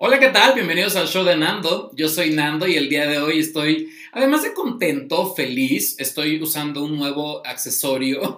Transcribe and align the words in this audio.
Hola, 0.00 0.20
¿qué 0.20 0.28
tal? 0.28 0.54
Bienvenidos 0.54 0.94
al 0.94 1.08
show 1.08 1.24
de 1.24 1.36
Nando. 1.36 1.90
Yo 1.96 2.08
soy 2.08 2.30
Nando 2.30 2.68
y 2.68 2.76
el 2.76 2.88
día 2.88 3.08
de 3.08 3.18
hoy 3.18 3.40
estoy, 3.40 3.90
además 4.12 4.44
de 4.44 4.54
contento, 4.54 5.34
feliz, 5.34 5.98
estoy 5.98 6.40
usando 6.40 6.84
un 6.84 6.96
nuevo 6.96 7.44
accesorio. 7.44 8.36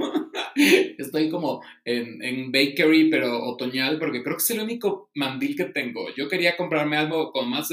estoy 0.96 1.28
como 1.28 1.62
en, 1.84 2.50
bakery, 2.50 3.10
pero 3.10 3.44
otoñal, 3.44 3.98
porque 3.98 4.22
creo 4.22 4.38
que 4.38 4.42
es 4.42 4.50
el 4.52 4.60
único 4.60 5.10
mandil 5.14 5.54
que 5.54 5.66
tengo. 5.66 6.06
Yo 6.16 6.30
quería 6.30 6.56
comprarme 6.56 6.96
algo 6.96 7.30
con 7.30 7.50
más 7.50 7.68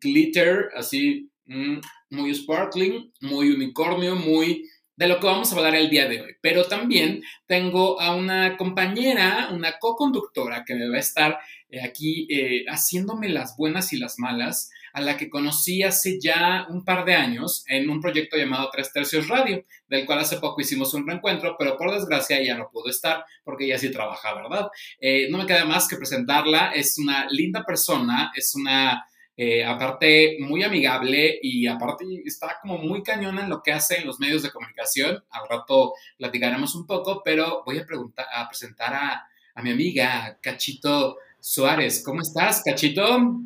glitter, 0.00 0.70
así, 0.74 1.28
mm, 1.44 1.80
muy 2.08 2.34
sparkling, 2.34 3.12
muy 3.20 3.50
unicornio, 3.50 4.16
muy 4.16 4.64
de 4.96 5.08
lo 5.08 5.20
que 5.20 5.26
vamos 5.26 5.52
a 5.52 5.56
hablar 5.56 5.74
el 5.74 5.90
día 5.90 6.08
de 6.08 6.22
hoy. 6.22 6.36
Pero 6.40 6.64
también 6.64 7.22
tengo 7.46 8.00
a 8.00 8.14
una 8.14 8.56
compañera, 8.56 9.50
una 9.52 9.78
co-conductora 9.78 10.64
que 10.64 10.74
me 10.74 10.88
va 10.88 10.96
a 10.96 11.00
estar 11.00 11.38
eh, 11.68 11.82
aquí 11.82 12.26
eh, 12.30 12.64
haciéndome 12.68 13.28
las 13.28 13.56
buenas 13.56 13.92
y 13.92 13.98
las 13.98 14.18
malas, 14.18 14.70
a 14.92 15.02
la 15.02 15.18
que 15.18 15.28
conocí 15.28 15.82
hace 15.82 16.18
ya 16.18 16.66
un 16.70 16.82
par 16.82 17.04
de 17.04 17.14
años 17.14 17.64
en 17.68 17.90
un 17.90 18.00
proyecto 18.00 18.38
llamado 18.38 18.70
Tres 18.72 18.90
Tercios 18.94 19.28
Radio, 19.28 19.62
del 19.88 20.06
cual 20.06 20.20
hace 20.20 20.38
poco 20.38 20.62
hicimos 20.62 20.94
un 20.94 21.06
reencuentro, 21.06 21.54
pero 21.58 21.76
por 21.76 21.92
desgracia 21.92 22.42
ya 22.42 22.56
no 22.56 22.70
pudo 22.70 22.88
estar 22.88 23.22
porque 23.44 23.66
ella 23.66 23.76
sí 23.76 23.90
trabaja, 23.90 24.32
¿verdad? 24.34 24.68
Eh, 24.98 25.28
no 25.30 25.36
me 25.36 25.46
queda 25.46 25.66
más 25.66 25.86
que 25.86 25.96
presentarla, 25.96 26.70
es 26.70 26.96
una 26.96 27.26
linda 27.30 27.62
persona, 27.62 28.32
es 28.34 28.54
una 28.54 29.04
eh, 29.38 29.64
aparte 29.64 30.38
muy 30.40 30.62
amigable 30.62 31.38
y 31.42 31.66
aparte 31.66 32.06
está 32.24 32.58
como 32.62 32.78
muy 32.78 33.02
cañona 33.02 33.42
en 33.42 33.50
lo 33.50 33.62
que 33.62 33.72
hace 33.72 33.98
en 33.98 34.06
los 34.06 34.18
medios 34.18 34.42
de 34.42 34.50
comunicación. 34.50 35.22
Al 35.30 35.48
rato 35.48 35.92
platicaremos 36.16 36.74
un 36.74 36.86
poco, 36.86 37.22
pero 37.22 37.62
voy 37.66 37.78
a, 37.78 37.84
preguntar, 37.84 38.26
a 38.32 38.48
presentar 38.48 38.94
a, 38.94 39.28
mi 39.62 39.70
amiga 39.70 40.38
Cachito 40.42 41.18
Suárez. 41.40 42.02
¿Cómo 42.04 42.22
estás, 42.22 42.62
Cachito? 42.62 43.42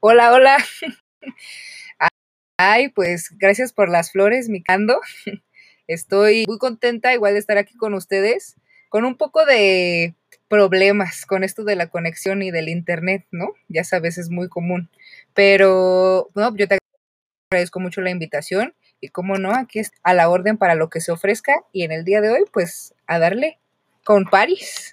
Hola, 0.00 0.32
hola. 0.32 0.56
Ay, 2.56 2.88
pues 2.88 3.30
gracias 3.38 3.72
por 3.72 3.88
las 3.88 4.12
flores, 4.12 4.48
mi 4.48 4.62
cando. 4.62 5.00
Estoy 5.88 6.44
muy 6.46 6.58
contenta 6.58 7.14
igual 7.14 7.34
de 7.34 7.40
estar 7.40 7.56
aquí 7.56 7.76
con 7.76 7.94
ustedes, 7.94 8.56
con 8.88 9.04
un 9.04 9.16
poco 9.16 9.44
de 9.44 10.14
problemas 10.48 11.26
con 11.26 11.44
esto 11.44 11.64
de 11.64 11.76
la 11.76 11.88
conexión 11.88 12.42
y 12.42 12.50
del 12.50 12.68
internet, 12.68 13.26
¿no? 13.30 13.52
Ya 13.68 13.84
sabes, 13.84 14.18
es 14.18 14.30
muy 14.30 14.48
común. 14.48 14.88
Pero, 15.38 16.30
no, 16.34 16.56
yo 16.56 16.66
te 16.66 16.78
agradezco 17.48 17.78
mucho 17.78 18.00
la 18.00 18.10
invitación 18.10 18.74
y 19.00 19.10
como 19.10 19.36
no, 19.36 19.52
aquí 19.54 19.78
es 19.78 19.92
a 20.02 20.12
la 20.12 20.30
orden 20.30 20.58
para 20.58 20.74
lo 20.74 20.90
que 20.90 21.00
se 21.00 21.12
ofrezca 21.12 21.54
y 21.72 21.84
en 21.84 21.92
el 21.92 22.04
día 22.04 22.20
de 22.20 22.30
hoy, 22.30 22.40
pues 22.52 22.92
a 23.06 23.20
darle 23.20 23.60
con 24.02 24.24
Paris. 24.24 24.92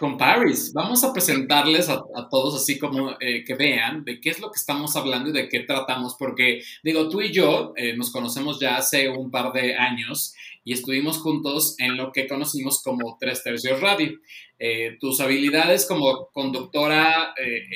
Con 0.00 0.16
Paris. 0.16 0.72
Vamos 0.72 1.04
a 1.04 1.12
presentarles 1.12 1.90
a, 1.90 2.02
todos 2.30 2.54
así 2.54 2.78
como 2.78 3.18
eh, 3.20 3.44
que 3.44 3.54
vean 3.54 4.02
de 4.06 4.18
qué 4.18 4.30
es 4.30 4.40
lo 4.40 4.50
que 4.50 4.56
estamos 4.56 4.96
hablando 4.96 5.28
y 5.28 5.34
de 5.34 5.50
qué 5.50 5.60
tratamos, 5.60 6.16
porque 6.18 6.62
digo, 6.82 7.10
tú 7.10 7.20
y 7.20 7.30
yo 7.30 7.74
eh, 7.76 7.94
nos 7.94 8.10
conocemos 8.10 8.58
ya 8.58 8.78
hace 8.78 9.10
un 9.10 9.30
par 9.30 9.52
de 9.52 9.76
años 9.76 10.34
y 10.64 10.72
estuvimos 10.72 11.18
juntos 11.18 11.74
en 11.78 11.98
lo 11.98 12.12
que 12.12 12.26
conocimos 12.26 12.82
como 12.82 13.18
Tres 13.20 13.42
Tercios 13.42 13.82
Radio. 13.82 14.18
Eh, 14.58 14.96
tus 14.98 15.20
habilidades 15.20 15.84
como 15.84 16.30
conductora, 16.32 17.34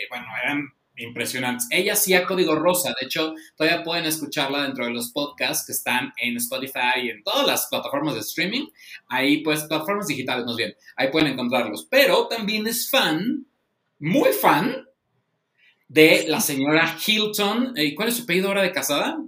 bueno, 0.09 0.27
eran 0.43 0.78
impresionantes. 0.99 1.67
Ella 1.71 1.95
hacía 1.95 2.27
Código 2.27 2.55
Rosa, 2.55 2.95
de 3.01 3.07
hecho, 3.07 3.35
todavía 3.57 3.83
pueden 3.83 4.05
escucharla 4.05 4.65
dentro 4.65 4.85
de 4.85 4.93
los 4.93 5.11
podcasts 5.13 5.67
que 5.67 5.73
están 5.73 6.13
en 6.17 6.37
Spotify 6.37 7.01
y 7.03 7.11
en 7.11 7.23
todas 7.23 7.47
las 7.47 7.67
plataformas 7.69 8.15
de 8.15 8.21
streaming. 8.21 8.67
Ahí, 9.09 9.43
pues, 9.43 9.65
plataformas 9.65 10.07
digitales, 10.07 10.45
más 10.45 10.57
bien, 10.57 10.75
ahí 10.97 11.09
pueden 11.09 11.33
encontrarlos. 11.33 11.87
Pero 11.91 12.27
también 12.29 12.67
es 12.67 12.91
fan, 12.91 13.47
muy 13.99 14.31
fan, 14.33 14.89
de 15.89 16.27
la 16.29 16.41
señora 16.41 16.97
Hilton. 17.05 17.73
¿Y 17.77 17.95
cuál 17.95 18.09
es 18.09 18.17
su 18.17 18.23
apellido 18.23 18.49
ahora 18.49 18.63
de 18.63 18.73
casada? 18.73 19.19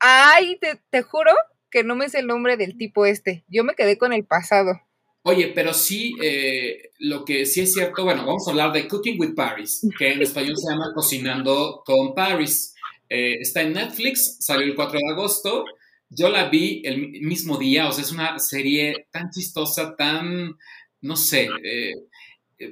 Ay, 0.00 0.58
te, 0.90 1.02
juro 1.02 1.32
que 1.70 1.84
no 1.84 1.94
me 1.94 2.08
sé 2.08 2.20
el 2.20 2.26
nombre 2.26 2.56
del 2.56 2.76
tipo 2.76 3.06
este. 3.06 3.44
Yo 3.48 3.64
me 3.64 3.74
quedé 3.74 3.98
con 3.98 4.12
el 4.12 4.24
pasado. 4.24 4.80
Oye, 5.28 5.48
pero 5.48 5.74
sí, 5.74 6.14
eh, 6.22 6.92
lo 7.00 7.24
que 7.24 7.46
sí 7.46 7.62
es 7.62 7.72
cierto, 7.72 8.04
bueno, 8.04 8.24
vamos 8.24 8.46
a 8.46 8.52
hablar 8.52 8.72
de 8.72 8.86
Cooking 8.86 9.18
with 9.18 9.34
Paris, 9.34 9.84
que 9.98 10.12
en 10.12 10.22
español 10.22 10.56
se 10.56 10.70
llama 10.70 10.92
Cocinando 10.94 11.82
con 11.84 12.14
Paris. 12.14 12.76
Eh, 13.08 13.34
está 13.40 13.62
en 13.62 13.72
Netflix, 13.72 14.36
salió 14.38 14.66
el 14.66 14.76
4 14.76 15.00
de 15.00 15.12
agosto. 15.12 15.64
Yo 16.08 16.28
la 16.28 16.48
vi 16.48 16.80
el 16.84 17.08
mismo 17.22 17.58
día, 17.58 17.88
o 17.88 17.92
sea, 17.92 18.04
es 18.04 18.12
una 18.12 18.38
serie 18.38 19.08
tan 19.10 19.30
chistosa, 19.30 19.96
tan, 19.96 20.54
no 21.00 21.16
sé, 21.16 21.48
eh, 21.64 21.94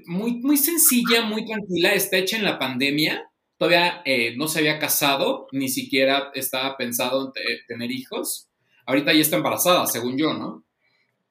muy, 0.06 0.36
muy 0.36 0.56
sencilla, 0.56 1.22
muy 1.22 1.44
tranquila. 1.44 1.92
Está 1.92 2.18
hecha 2.18 2.36
en 2.36 2.44
la 2.44 2.60
pandemia. 2.60 3.32
Todavía 3.58 4.04
no 4.36 4.46
se 4.46 4.60
había 4.60 4.78
casado, 4.78 5.48
ni 5.50 5.68
siquiera 5.68 6.30
estaba 6.34 6.76
pensado 6.76 7.32
en 7.34 7.66
tener 7.66 7.90
hijos. 7.90 8.48
Ahorita 8.86 9.12
ya 9.12 9.22
está 9.22 9.38
embarazada, 9.38 9.88
según 9.88 10.16
yo, 10.16 10.34
¿no? 10.34 10.64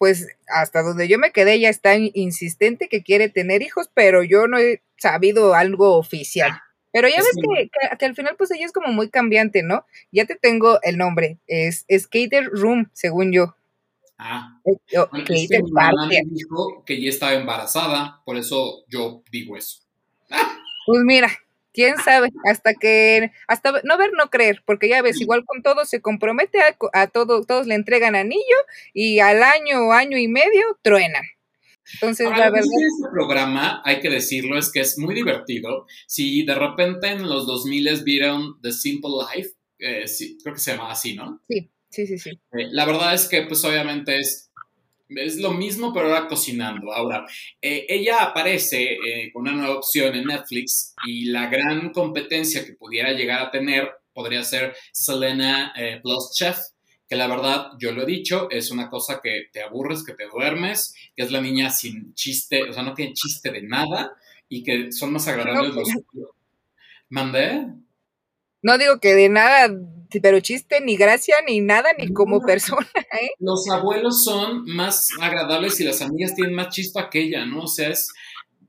Pues 0.03 0.28
hasta 0.50 0.81
donde 0.81 1.08
yo 1.08 1.18
me 1.18 1.31
quedé 1.31 1.62
ya 1.62 1.69
está 1.69 1.96
insistente 1.96 2.90
que 2.90 3.03
quiere 3.03 3.30
tener 3.30 3.62
hijos, 3.62 3.90
pero 3.94 4.22
yo 4.22 4.47
no 4.47 4.58
he 4.58 4.81
sabido 4.97 5.53
algo 5.53 5.96
oficial. 5.96 6.52
Pero 6.91 7.08
ya 7.08 7.19
ves 7.19 7.69
que, 7.97 8.06
al 8.06 8.14
final 8.14 8.36
pues 8.38 8.52
ella 8.52 8.66
es 8.66 8.74
como 8.74 8.90
muy 8.90 9.09
cambiante, 9.09 9.64
¿no? 9.64 9.86
Ya 10.12 10.25
te 10.25 10.36
tengo 10.36 10.81
el 10.81 10.97
nombre, 10.97 11.38
es 11.47 11.86
Skater 11.90 12.50
Room, 12.52 12.90
según 12.91 13.31
yo. 13.31 13.56
Ah, 14.18 14.59
eh, 14.66 14.78
mi 15.30 15.47
mamá 15.72 16.06
me 16.06 16.22
dijo 16.30 16.84
que 16.85 17.02
ya 17.02 17.08
estaba 17.08 17.35
embarazada, 17.35 18.22
por 18.25 18.35
eso 18.35 18.84
yo 18.90 19.24
digo 19.31 19.56
eso. 19.56 19.84
Pues 20.85 21.02
mira, 21.06 21.31
quién 21.73 21.97
sabe, 21.97 22.29
hasta 22.45 22.73
que, 22.73 23.31
hasta 23.47 23.81
no 23.84 23.97
ver, 23.97 24.11
no 24.13 24.29
creer, 24.29 24.61
porque 24.66 24.88
ya 24.88 25.01
ves, 25.01 25.19
igual 25.19 25.44
con 25.45 25.63
todo 25.63 25.85
se 25.85 26.01
compromete 26.01 26.59
a, 26.61 26.78
a 26.94 27.07
todo, 27.07 27.44
todos 27.44 27.67
le 27.67 27.75
entregan 27.75 28.16
anillo 28.16 28.57
y 28.94 29.19
al 29.19 29.44
año 29.44 29.88
o 29.88 29.91
año 29.91 30.17
y 30.17 30.28
medio 30.28 30.78
truenan. 30.81 31.23
Entonces, 31.95 32.29
la 32.29 32.50
verdad. 32.50 32.61
Este 32.63 33.09
programa, 33.11 33.81
hay 33.84 34.00
que 34.00 34.09
decirlo, 34.09 34.57
es 34.57 34.72
que 34.72 34.79
es 34.79 34.97
muy 34.97 35.13
divertido. 35.13 35.85
Si 36.07 36.45
de 36.45 36.56
repente 36.56 37.07
en 37.07 37.28
los 37.28 37.45
2000 37.45 38.03
vieron 38.03 38.61
The 38.61 38.72
Simple 38.72 39.11
Life, 39.35 39.51
eh, 39.79 40.05
creo 40.41 40.53
que 40.53 40.59
se 40.59 40.72
llama 40.72 40.91
así, 40.91 41.16
¿no? 41.16 41.41
Sí, 41.47 41.69
sí, 41.90 42.07
sí, 42.07 42.17
sí. 42.17 42.29
Eh, 42.29 42.67
la 42.72 42.85
verdad 42.85 43.13
es 43.13 43.28
que, 43.28 43.44
pues, 43.44 43.63
obviamente 43.66 44.17
es 44.17 44.43
es 45.18 45.38
lo 45.38 45.51
mismo, 45.51 45.94
pero 45.94 46.07
ahora 46.07 46.28
cocinando. 46.28 46.94
Ahora, 46.94 47.25
eh, 47.62 47.85
ella 47.90 48.24
aparece 48.24 48.94
eh, 48.94 49.31
con 49.31 49.44
una 49.44 49.53
nueva 49.53 49.78
opción 49.78 50.16
en 50.16 50.25
Netflix 50.25 50.94
y 51.06 51.25
la 51.25 51.47
gran 51.47 51.91
competencia 51.91 52.66
que 52.66 52.74
pudiera 52.74 53.12
llegar 53.12 53.41
a 53.41 53.52
tener 53.52 53.90
podría 54.13 54.44
ser 54.44 54.75
Selena 54.91 55.73
eh, 55.75 56.00
Plus 56.02 56.31
Chef, 56.34 56.57
que 57.07 57.16
la 57.16 57.28
verdad, 57.28 57.72
yo 57.79 57.91
lo 57.91 58.03
he 58.03 58.06
dicho, 58.06 58.47
es 58.50 58.72
una 58.72 58.90
cosa 58.90 59.19
que 59.22 59.47
te 59.52 59.62
aburres, 59.62 60.03
que 60.03 60.13
te 60.13 60.28
duermes, 60.28 60.94
que 61.16 61.23
es 61.23 61.31
la 61.31 61.41
niña 61.41 61.69
sin 61.69 62.13
chiste, 62.13 62.63
o 62.69 62.73
sea, 62.73 62.84
no 62.84 62.94
tiene 62.94 63.13
chiste 63.13 63.52
de 63.52 63.63
nada 63.63 64.16
y 64.47 64.63
que 64.63 64.91
son 64.91 65.13
más 65.13 65.28
agradables 65.28 65.73
los... 65.73 65.90
¿Mandé? 67.09 67.68
No 68.62 68.78
digo 68.78 69.00
que 69.00 69.13
de 69.13 69.29
nada 69.29 69.68
pero 70.22 70.40
chiste, 70.40 70.81
ni 70.81 70.96
gracia, 70.96 71.35
ni 71.47 71.62
nada, 71.62 71.90
ni 71.97 72.12
como 72.12 72.41
persona. 72.41 72.88
¿eh? 73.22 73.31
Los 73.40 73.69
abuelos 73.69 74.24
son 74.24 74.66
más 74.66 75.09
agradables 75.22 75.79
y 75.79 75.84
las 75.84 76.01
amigas 76.01 76.35
tienen 76.35 76.56
más 76.56 76.69
chispa 76.69 77.09
que 77.09 77.22
ella, 77.22 77.46
¿no? 77.46 77.63
O 77.63 77.68
sea, 77.68 77.90
es 77.90 78.09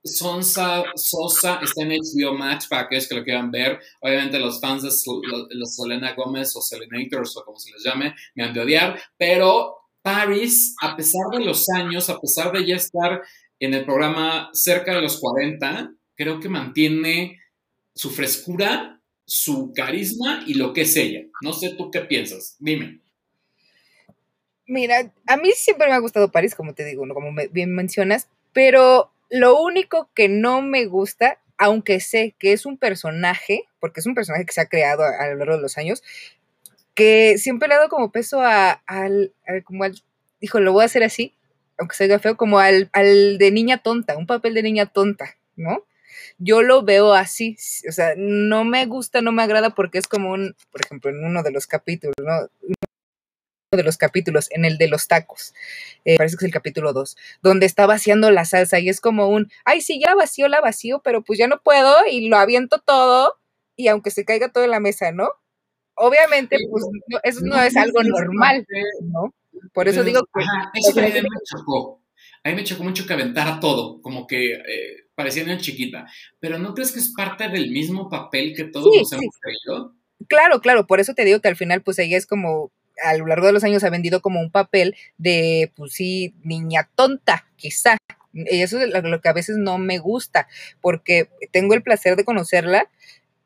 Sonsa 0.04 0.84
Sosa, 0.96 1.60
está 1.62 1.82
en 1.82 1.90
HBO 1.90 2.36
Max 2.36 2.66
para 2.68 2.82
aquellos 2.82 3.08
que 3.08 3.14
lo 3.14 3.24
quieran 3.24 3.50
ver. 3.50 3.80
Obviamente 4.00 4.38
los 4.38 4.60
fans 4.60 4.82
de 4.82 4.90
los 5.50 5.74
Selena 5.74 6.14
Gómez 6.14 6.54
o 6.56 6.60
Selenators 6.60 7.36
o 7.36 7.44
como 7.44 7.58
se 7.58 7.72
les 7.72 7.82
llame, 7.82 8.14
me 8.34 8.44
han 8.44 8.52
de 8.52 8.60
odiar, 8.60 9.00
pero 9.16 9.76
Paris, 10.02 10.76
a 10.82 10.94
pesar 10.94 11.30
de 11.32 11.44
los 11.44 11.66
años, 11.70 12.10
a 12.10 12.20
pesar 12.20 12.52
de 12.52 12.66
ya 12.66 12.76
estar 12.76 13.22
en 13.58 13.72
el 13.72 13.86
programa 13.86 14.50
cerca 14.52 14.94
de 14.94 15.00
los 15.00 15.18
40, 15.18 15.94
creo 16.14 16.38
que 16.38 16.50
mantiene 16.50 17.40
su 17.94 18.10
frescura 18.10 18.93
su 19.26 19.72
carisma 19.74 20.44
y 20.46 20.54
lo 20.54 20.72
que 20.72 20.82
es 20.82 20.96
ella. 20.96 21.22
No 21.42 21.52
sé 21.52 21.74
tú 21.76 21.90
qué 21.90 22.00
piensas, 22.00 22.56
dime. 22.58 23.00
Mira, 24.66 25.12
a 25.26 25.36
mí 25.36 25.50
siempre 25.52 25.88
me 25.88 25.94
ha 25.94 25.98
gustado 25.98 26.30
París, 26.30 26.54
como 26.54 26.74
te 26.74 26.84
digo, 26.84 27.06
como 27.12 27.30
bien 27.50 27.74
mencionas, 27.74 28.28
pero 28.52 29.12
lo 29.28 29.60
único 29.60 30.10
que 30.14 30.28
no 30.28 30.62
me 30.62 30.86
gusta, 30.86 31.38
aunque 31.58 32.00
sé 32.00 32.34
que 32.38 32.52
es 32.52 32.64
un 32.64 32.78
personaje, 32.78 33.64
porque 33.80 34.00
es 34.00 34.06
un 34.06 34.14
personaje 34.14 34.46
que 34.46 34.52
se 34.52 34.62
ha 34.62 34.68
creado 34.68 35.04
a, 35.04 35.28
lo 35.28 35.36
largo 35.36 35.56
de 35.56 35.62
los 35.62 35.76
años, 35.76 36.02
que 36.94 37.36
siempre 37.36 37.68
le 37.68 37.74
ha 37.74 37.78
dado 37.78 37.90
como 37.90 38.12
peso 38.12 38.40
a, 38.40 38.70
al, 38.86 39.34
como 39.64 39.84
al, 39.84 40.00
dijo, 40.40 40.60
lo 40.60 40.72
voy 40.72 40.82
a 40.82 40.86
hacer 40.86 41.02
así, 41.02 41.34
aunque 41.76 41.96
se 41.96 42.18
feo, 42.18 42.36
como 42.36 42.58
al, 42.58 42.88
al 42.92 43.36
de 43.38 43.50
niña 43.50 43.78
tonta, 43.78 44.16
un 44.16 44.26
papel 44.26 44.54
de 44.54 44.62
niña 44.62 44.86
tonta, 44.86 45.36
¿no? 45.56 45.84
Yo 46.38 46.62
lo 46.62 46.82
veo 46.82 47.14
así, 47.14 47.56
o 47.88 47.92
sea, 47.92 48.14
no 48.16 48.64
me 48.64 48.86
gusta, 48.86 49.22
no 49.22 49.32
me 49.32 49.42
agrada 49.42 49.70
porque 49.74 49.98
es 49.98 50.08
como 50.08 50.32
un, 50.32 50.54
por 50.70 50.80
ejemplo, 50.84 51.10
en 51.10 51.24
uno 51.24 51.42
de 51.42 51.52
los 51.52 51.66
capítulos, 51.66 52.14
¿no? 52.22 52.48
de 53.76 53.82
los 53.82 53.96
capítulos, 53.96 54.48
en 54.50 54.64
el 54.64 54.78
de 54.78 54.88
los 54.88 55.08
tacos, 55.08 55.54
eh, 56.04 56.16
parece 56.16 56.36
que 56.36 56.44
es 56.44 56.48
el 56.48 56.52
capítulo 56.52 56.92
2, 56.92 57.16
donde 57.42 57.66
está 57.66 57.86
vaciando 57.86 58.30
la 58.30 58.44
salsa 58.44 58.78
y 58.78 58.88
es 58.88 59.00
como 59.00 59.28
un, 59.28 59.50
ay, 59.64 59.80
sí, 59.80 60.00
ya 60.00 60.14
vacío, 60.14 60.48
la 60.48 60.60
vacío, 60.60 61.00
pero 61.02 61.22
pues 61.22 61.38
ya 61.38 61.48
no 61.48 61.60
puedo 61.60 61.94
y 62.10 62.28
lo 62.28 62.36
aviento 62.36 62.78
todo 62.78 63.38
y 63.76 63.88
aunque 63.88 64.10
se 64.10 64.24
caiga 64.24 64.50
todo 64.50 64.64
en 64.64 64.70
la 64.70 64.80
mesa, 64.80 65.12
¿no? 65.12 65.30
Obviamente, 65.96 66.56
pues 66.70 66.84
eso 67.22 67.40
no, 67.42 67.60
es 67.60 67.76
algo 67.76 68.02
normal, 68.02 68.66
¿no? 69.02 69.34
Por 69.72 69.88
eso 69.88 70.02
digo 70.02 70.22
que... 70.22 70.42
Ajá, 70.42 70.70
eso 70.74 71.00
me 71.00 71.22
chocó. 71.44 72.00
A 72.42 72.50
mí 72.50 72.56
me 72.56 72.64
chocó 72.64 72.84
mucho 72.84 73.06
que 73.06 73.12
aventara 73.12 73.60
todo, 73.60 74.02
como 74.02 74.26
que 74.26 74.54
eh, 74.54 75.03
parecía 75.14 75.44
una 75.44 75.58
chiquita. 75.58 76.06
Pero 76.40 76.58
¿no 76.58 76.74
crees 76.74 76.92
que 76.92 77.00
es 77.00 77.12
parte 77.14 77.48
del 77.48 77.70
mismo 77.70 78.08
papel 78.08 78.54
que 78.54 78.64
todos 78.64 78.94
nos 78.96 79.12
hemos 79.12 79.38
creído? 79.40 79.94
Claro, 80.28 80.60
claro, 80.60 80.86
por 80.86 81.00
eso 81.00 81.14
te 81.14 81.24
digo 81.24 81.40
que 81.40 81.48
al 81.48 81.56
final, 81.56 81.82
pues 81.82 81.98
ella 81.98 82.16
es 82.16 82.26
como, 82.26 82.70
a 83.02 83.16
lo 83.16 83.26
largo 83.26 83.46
de 83.46 83.52
los 83.52 83.64
años 83.64 83.84
ha 83.84 83.90
vendido 83.90 84.20
como 84.20 84.40
un 84.40 84.50
papel 84.50 84.96
de, 85.18 85.72
pues 85.76 85.92
sí, 85.92 86.34
niña 86.42 86.88
tonta, 86.94 87.46
quizá. 87.56 87.96
Y 88.32 88.62
eso 88.62 88.80
es 88.80 88.90
lo 88.92 89.20
que 89.20 89.28
a 89.28 89.32
veces 89.32 89.56
no 89.56 89.78
me 89.78 89.98
gusta, 89.98 90.48
porque 90.80 91.28
tengo 91.52 91.74
el 91.74 91.82
placer 91.82 92.16
de 92.16 92.24
conocerla 92.24 92.90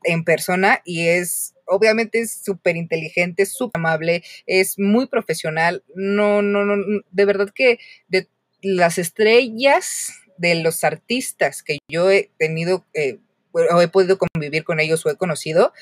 en 0.05 0.25
persona 0.25 0.81
y 0.85 1.09
es 1.09 1.55
obviamente 1.69 2.21
es 2.21 2.41
súper 2.43 2.76
inteligente, 2.76 3.47
súper 3.47 3.79
amable, 3.79 4.25
es 4.47 4.79
muy 4.79 5.06
profesional. 5.06 5.85
No, 5.94 6.43
no, 6.43 6.64
no, 6.64 7.03
de 7.11 7.25
verdad 7.25 7.50
que 7.55 7.79
de 8.09 8.29
las 8.62 8.99
estrellas 8.99 10.14
de 10.38 10.55
los 10.56 10.85
artistas 10.85 11.62
que 11.62 11.79
yo 11.88 12.11
he 12.11 12.31
tenido 12.38 12.87
eh, 12.94 13.19
o 13.52 13.82
he 13.82 13.88
podido 13.88 14.19
convivir 14.19 14.64
con 14.64 14.81
ellos 14.81 15.05
o 15.05 15.11
he 15.11 15.17
conocido, 15.17 15.73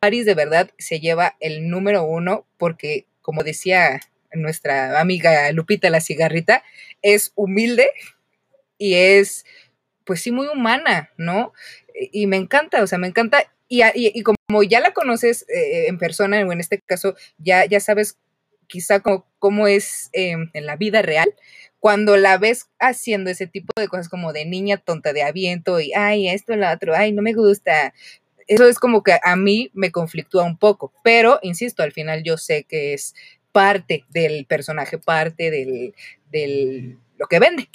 Paris 0.00 0.24
de 0.26 0.34
verdad 0.34 0.70
se 0.78 1.00
lleva 1.00 1.36
el 1.40 1.68
número 1.68 2.04
uno 2.04 2.46
porque, 2.56 3.06
como 3.22 3.42
decía 3.42 4.00
nuestra 4.32 5.00
amiga 5.00 5.50
Lupita 5.52 5.90
la 5.90 6.00
cigarrita, 6.00 6.62
es 7.02 7.32
humilde 7.34 7.90
y 8.76 8.94
es, 8.94 9.44
pues 10.04 10.22
sí, 10.22 10.30
muy 10.30 10.46
humana, 10.46 11.10
¿no? 11.16 11.52
Y 11.94 12.26
me 12.26 12.36
encanta, 12.36 12.82
o 12.82 12.86
sea, 12.86 12.98
me 12.98 13.08
encanta. 13.08 13.52
Y, 13.68 13.82
y, 13.94 14.22
como 14.22 14.62
ya 14.62 14.80
la 14.80 14.94
conoces 14.94 15.44
eh, 15.48 15.88
en 15.88 15.98
persona, 15.98 16.38
o 16.46 16.52
en 16.52 16.60
este 16.60 16.80
caso, 16.80 17.16
ya, 17.38 17.66
ya 17.66 17.80
sabes 17.80 18.16
quizá 18.66 19.00
cómo, 19.00 19.26
cómo 19.38 19.66
es 19.66 20.08
em, 20.12 20.50
en 20.54 20.66
la 20.66 20.76
vida 20.76 21.02
real, 21.02 21.34
cuando 21.80 22.16
la 22.16 22.38
ves 22.38 22.66
haciendo 22.78 23.30
ese 23.30 23.46
tipo 23.46 23.72
de 23.76 23.88
cosas 23.88 24.08
como 24.08 24.32
de 24.32 24.44
niña 24.44 24.78
tonta 24.78 25.12
de 25.12 25.22
aviento 25.22 25.80
y, 25.80 25.92
ay, 25.94 26.28
esto, 26.28 26.56
lo 26.56 26.70
otro, 26.70 26.94
ay, 26.94 27.12
no 27.12 27.22
me 27.22 27.34
gusta, 27.34 27.92
eso 28.48 28.66
es 28.66 28.78
como 28.78 29.02
que 29.02 29.18
a 29.22 29.36
mí 29.36 29.70
me 29.74 29.92
conflictúa 29.92 30.42
un 30.42 30.56
poco, 30.56 30.92
pero 31.04 31.38
insisto, 31.42 31.82
al 31.82 31.92
final 31.92 32.22
yo 32.24 32.38
sé 32.38 32.64
que 32.64 32.94
es 32.94 33.14
parte 33.52 34.04
del 34.08 34.46
personaje, 34.46 34.98
parte 34.98 35.50
del, 35.50 35.94
del 36.32 36.98
lo 37.18 37.26
que 37.26 37.38
vende. 37.38 37.68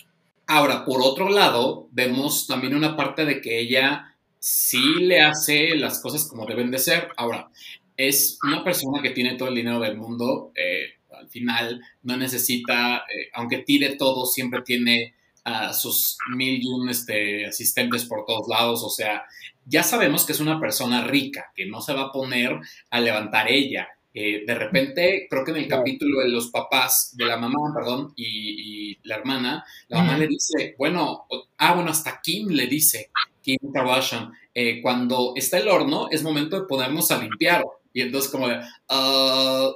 Ahora, 0.48 0.84
por 0.84 1.02
otro 1.02 1.30
lado, 1.30 1.88
vemos 1.92 2.48
también 2.48 2.76
una 2.76 2.98
parte 2.98 3.26
de 3.26 3.40
que 3.40 3.60
ella 3.60 4.16
sí 4.40 4.96
le 4.96 5.22
hace 5.22 5.76
las 5.76 6.02
cosas 6.02 6.28
como 6.28 6.46
deben 6.46 6.72
de 6.72 6.80
ser. 6.80 7.10
Ahora, 7.16 7.50
es 7.96 8.40
una 8.44 8.64
persona 8.64 9.02
que 9.02 9.12
tiene 9.12 9.36
todo 9.36 9.50
el 9.50 9.56
dinero 9.56 9.80
del 9.80 9.98
mundo, 9.98 10.52
eh, 10.56 10.96
al 11.24 11.30
final 11.30 11.82
no 12.04 12.18
necesita, 12.18 12.98
eh, 12.98 13.30
aunque 13.34 13.60
tire 13.60 13.96
todo, 13.96 14.26
siempre 14.26 14.62
tiene 14.62 15.16
a 15.44 15.74
sus 15.74 16.18
mil 16.30 16.62
y 16.62 16.68
un 16.68 16.90
este, 16.90 17.46
asistentes 17.46 18.06
por 18.06 18.26
todos 18.26 18.48
lados, 18.48 18.82
o 18.84 18.90
sea, 18.90 19.26
ya 19.66 19.84
sabemos 19.84 20.26
que 20.26 20.34
es 20.34 20.40
una 20.40 20.60
persona 20.60 21.04
rica, 21.06 21.52
que 21.56 21.66
no 21.66 21.82
se 21.82 21.94
va 21.94 22.04
a 22.04 22.12
poner 22.12 22.60
a 22.90 23.00
levantar 23.00 23.50
ella. 23.50 23.88
Eh, 24.14 24.44
de 24.46 24.56
repente, 24.56 25.28
creo 25.30 25.44
que 25.44 25.52
en 25.52 25.58
el 25.58 25.68
capítulo 25.68 26.20
de 26.20 26.30
los 26.30 26.50
papás, 26.50 27.14
de 27.18 27.26
la 27.26 27.38
mamá, 27.38 27.74
perdón, 27.74 28.14
y, 28.16 28.98
la 29.04 29.16
hermana, 29.16 29.66
la 29.88 30.00
mamá 30.00 30.18
le 30.18 30.28
dice, 30.28 30.76
bueno, 30.78 31.26
ah, 31.58 31.74
bueno, 31.74 31.92
hasta 31.92 32.22
Kim 32.22 32.50
le 32.50 32.68
dice, 32.68 33.10
Kim 33.42 33.58
Kardashian, 33.74 34.32
eh, 34.54 34.82
cuando 34.82 35.34
está 35.36 35.58
el 35.58 35.68
horno, 35.68 36.08
es 36.10 36.24
momento 36.24 36.60
de 36.60 36.68
ponernos 36.68 37.12
a 37.12 37.22
limpiar. 37.22 37.64
Y 37.94 38.02
entonces 38.02 38.32
como 38.32 38.48
de, 38.50 38.56
uh, 38.90 39.74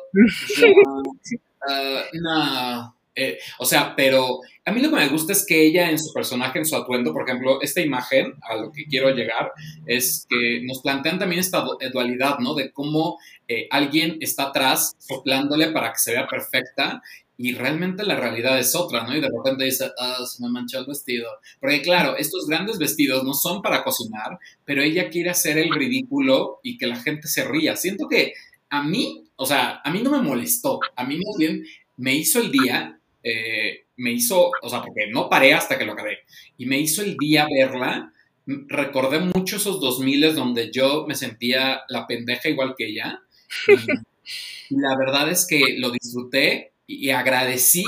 no, 2.13 2.97
eh, 3.19 3.39
o 3.57 3.65
sea, 3.65 3.95
pero 3.95 4.41
a 4.63 4.71
mí 4.71 4.79
lo 4.79 4.91
que 4.91 4.95
me 4.95 5.07
gusta 5.09 5.33
es 5.33 5.43
que 5.43 5.65
ella 5.65 5.89
en 5.89 5.97
su 5.97 6.13
personaje, 6.13 6.59
en 6.59 6.65
su 6.65 6.75
atuendo, 6.75 7.11
por 7.13 7.27
ejemplo, 7.27 7.59
esta 7.61 7.81
imagen, 7.81 8.35
a 8.47 8.55
lo 8.55 8.71
que 8.71 8.85
quiero 8.85 9.09
llegar, 9.09 9.51
es 9.87 10.27
que 10.29 10.61
nos 10.63 10.81
plantean 10.83 11.17
también 11.17 11.39
esta 11.39 11.65
dualidad, 11.91 12.37
¿no? 12.37 12.53
De 12.53 12.71
cómo 12.71 13.17
eh, 13.47 13.67
alguien 13.71 14.17
está 14.21 14.49
atrás 14.49 14.95
soplándole 14.99 15.71
para 15.71 15.91
que 15.91 15.99
se 15.99 16.11
vea 16.11 16.27
perfecta 16.27 17.01
y 17.37 17.53
realmente 17.53 18.03
la 18.03 18.15
realidad 18.15 18.59
es 18.59 18.75
otra, 18.75 19.05
¿no? 19.05 19.15
Y 19.15 19.21
de 19.21 19.29
repente 19.29 19.65
dice, 19.65 19.91
ah, 19.99 20.25
se 20.25 20.43
me 20.43 20.49
manchó 20.49 20.79
el 20.79 20.85
vestido. 20.85 21.29
Porque 21.59 21.81
claro, 21.81 22.17
estos 22.17 22.47
grandes 22.47 22.79
vestidos 22.79 23.23
no 23.23 23.33
son 23.33 23.61
para 23.61 23.83
cocinar, 23.83 24.39
pero 24.65 24.81
ella 24.81 25.09
quiere 25.09 25.29
hacer 25.29 25.57
el 25.57 25.71
ridículo 25.71 26.59
y 26.63 26.77
que 26.77 26.87
la 26.87 26.95
gente 26.95 27.27
se 27.27 27.43
ría. 27.43 27.75
Siento 27.75 28.07
que 28.07 28.33
a 28.69 28.83
mí, 28.83 29.25
o 29.35 29.45
sea, 29.45 29.81
a 29.83 29.91
mí 29.91 30.01
no 30.01 30.11
me 30.11 30.21
molestó, 30.21 30.79
a 30.95 31.03
mí 31.05 31.15
más 31.17 31.37
bien 31.37 31.63
me 31.97 32.15
hizo 32.15 32.39
el 32.39 32.51
día 32.51 32.97
eh, 33.29 33.87
me 33.97 34.13
hizo, 34.13 34.51
o 34.61 34.69
sea, 34.69 34.81
porque 34.81 35.07
no 35.11 35.29
paré 35.29 35.53
hasta 35.53 35.77
que 35.77 35.85
lo 35.85 35.93
acabé, 35.93 36.19
y 36.57 36.65
me 36.65 36.79
hizo 36.79 37.01
el 37.01 37.17
día 37.17 37.45
verla. 37.49 38.13
Recordé 38.45 39.19
mucho 39.19 39.57
esos 39.57 39.81
2000 39.81 40.33
donde 40.33 40.71
yo 40.71 41.05
me 41.05 41.15
sentía 41.15 41.81
la 41.89 42.07
pendeja 42.07 42.47
igual 42.47 42.75
que 42.77 42.87
ella. 42.87 43.19
Y, 43.67 44.75
la 44.75 44.97
verdad 44.97 45.29
es 45.29 45.45
que 45.45 45.75
lo 45.77 45.91
disfruté 45.91 46.71
y, 46.87 47.09
agradecí 47.09 47.83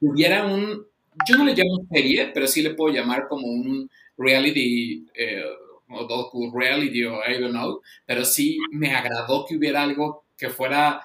que 0.00 0.06
hubiera 0.06 0.46
un, 0.46 0.86
yo 1.28 1.36
no 1.36 1.44
le 1.44 1.54
llamo 1.54 1.86
serie, 1.90 2.30
pero 2.32 2.46
sí 2.46 2.62
le 2.62 2.74
puedo 2.74 2.94
llamar 2.94 3.26
como 3.28 3.46
un 3.46 3.90
reality, 4.16 5.06
eh, 5.14 5.42
o 5.90 6.04
docu 6.04 6.50
reality 6.56 7.04
o 7.04 7.20
I 7.28 7.40
don't 7.40 7.52
know, 7.52 7.80
pero 8.06 8.24
sí 8.24 8.58
me 8.72 8.94
agradó 8.94 9.44
que 9.46 9.56
hubiera 9.56 9.82
algo 9.82 10.24
que 10.36 10.48
fuera 10.48 11.02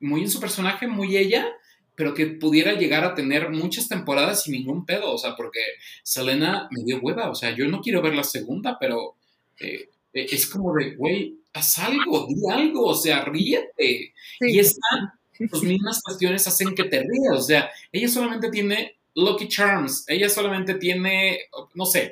muy 0.00 0.22
en 0.22 0.30
su 0.30 0.40
personaje, 0.40 0.86
muy 0.86 1.16
ella, 1.16 1.46
pero 1.94 2.14
que 2.14 2.26
pudiera 2.26 2.72
llegar 2.72 3.04
a 3.04 3.14
tener 3.14 3.50
muchas 3.50 3.88
temporadas 3.88 4.42
sin 4.42 4.54
ningún 4.54 4.86
pedo, 4.86 5.12
o 5.12 5.18
sea, 5.18 5.36
porque 5.36 5.60
Selena 6.02 6.68
me 6.70 6.82
dio 6.82 6.98
hueva, 7.00 7.28
o 7.30 7.34
sea, 7.34 7.54
yo 7.54 7.66
no 7.68 7.80
quiero 7.80 8.00
ver 8.00 8.14
la 8.14 8.24
segunda, 8.24 8.78
pero 8.80 9.16
eh, 9.60 9.90
es 10.12 10.46
como 10.46 10.72
de, 10.74 10.96
güey, 10.96 11.36
haz 11.52 11.78
algo, 11.78 12.26
di 12.26 12.36
algo, 12.50 12.86
o 12.86 12.94
sea, 12.94 13.24
ríete. 13.24 14.14
Y 14.40 14.58
estas 14.58 14.80
pues, 15.50 15.62
mismas 15.62 16.00
cuestiones 16.02 16.46
hacen 16.46 16.74
que 16.74 16.84
te 16.84 17.00
rías, 17.00 17.34
o 17.34 17.42
sea, 17.42 17.70
ella 17.92 18.08
solamente 18.08 18.50
tiene 18.50 18.98
Lucky 19.14 19.48
Charms, 19.48 20.04
ella 20.08 20.28
solamente 20.28 20.74
tiene, 20.74 21.40
no 21.74 21.86
sé, 21.86 22.10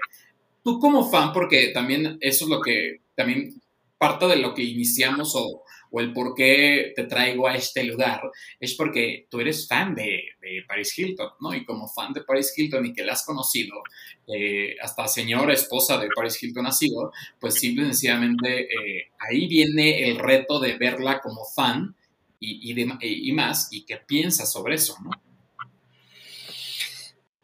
tú 0.62 0.78
como 0.78 1.10
fan, 1.10 1.32
porque 1.32 1.68
también 1.68 2.18
eso 2.20 2.44
es 2.44 2.50
lo 2.50 2.60
que, 2.60 3.00
también 3.14 3.60
parte 3.96 4.26
de 4.26 4.36
lo 4.36 4.54
que 4.54 4.62
iniciamos 4.62 5.34
o 5.34 5.64
o 5.90 6.00
el 6.00 6.12
por 6.12 6.34
qué 6.34 6.92
te 6.94 7.04
traigo 7.04 7.46
a 7.48 7.54
este 7.54 7.84
lugar, 7.84 8.20
es 8.60 8.74
porque 8.74 9.26
tú 9.30 9.40
eres 9.40 9.66
fan 9.66 9.94
de, 9.94 10.22
Paris 10.66 10.98
Hilton, 10.98 11.30
¿no? 11.40 11.54
Y 11.54 11.64
como 11.64 11.88
fan 11.88 12.12
de 12.12 12.22
Paris 12.22 12.52
Hilton 12.56 12.86
y 12.86 12.92
que 12.92 13.04
la 13.04 13.12
has 13.12 13.24
conocido, 13.24 13.82
eh, 14.26 14.76
hasta 14.80 15.06
señora 15.06 15.52
esposa 15.52 15.98
de 15.98 16.08
Paris 16.14 16.42
Hilton 16.42 16.66
ha 16.66 16.72
sido, 16.72 17.12
pues 17.38 17.54
simple 17.54 17.84
y 17.84 17.86
sencillamente 17.86 18.62
eh, 18.62 19.10
ahí 19.18 19.46
viene 19.46 20.08
el 20.08 20.18
reto 20.18 20.58
de 20.58 20.76
verla 20.76 21.20
como 21.20 21.44
fan 21.44 21.94
y, 22.40 22.72
y, 22.72 23.32
más, 23.32 23.68
y 23.70 23.84
qué 23.84 23.96
piensas 23.96 24.52
sobre 24.52 24.76
eso, 24.76 24.96
¿no? 25.02 25.10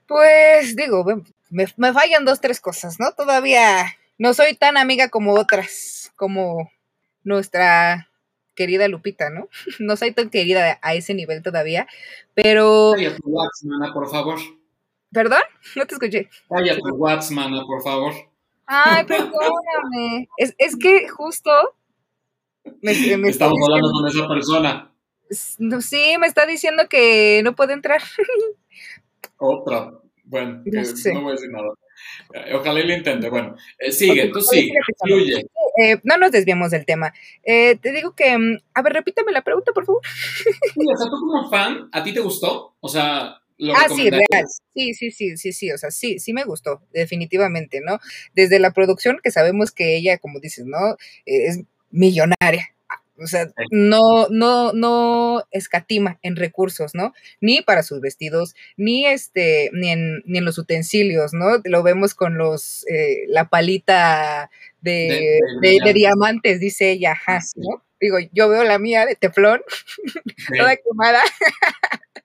Pues 0.06 0.76
digo, 0.76 1.04
me, 1.50 1.66
me 1.76 1.92
fallan 1.92 2.24
dos, 2.24 2.40
tres 2.40 2.60
cosas, 2.60 3.00
¿no? 3.00 3.12
Todavía 3.12 3.86
no 4.18 4.34
soy 4.34 4.54
tan 4.54 4.76
amiga 4.76 5.08
como 5.08 5.34
otras, 5.34 6.12
como 6.16 6.70
nuestra 7.24 8.08
querida 8.54 8.88
Lupita, 8.88 9.30
¿no? 9.30 9.48
No 9.78 9.96
soy 9.96 10.12
tan 10.12 10.30
querida 10.30 10.78
a 10.82 10.94
ese 10.94 11.14
nivel 11.14 11.42
todavía, 11.42 11.86
pero... 12.34 12.92
Calla 12.94 13.16
tu 13.16 13.28
WhatsApp, 13.28 13.92
por 13.92 14.10
favor. 14.10 14.38
¿Perdón? 15.12 15.42
No 15.76 15.86
te 15.86 15.94
escuché. 15.94 16.28
Calla 16.48 16.76
tu 16.76 16.94
WhatsApp, 16.96 17.66
por 17.66 17.82
favor. 17.82 18.12
Ay, 18.66 19.04
perdóname. 19.04 20.28
Es, 20.36 20.54
es 20.58 20.76
que 20.76 21.08
justo... 21.08 21.50
Estamos 22.82 23.58
hablando 23.62 23.90
con 23.92 24.08
esa 24.08 24.28
persona. 24.28 24.90
Sí, 25.30 26.16
me 26.18 26.26
está 26.26 26.46
diciendo 26.46 26.84
que 26.88 27.40
no 27.44 27.54
puede 27.54 27.72
entrar. 27.72 28.02
Otra. 29.38 29.92
Bueno, 30.24 30.62
no, 30.64 31.20
voy 31.20 31.30
a 31.30 31.32
decir 31.32 31.50
nada. 31.50 31.68
Eh, 32.32 32.54
ojalá 32.54 32.80
y 32.80 32.86
lo 32.86 32.94
intente. 32.94 33.28
Bueno, 33.28 33.56
eh, 33.78 33.92
sigue, 33.92 34.28
tú 34.28 34.40
sigue, 34.40 34.72
fluye. 35.02 35.46
Eh, 35.82 36.00
no 36.02 36.16
nos 36.16 36.32
desviemos 36.32 36.70
del 36.70 36.86
tema. 36.86 37.12
Eh, 37.42 37.76
te 37.76 37.92
digo 37.92 38.14
que, 38.14 38.36
mm, 38.36 38.58
a 38.74 38.82
ver, 38.82 38.92
repítame 38.94 39.32
la 39.32 39.42
pregunta, 39.42 39.72
por 39.72 39.84
favor. 39.84 40.02
Sí, 40.04 40.80
o 40.80 40.96
sea, 40.96 41.10
tú 41.10 41.20
como 41.20 41.50
fan, 41.50 41.88
¿a 41.92 42.02
ti 42.02 42.12
te 42.14 42.20
gustó? 42.20 42.76
O 42.80 42.88
sea, 42.88 43.38
¿lo 43.58 43.74
Ah, 43.74 43.88
sí, 43.94 44.08
real. 44.08 44.44
Sí, 44.74 44.94
sí, 44.94 45.10
sí, 45.10 45.36
sí, 45.36 45.52
sí, 45.52 45.72
o 45.72 45.78
sea, 45.78 45.90
sí, 45.90 46.18
sí 46.18 46.32
me 46.32 46.44
gustó, 46.44 46.82
definitivamente, 46.92 47.80
¿no? 47.84 47.98
Desde 48.34 48.58
la 48.58 48.72
producción, 48.72 49.20
que 49.22 49.30
sabemos 49.30 49.72
que 49.72 49.96
ella, 49.96 50.18
como 50.18 50.40
dices, 50.40 50.64
¿no? 50.66 50.96
Es 51.26 51.60
millonaria. 51.94 52.68
O 53.16 53.28
sea, 53.28 53.48
no, 53.70 54.26
no, 54.28 54.72
no 54.72 55.44
escatima 55.52 56.18
en 56.22 56.34
recursos, 56.34 56.94
¿no? 56.94 57.12
Ni 57.40 57.62
para 57.62 57.84
sus 57.84 58.00
vestidos, 58.00 58.56
ni 58.76 59.06
este, 59.06 59.70
ni 59.72 59.90
en, 59.90 60.22
ni 60.26 60.38
en 60.38 60.44
los 60.44 60.58
utensilios, 60.58 61.32
¿no? 61.32 61.60
Lo 61.64 61.84
vemos 61.84 62.14
con 62.14 62.36
los, 62.36 62.84
eh, 62.88 63.24
la 63.28 63.48
palita 63.48 64.50
de, 64.80 65.38
de, 65.62 65.92
diamantes, 65.92 66.58
dice 66.58 66.90
ella, 66.90 67.12
ajá, 67.12 67.38
¿no? 67.54 67.84
Digo, 68.00 68.18
yo 68.32 68.48
veo 68.48 68.64
la 68.64 68.80
mía 68.80 69.06
de 69.06 69.14
teflón, 69.14 69.62
toda 70.58 70.76
quemada. 70.76 71.22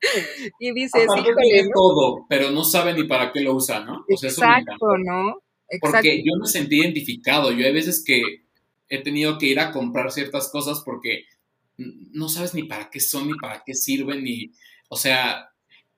y 0.59 0.71
dice, 0.73 1.01
sí, 1.01 1.23
tiene 1.39 1.69
todo, 1.71 2.25
pero 2.27 2.49
no 2.49 2.63
sabe 2.63 2.93
ni 2.93 3.03
para 3.03 3.31
qué 3.31 3.41
lo 3.41 3.53
usa, 3.53 3.85
¿no? 3.85 4.05
Exacto, 4.07 4.97
¿no? 4.97 5.43
Porque 5.79 6.23
yo 6.23 6.31
me 6.41 6.47
sentí 6.47 6.79
identificado. 6.79 7.51
Yo 7.51 7.63
hay 7.63 7.73
veces 7.73 8.03
que 8.03 8.21
he 8.89 9.01
tenido 9.01 9.37
que 9.37 9.45
ir 9.45 9.59
a 9.59 9.71
comprar 9.71 10.11
ciertas 10.11 10.49
cosas 10.51 10.81
porque 10.83 11.25
no 11.77 12.27
sabes 12.27 12.53
ni 12.53 12.63
para 12.63 12.89
qué 12.89 12.99
son, 12.99 13.27
ni 13.27 13.33
para 13.35 13.63
qué 13.65 13.73
sirven, 13.73 14.23
ni, 14.23 14.51
o 14.89 14.97
sea, 14.97 15.49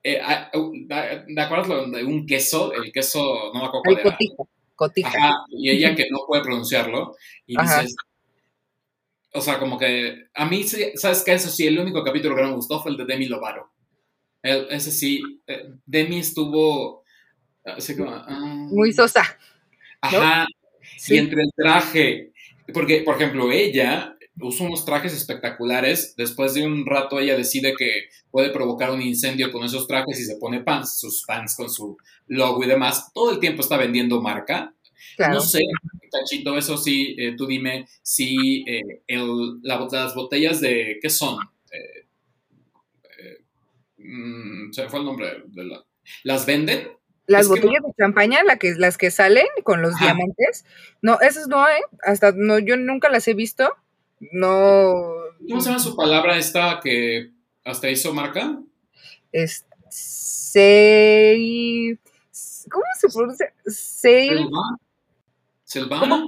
eh, 0.02 0.20
¿te 0.52 1.40
acuerdas 1.40 1.90
de 1.90 2.04
un 2.04 2.26
queso? 2.26 2.72
El 2.72 2.92
queso, 2.92 3.50
no 3.52 3.60
me 3.60 3.66
acuerdo 3.66 3.82
cuál 3.82 3.98
era. 4.04 4.16
Cotija, 4.74 5.30
y 5.50 5.70
ella 5.70 5.94
que 5.94 6.08
no 6.10 6.20
puede 6.26 6.42
pronunciarlo, 6.42 7.14
y 7.46 7.56
dices, 7.60 7.94
o 9.32 9.40
sea, 9.40 9.58
como 9.58 9.78
que 9.78 10.26
a 10.34 10.44
mí, 10.44 10.64
¿sabes 10.64 11.22
qué? 11.24 11.34
Eso 11.34 11.50
sí, 11.50 11.66
el 11.66 11.78
único 11.78 12.02
capítulo 12.02 12.34
que 12.34 12.42
no 12.42 12.48
me 12.48 12.56
gustó 12.56 12.82
fue 12.82 12.90
el 12.90 12.98
de 12.98 13.04
Demi 13.04 13.26
Lovato. 13.26 13.70
ese 14.42 14.90
sí, 14.90 15.22
eh, 15.46 15.70
Demi 15.86 16.18
estuvo... 16.18 17.02
Así 17.64 17.96
como, 17.96 18.10
ah. 18.10 18.26
Muy 18.28 18.92
sosa. 18.92 19.38
Ajá. 20.00 20.46
Y 21.08 21.16
entre 21.16 21.42
el 21.42 21.50
traje, 21.54 22.31
porque, 22.72 23.02
por 23.02 23.16
ejemplo, 23.16 23.50
ella 23.50 24.16
usa 24.40 24.66
unos 24.66 24.84
trajes 24.84 25.12
espectaculares. 25.12 26.14
Después 26.16 26.54
de 26.54 26.66
un 26.66 26.86
rato, 26.86 27.18
ella 27.18 27.36
decide 27.36 27.74
que 27.76 28.08
puede 28.30 28.50
provocar 28.50 28.90
un 28.90 29.02
incendio 29.02 29.52
con 29.52 29.64
esos 29.64 29.86
trajes 29.86 30.18
y 30.20 30.24
se 30.24 30.36
pone 30.36 30.60
pants, 30.60 30.98
sus 30.98 31.24
pants 31.26 31.56
con 31.56 31.70
su 31.70 31.96
logo 32.26 32.64
y 32.64 32.68
demás. 32.68 33.12
Todo 33.14 33.32
el 33.32 33.38
tiempo 33.38 33.62
está 33.62 33.76
vendiendo 33.76 34.20
marca. 34.20 34.74
No 35.18 35.40
sé, 35.40 35.60
Tachito, 36.10 36.56
eso 36.56 36.76
sí, 36.76 37.14
eh, 37.18 37.34
tú 37.36 37.46
dime 37.46 37.86
si 38.02 38.64
eh, 38.68 39.02
el, 39.06 39.60
las 39.62 40.14
botellas 40.14 40.60
de. 40.60 40.98
¿Qué 41.02 41.10
son? 41.10 41.38
Eh, 41.70 42.06
mm, 43.98 44.72
se 44.72 44.88
fue 44.88 45.00
el 45.00 45.04
nombre 45.04 45.42
de 45.46 45.64
la. 45.64 45.84
¿Las 46.24 46.46
venden? 46.46 46.88
Las 47.26 47.48
botellas 47.48 47.82
de 47.82 47.92
champaña, 47.96 48.42
la 48.44 48.56
que, 48.58 48.74
las 48.74 48.98
que 48.98 49.10
salen 49.10 49.46
con 49.64 49.80
los 49.80 49.98
diamantes. 49.98 50.64
No, 51.02 51.20
esas 51.20 51.48
no, 51.48 51.66
¿eh? 51.68 51.82
Hasta 52.04 52.32
no, 52.32 52.58
yo 52.58 52.76
nunca 52.76 53.08
las 53.08 53.26
he 53.28 53.34
visto. 53.34 53.72
No. 54.32 54.92
¿Cómo 55.48 55.60
se 55.60 55.68
llama 55.70 55.78
su 55.78 55.96
palabra 55.96 56.36
esta 56.36 56.80
que 56.82 57.30
hasta 57.64 57.90
hizo 57.90 58.12
marca? 58.12 58.58
Es. 59.30 59.64
Sei. 60.52 61.98
¿Cómo 62.70 62.84
se 62.98 63.08
pronuncia? 63.08 63.52
Sei. 63.66 64.48
¿Silvana? 65.64 66.24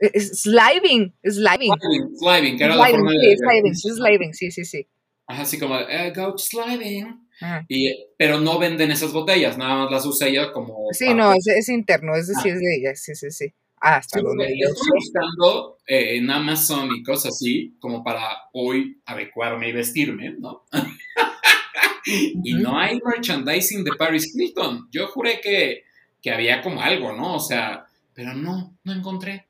Sliving, 0.00 1.12
sliving. 1.22 1.72
Sliving, 2.18 2.56
que 2.56 2.64
era 2.64 2.74
la 2.74 2.86
forma 2.88 3.12
de... 3.12 3.36
Sliving, 3.36 3.74
sliving, 3.74 4.34
sí, 4.34 4.50
sí, 4.50 4.64
sí. 4.64 4.88
Ajá, 5.26 5.42
así 5.42 5.58
como, 5.58 5.78
eh, 5.78 6.12
go 6.14 6.36
sliving. 6.36 7.28
Y, 7.68 8.06
pero 8.16 8.40
no 8.40 8.58
venden 8.58 8.90
esas 8.90 9.12
botellas, 9.12 9.58
nada 9.58 9.76
más 9.76 9.90
las 9.90 10.06
usa 10.06 10.28
ella 10.28 10.52
como... 10.52 10.88
Sí, 10.92 11.14
no, 11.14 11.32
es, 11.32 11.46
es, 11.46 11.68
interno, 11.68 12.14
es 12.14 12.28
decir, 12.28 12.52
es 12.54 12.60
de 12.60 12.76
ella, 12.76 12.94
sí, 12.94 13.14
sí, 13.14 13.30
sí. 13.30 13.52
Ah, 13.80 13.96
hasta 13.96 14.18
sí, 14.18 14.24
donde 14.24 14.46
yo 14.46 14.68
estoy 14.68 14.90
buscando 14.94 15.78
eh, 15.86 16.16
en 16.16 16.30
Amazon 16.30 16.88
y 16.94 17.02
cosas 17.02 17.32
así, 17.34 17.76
como 17.80 18.04
para 18.04 18.28
hoy 18.52 19.00
adecuarme 19.06 19.68
y 19.68 19.72
vestirme, 19.72 20.36
¿no? 20.38 20.64
y 22.06 22.54
no 22.54 22.78
hay 22.78 23.00
merchandising 23.04 23.82
de 23.84 23.92
Paris 23.98 24.34
Hilton. 24.34 24.88
Yo 24.92 25.08
juré 25.08 25.40
que, 25.40 25.82
que 26.20 26.30
había 26.30 26.62
como 26.62 26.80
algo, 26.80 27.12
¿no? 27.12 27.34
O 27.34 27.40
sea, 27.40 27.86
pero 28.14 28.34
no, 28.34 28.76
no 28.84 28.92
encontré. 28.92 29.46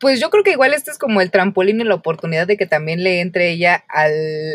Pues 0.00 0.18
yo 0.18 0.30
creo 0.30 0.42
que 0.42 0.52
igual 0.52 0.72
este 0.72 0.90
es 0.90 0.98
como 0.98 1.20
el 1.20 1.30
trampolín 1.30 1.80
y 1.80 1.84
la 1.84 1.94
oportunidad 1.94 2.46
de 2.46 2.56
que 2.56 2.66
también 2.66 3.04
le 3.04 3.20
entre 3.20 3.50
ella 3.50 3.84
al, 3.88 4.12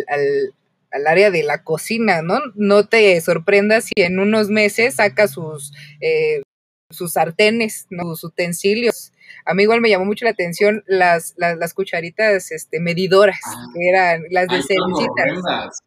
al, 0.08 0.54
al 0.96 1.08
área 1.08 1.30
de 1.30 1.44
la 1.44 1.62
cocina, 1.64 2.22
¿no? 2.22 2.40
No 2.56 2.88
te 2.88 3.20
sorprendas 3.20 3.86
si 3.86 3.94
en 3.98 4.18
unos 4.18 4.48
meses 4.48 4.96
saca 4.96 5.28
sus, 5.28 5.74
eh, 6.00 6.42
sus 6.90 7.14
sartenes, 7.14 7.86
sus 7.90 8.24
utensilios. 8.24 9.12
A 9.46 9.54
mí 9.54 9.64
igual 9.64 9.82
me 9.82 9.90
llamó 9.90 10.06
mucho 10.06 10.24
la 10.24 10.32
atención 10.32 10.84
las, 10.88 11.34
las, 11.36 11.58
las 11.58 11.74
cucharitas 11.74 12.50
este, 12.50 12.80
medidoras, 12.80 13.42
ah. 13.46 13.66
que 13.74 13.90
eran 13.90 14.24
las 14.30 14.48
de 14.48 14.64
cencitas. 14.64 15.84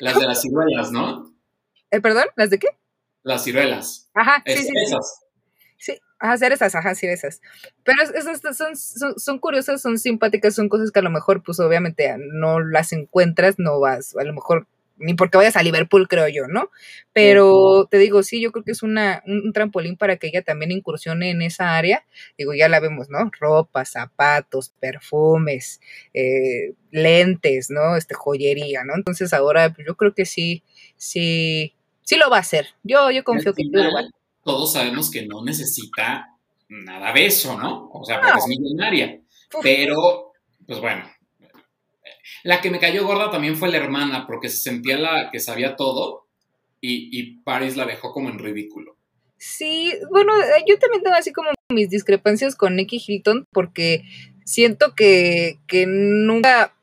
Las 0.00 0.18
de 0.18 0.26
las 0.26 0.42
ciruelas, 0.42 0.92
¿no? 0.92 1.34
Eh, 1.90 2.00
¿Perdón? 2.02 2.26
¿Las 2.36 2.50
de 2.50 2.58
qué? 2.58 2.68
Las 3.22 3.44
ciruelas. 3.44 4.10
Ajá, 4.12 4.42
sí, 4.46 4.58
sí, 4.58 4.72
Esas. 4.84 5.24
Ajá, 6.20 6.34
esas, 6.34 6.74
ajá, 6.74 6.94
sí, 6.94 7.06
esas. 7.06 7.40
Pero 7.84 8.02
esas 8.02 8.56
son, 8.56 8.76
son, 9.16 9.38
curiosas, 9.38 9.80
son 9.80 9.98
simpáticas, 9.98 10.54
son 10.54 10.68
cosas 10.68 10.90
que 10.90 10.98
a 10.98 11.02
lo 11.02 11.10
mejor, 11.10 11.42
pues 11.42 11.60
obviamente 11.60 12.14
no 12.18 12.60
las 12.60 12.92
encuentras, 12.92 13.56
no 13.58 13.78
vas, 13.80 14.16
a 14.16 14.24
lo 14.24 14.32
mejor 14.32 14.66
ni 15.00 15.14
porque 15.14 15.38
vayas 15.38 15.56
a 15.56 15.62
Liverpool, 15.62 16.08
creo 16.08 16.28
yo, 16.28 16.48
¿no? 16.48 16.70
Pero 17.12 17.86
te 17.90 17.98
digo, 17.98 18.22
sí, 18.22 18.40
yo 18.40 18.52
creo 18.52 18.64
que 18.64 18.72
es 18.72 18.82
una, 18.82 19.22
un, 19.26 19.52
trampolín 19.52 19.96
para 19.96 20.16
que 20.16 20.26
ella 20.26 20.42
también 20.42 20.72
incursione 20.72 21.30
en 21.30 21.42
esa 21.42 21.76
área. 21.76 22.04
Digo, 22.36 22.52
ya 22.54 22.68
la 22.68 22.80
vemos, 22.80 23.08
¿no? 23.08 23.30
Ropa, 23.38 23.84
zapatos, 23.84 24.70
perfumes, 24.80 25.80
eh, 26.14 26.74
lentes, 26.90 27.70
¿no? 27.70 27.96
Este, 27.96 28.14
joyería, 28.14 28.84
¿no? 28.84 28.94
Entonces 28.96 29.32
ahora 29.32 29.72
pues, 29.72 29.86
yo 29.86 29.96
creo 29.96 30.14
que 30.14 30.26
sí, 30.26 30.64
sí, 30.96 31.74
sí 32.02 32.16
lo 32.16 32.28
va 32.28 32.38
a 32.38 32.40
hacer. 32.40 32.66
Yo, 32.82 33.10
yo 33.10 33.22
confío 33.22 33.54
que 33.54 33.64
lo 33.70 33.92
va 33.92 34.00
a 34.00 34.17
todos 34.48 34.72
sabemos 34.72 35.10
que 35.10 35.26
no 35.26 35.44
necesita 35.44 36.34
nada 36.70 37.12
de 37.12 37.26
eso, 37.26 37.58
¿no? 37.58 37.90
O 37.92 38.02
sea, 38.04 38.18
porque 38.18 38.38
es 38.38 38.46
millonaria. 38.46 39.20
Pero, 39.62 40.32
pues 40.66 40.80
bueno, 40.80 41.04
la 42.44 42.62
que 42.62 42.70
me 42.70 42.78
cayó 42.78 43.06
gorda 43.06 43.30
también 43.30 43.56
fue 43.56 43.70
la 43.70 43.76
hermana, 43.76 44.26
porque 44.26 44.48
se 44.48 44.56
sentía 44.56 44.96
la 44.96 45.30
que 45.30 45.38
sabía 45.38 45.76
todo 45.76 46.26
y, 46.80 47.10
y 47.12 47.40
Paris 47.42 47.76
la 47.76 47.84
dejó 47.84 48.12
como 48.12 48.30
en 48.30 48.38
ridículo. 48.38 48.96
Sí, 49.36 49.92
bueno, 50.10 50.32
yo 50.66 50.78
también 50.78 51.02
tengo 51.02 51.16
así 51.16 51.30
como 51.32 51.50
mis 51.70 51.90
discrepancias 51.90 52.56
con 52.56 52.74
Nicky 52.74 53.02
Hilton, 53.06 53.44
porque 53.52 54.02
siento 54.46 54.94
que, 54.94 55.58
que 55.66 55.84
nunca 55.86 56.74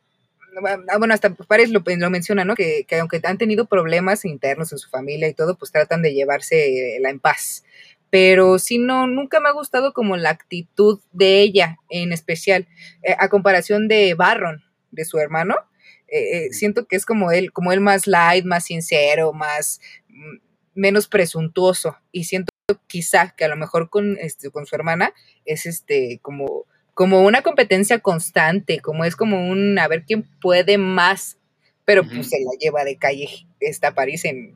bueno, 0.62 1.13
hasta 1.13 1.33
Pares 1.33 1.69
lo, 1.69 1.83
lo 1.85 2.09
menciona, 2.09 2.45
¿no? 2.45 2.55
Que, 2.55 2.85
aunque 3.00 3.21
han 3.24 3.38
tenido 3.38 3.65
problemas 3.65 4.25
internos 4.25 4.71
en 4.71 4.77
su 4.77 4.89
familia 4.89 5.27
y 5.27 5.33
todo, 5.33 5.57
pues 5.57 5.71
tratan 5.71 6.01
de 6.01 6.13
llevarse 6.13 6.97
la 7.01 7.09
en 7.09 7.19
paz. 7.19 7.63
Pero 8.09 8.59
sí, 8.59 8.77
no, 8.77 9.07
nunca 9.07 9.39
me 9.39 9.50
ha 9.50 9.53
gustado 9.53 9.93
como 9.93 10.15
la 10.15 10.29
actitud 10.29 11.00
de 11.12 11.41
ella 11.41 11.77
en 11.89 12.13
especial, 12.13 12.67
eh, 13.03 13.15
a 13.19 13.29
comparación 13.29 13.88
de 13.88 14.13
Barron, 14.13 14.63
de 14.91 15.05
su 15.05 15.17
hermano. 15.17 15.55
Eh, 16.07 16.45
eh, 16.45 16.53
siento 16.53 16.88
que 16.88 16.95
es 16.95 17.05
como 17.05 17.31
él, 17.31 17.51
como 17.51 17.71
él 17.71 17.81
más 17.81 18.07
light, 18.07 18.45
más 18.45 18.65
sincero, 18.65 19.33
más 19.33 19.81
mm, 20.07 20.38
menos 20.75 21.07
presuntuoso. 21.07 21.97
Y 22.12 22.25
siento 22.25 22.51
quizá 22.88 23.33
que 23.35 23.45
a 23.45 23.50
lo 23.50 23.57
mejor 23.57 23.89
con, 23.89 24.17
este, 24.19 24.50
con 24.50 24.65
su 24.65 24.75
hermana 24.75 25.13
es 25.43 25.65
este 25.65 26.19
como 26.21 26.65
como 26.95 27.21
una 27.21 27.41
competencia 27.41 27.99
constante, 27.99 28.79
como 28.79 29.03
es 29.03 29.15
como 29.15 29.47
un 29.47 29.77
a 29.77 29.87
ver 29.87 30.05
quién 30.05 30.23
puede 30.41 30.77
más, 30.77 31.37
pero 31.83 32.03
pues 32.03 32.29
se 32.29 32.39
la 32.39 32.51
lleva 32.57 32.83
de 32.85 32.95
calle 32.95 33.45
esta 33.59 33.93
París 33.93 34.23
en, 34.25 34.55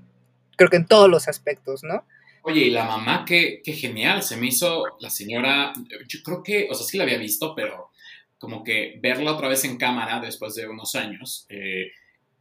creo 0.56 0.70
que 0.70 0.78
en 0.78 0.88
todos 0.88 1.10
los 1.10 1.28
aspectos, 1.28 1.84
¿no? 1.84 2.04
Oye, 2.44 2.62
y 2.62 2.70
la 2.70 2.86
mamá, 2.86 3.26
qué, 3.28 3.62
qué 3.64 3.74
genial, 3.74 4.24
se 4.24 4.38
me 4.38 4.48
hizo 4.48 4.86
la 5.02 5.10
señora, 5.10 5.74
yo 6.08 6.20
creo 6.24 6.42
que, 6.42 6.70
o 6.72 6.74
sea, 6.74 6.88
sí 6.88 6.98
la 6.98 7.04
había 7.04 7.18
visto, 7.18 7.54
pero 7.54 7.92
como 8.38 8.64
que 8.64 8.98
verla 9.02 9.34
otra 9.34 9.50
vez 9.50 9.66
en 9.66 9.78
cámara 9.78 10.22
después 10.22 10.56
de 10.56 10.66
unos 10.66 10.96
años, 10.96 11.46
eh, 11.50 11.92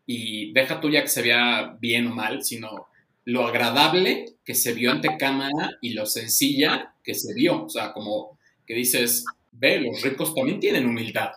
y 0.07 0.53
deja 0.53 0.81
tuya 0.81 1.03
que 1.03 1.09
se 1.09 1.23
vea 1.23 1.77
bien 1.81 2.07
o 2.07 2.15
mal, 2.15 2.45
sino 2.45 2.87
lo 3.25 3.47
agradable 3.47 4.37
que 4.45 4.55
se 4.55 4.73
vio 4.73 4.93
ante 4.93 5.17
cámara 5.19 5.71
y 5.83 5.91
lo 5.91 6.07
sencilla 6.07 6.95
que 7.03 7.15
se 7.15 7.35
vio, 7.35 7.65
o 7.65 7.69
sea, 7.69 7.93
como 7.93 8.39
que 8.65 8.75
dices, 8.75 9.25
ve, 9.53 9.81
los 9.81 10.03
ricos 10.03 10.35
también 10.35 10.61
tienen 10.61 10.87
humildad. 10.87 11.31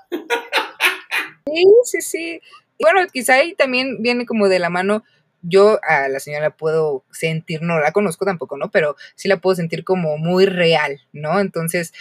Sí, 1.46 1.66
sí, 1.84 2.02
sí. 2.02 2.42
bueno, 2.80 3.08
quizá 3.12 3.36
ahí 3.36 3.54
también 3.56 4.02
viene 4.02 4.26
como 4.26 4.48
de 4.48 4.60
la 4.60 4.70
mano. 4.70 5.04
Yo 5.42 5.80
a 5.84 6.08
la 6.08 6.20
señora 6.20 6.56
puedo 6.56 7.04
sentir, 7.12 7.64
no 7.64 7.80
la 7.80 7.92
conozco 7.92 8.26
tampoco, 8.26 8.58
¿no? 8.58 8.70
Pero 8.70 8.96
sí 9.16 9.28
la 9.28 9.38
puedo 9.38 9.56
sentir 9.56 9.84
como 9.84 10.18
muy 10.18 10.46
real, 10.46 11.02
¿no? 11.14 11.40
Entonces, 11.40 11.94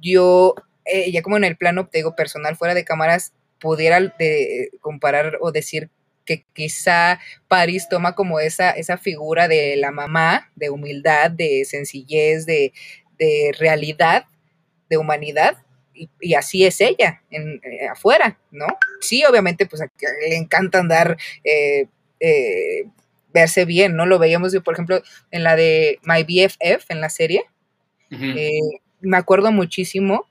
yo, 0.00 0.54
eh, 0.84 1.10
ya 1.12 1.22
como 1.22 1.36
en 1.36 1.44
el 1.44 1.56
plano, 1.56 1.86
te 1.86 1.98
digo, 1.98 2.16
personal, 2.16 2.56
fuera 2.56 2.74
de 2.74 2.84
cámaras, 2.84 3.32
pudiera 3.60 4.00
de, 4.00 4.70
comparar 4.80 5.38
o 5.40 5.52
decir 5.52 5.90
que 6.24 6.44
quizá 6.52 7.20
París 7.46 7.88
toma 7.88 8.14
como 8.14 8.40
esa, 8.40 8.70
esa 8.70 8.98
figura 8.98 9.48
de 9.48 9.76
la 9.76 9.92
mamá, 9.92 10.50
de 10.56 10.70
humildad, 10.70 11.30
de 11.30 11.64
sencillez, 11.64 12.44
de, 12.46 12.72
de 13.18 13.54
realidad, 13.58 14.26
de 14.88 14.96
humanidad, 14.96 15.58
y, 16.20 16.34
así 16.34 16.64
es 16.64 16.80
ella 16.80 17.22
en, 17.30 17.60
eh, 17.64 17.88
afuera, 17.90 18.38
¿no? 18.50 18.66
Sí, 19.00 19.24
obviamente, 19.24 19.66
pues 19.66 19.82
a, 19.82 19.90
le 20.28 20.36
encanta 20.36 20.78
andar, 20.78 21.16
eh, 21.44 21.86
eh, 22.20 22.84
verse 23.32 23.64
bien, 23.64 23.96
¿no? 23.96 24.06
Lo 24.06 24.18
veíamos, 24.18 24.54
por 24.64 24.74
ejemplo, 24.74 25.02
en 25.30 25.42
la 25.42 25.56
de 25.56 25.98
My 26.02 26.22
BFF, 26.22 26.90
en 26.90 27.00
la 27.00 27.10
serie. 27.10 27.44
me 29.00 29.16
acuerdo 29.16 29.52
muchísimo 29.52 30.26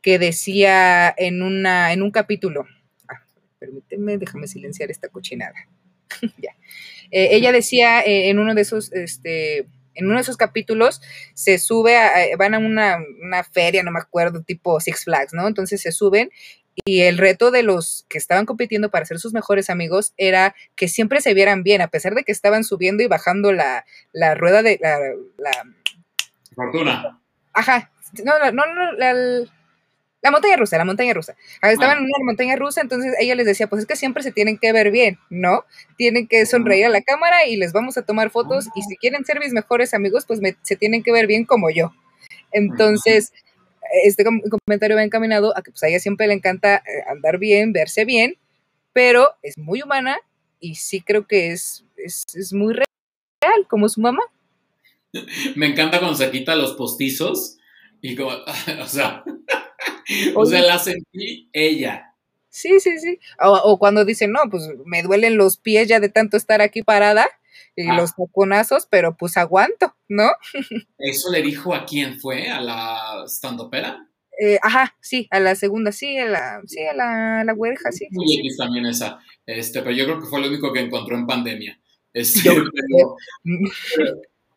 que 0.00 0.18
decía 0.18 1.12
en, 1.16 1.42
una, 1.42 1.92
en 1.92 2.02
un 2.02 2.10
capítulo, 2.10 2.66
ah, 3.08 3.22
permíteme, 3.58 4.18
déjame 4.18 4.46
silenciar 4.46 4.90
esta 4.90 5.08
cochinada. 5.08 5.54
ya. 6.38 6.54
ella 7.10 7.52
decía 7.52 8.02
en 8.04 8.38
uno 8.38 8.54
de 8.54 8.62
esos, 8.62 8.92
este, 8.92 9.66
en 9.94 10.06
uno 10.06 10.16
de 10.16 10.22
esos 10.22 10.36
capítulos 10.36 11.00
se 11.34 11.58
sube, 11.58 11.96
a, 11.96 12.36
van 12.36 12.54
a 12.54 12.58
una, 12.58 12.98
feria, 13.44 13.82
no 13.82 13.90
me 13.90 14.00
acuerdo, 14.00 14.42
tipo 14.42 14.80
Six 14.80 15.04
Flags, 15.04 15.32
¿no? 15.32 15.46
Entonces 15.46 15.80
se 15.80 15.92
suben 15.92 16.30
y 16.84 17.02
el 17.02 17.18
reto 17.18 17.50
de 17.50 17.62
los 17.62 18.06
que 18.08 18.16
estaban 18.16 18.46
compitiendo 18.46 18.90
para 18.90 19.04
ser 19.04 19.18
sus 19.18 19.34
mejores 19.34 19.68
amigos 19.68 20.14
era 20.16 20.54
que 20.74 20.88
siempre 20.88 21.20
se 21.20 21.34
vieran 21.34 21.62
bien, 21.62 21.82
a 21.82 21.88
pesar 21.88 22.14
de 22.14 22.24
que 22.24 22.32
estaban 22.32 22.64
subiendo 22.64 23.02
y 23.02 23.08
bajando 23.08 23.52
la, 23.52 23.84
rueda 24.34 24.62
de 24.62 24.78
la, 24.80 24.98
Fortuna. 26.54 27.20
Ajá. 27.52 27.90
No, 28.24 28.38
no, 28.52 28.66
no, 28.66 28.92
la, 28.92 29.14
la 30.22 30.30
montaña 30.30 30.56
rusa, 30.56 30.78
la 30.78 30.84
montaña 30.84 31.12
rusa. 31.12 31.36
Ah, 31.60 31.72
estaban 31.72 31.98
en 31.98 32.04
una 32.04 32.24
montaña 32.24 32.54
rusa, 32.56 32.80
entonces 32.80 33.14
ella 33.20 33.34
les 33.34 33.44
decía, 33.44 33.66
pues 33.66 33.80
es 33.82 33.86
que 33.86 33.96
siempre 33.96 34.22
se 34.22 34.30
tienen 34.30 34.56
que 34.56 34.72
ver 34.72 34.92
bien, 34.92 35.18
¿no? 35.30 35.64
Tienen 35.96 36.28
que 36.28 36.46
sonreír 36.46 36.86
a 36.86 36.88
la 36.88 37.02
cámara 37.02 37.44
y 37.46 37.56
les 37.56 37.72
vamos 37.72 37.98
a 37.98 38.02
tomar 38.02 38.30
fotos 38.30 38.68
y 38.76 38.82
si 38.82 38.96
quieren 38.96 39.24
ser 39.24 39.40
mis 39.40 39.52
mejores 39.52 39.94
amigos, 39.94 40.24
pues 40.26 40.40
se 40.62 40.76
tienen 40.76 41.02
que 41.02 41.10
ver 41.10 41.26
bien 41.26 41.44
como 41.44 41.70
yo. 41.70 41.92
Entonces, 42.52 43.32
este 44.04 44.24
comentario 44.24 44.96
va 44.96 45.02
encaminado 45.02 45.56
a 45.56 45.62
que 45.62 45.72
pues 45.72 45.82
a 45.82 45.88
ella 45.88 45.98
siempre 45.98 46.28
le 46.28 46.34
encanta 46.34 46.76
eh, 46.76 47.02
andar 47.08 47.38
bien, 47.38 47.72
verse 47.72 48.04
bien, 48.04 48.36
pero 48.92 49.30
es 49.42 49.58
muy 49.58 49.82
humana 49.82 50.18
y 50.60 50.76
sí 50.76 51.00
creo 51.00 51.26
que 51.26 51.50
es, 51.50 51.84
es, 51.96 52.52
muy 52.52 52.74
real, 52.74 53.66
como 53.68 53.88
su 53.88 54.00
mamá. 54.00 54.22
Me 55.56 55.66
encanta 55.66 55.98
cuando 55.98 56.16
se 56.16 56.30
quita 56.30 56.54
los 56.54 56.74
postizos 56.74 57.58
y 58.00 58.14
como, 58.14 58.30
o 58.80 58.86
sea, 58.86 59.24
o 60.34 60.46
sea, 60.46 60.62
la 60.62 60.78
sentí 60.78 61.48
ella. 61.52 62.14
Sí, 62.48 62.80
sí, 62.80 62.98
sí. 62.98 63.18
O, 63.40 63.78
cuando 63.78 64.04
dicen, 64.04 64.30
no, 64.30 64.40
pues 64.50 64.68
me 64.84 65.02
duelen 65.02 65.36
los 65.36 65.56
pies 65.56 65.88
ya 65.88 66.00
de 66.00 66.10
tanto 66.10 66.36
estar 66.36 66.60
aquí 66.60 66.82
parada 66.82 67.26
y 67.74 67.88
ah. 67.88 67.96
los 67.96 68.14
taconazos, 68.14 68.86
pero 68.90 69.16
pues 69.16 69.38
aguanto, 69.38 69.96
¿no? 70.08 70.30
¿Eso 70.98 71.30
le 71.30 71.42
dijo 71.42 71.74
a 71.74 71.86
quién 71.86 72.20
fue? 72.20 72.48
¿A 72.48 72.60
la 72.60 73.24
standopera? 73.26 74.06
Eh, 74.38 74.58
ajá, 74.62 74.96
sí, 75.00 75.28
a 75.30 75.40
la 75.40 75.54
segunda, 75.54 75.92
sí, 75.92 76.18
a 76.18 76.26
la, 76.26 76.60
sí, 76.66 76.82
a 76.82 76.94
la, 76.94 77.44
la 77.44 77.54
sí. 77.92 78.08
Muy 78.10 78.26
sí. 78.28 78.56
también 78.56 78.86
esa, 78.86 79.20
este, 79.46 79.80
pero 79.80 79.92
yo 79.92 80.04
creo 80.04 80.20
que 80.20 80.26
fue 80.26 80.40
lo 80.40 80.48
único 80.48 80.72
que 80.72 80.80
encontró 80.80 81.16
en 81.16 81.26
pandemia. 81.26 81.78
Este, 82.12 82.50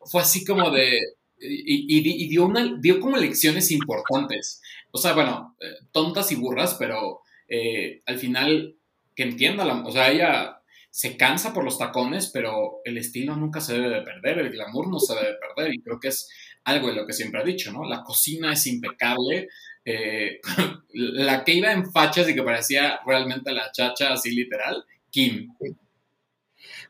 fue 0.06 0.22
así 0.22 0.44
como 0.46 0.70
de, 0.72 1.00
y, 1.40 2.28
dio, 2.28 2.46
una, 2.46 2.78
dio 2.80 3.00
como 3.00 3.18
lecciones 3.18 3.72
importantes. 3.72 4.62
O 4.96 4.98
sea, 4.98 5.12
bueno, 5.12 5.58
eh, 5.60 5.76
tontas 5.92 6.32
y 6.32 6.36
burras, 6.36 6.78
pero 6.80 7.20
eh, 7.50 8.02
al 8.06 8.18
final 8.18 8.78
que 9.14 9.24
entienda, 9.24 9.66
la, 9.66 9.84
o 9.84 9.92
sea, 9.92 10.10
ella 10.10 10.62
se 10.90 11.18
cansa 11.18 11.54
por 11.54 11.66
los 11.66 11.78
tacones, 11.78 12.32
pero 12.34 12.80
el 12.86 12.98
estilo 12.98 13.36
nunca 13.36 13.60
se 13.60 13.74
debe 13.74 13.90
de 13.90 14.04
perder, 14.04 14.40
el 14.40 14.52
glamour 14.52 14.88
no 14.88 14.98
se 15.00 15.16
debe 15.16 15.34
de 15.34 15.36
perder, 15.36 15.74
y 15.74 15.82
creo 15.82 16.00
que 16.00 16.08
es 16.08 16.30
algo 16.64 16.88
de 16.88 16.94
lo 16.94 17.06
que 17.06 17.12
siempre 17.12 17.42
ha 17.42 17.44
dicho, 17.44 17.74
¿no? 17.74 17.84
La 17.84 18.04
cocina 18.04 18.54
es 18.54 18.66
impecable, 18.68 19.50
eh, 19.84 20.40
la 20.94 21.44
que 21.44 21.56
iba 21.56 21.74
en 21.74 21.92
fachas 21.92 22.30
y 22.30 22.34
que 22.34 22.44
parecía 22.44 23.02
realmente 23.06 23.52
la 23.52 23.74
chacha 23.74 24.14
así 24.14 24.32
literal, 24.34 24.86
Kim. 25.10 25.50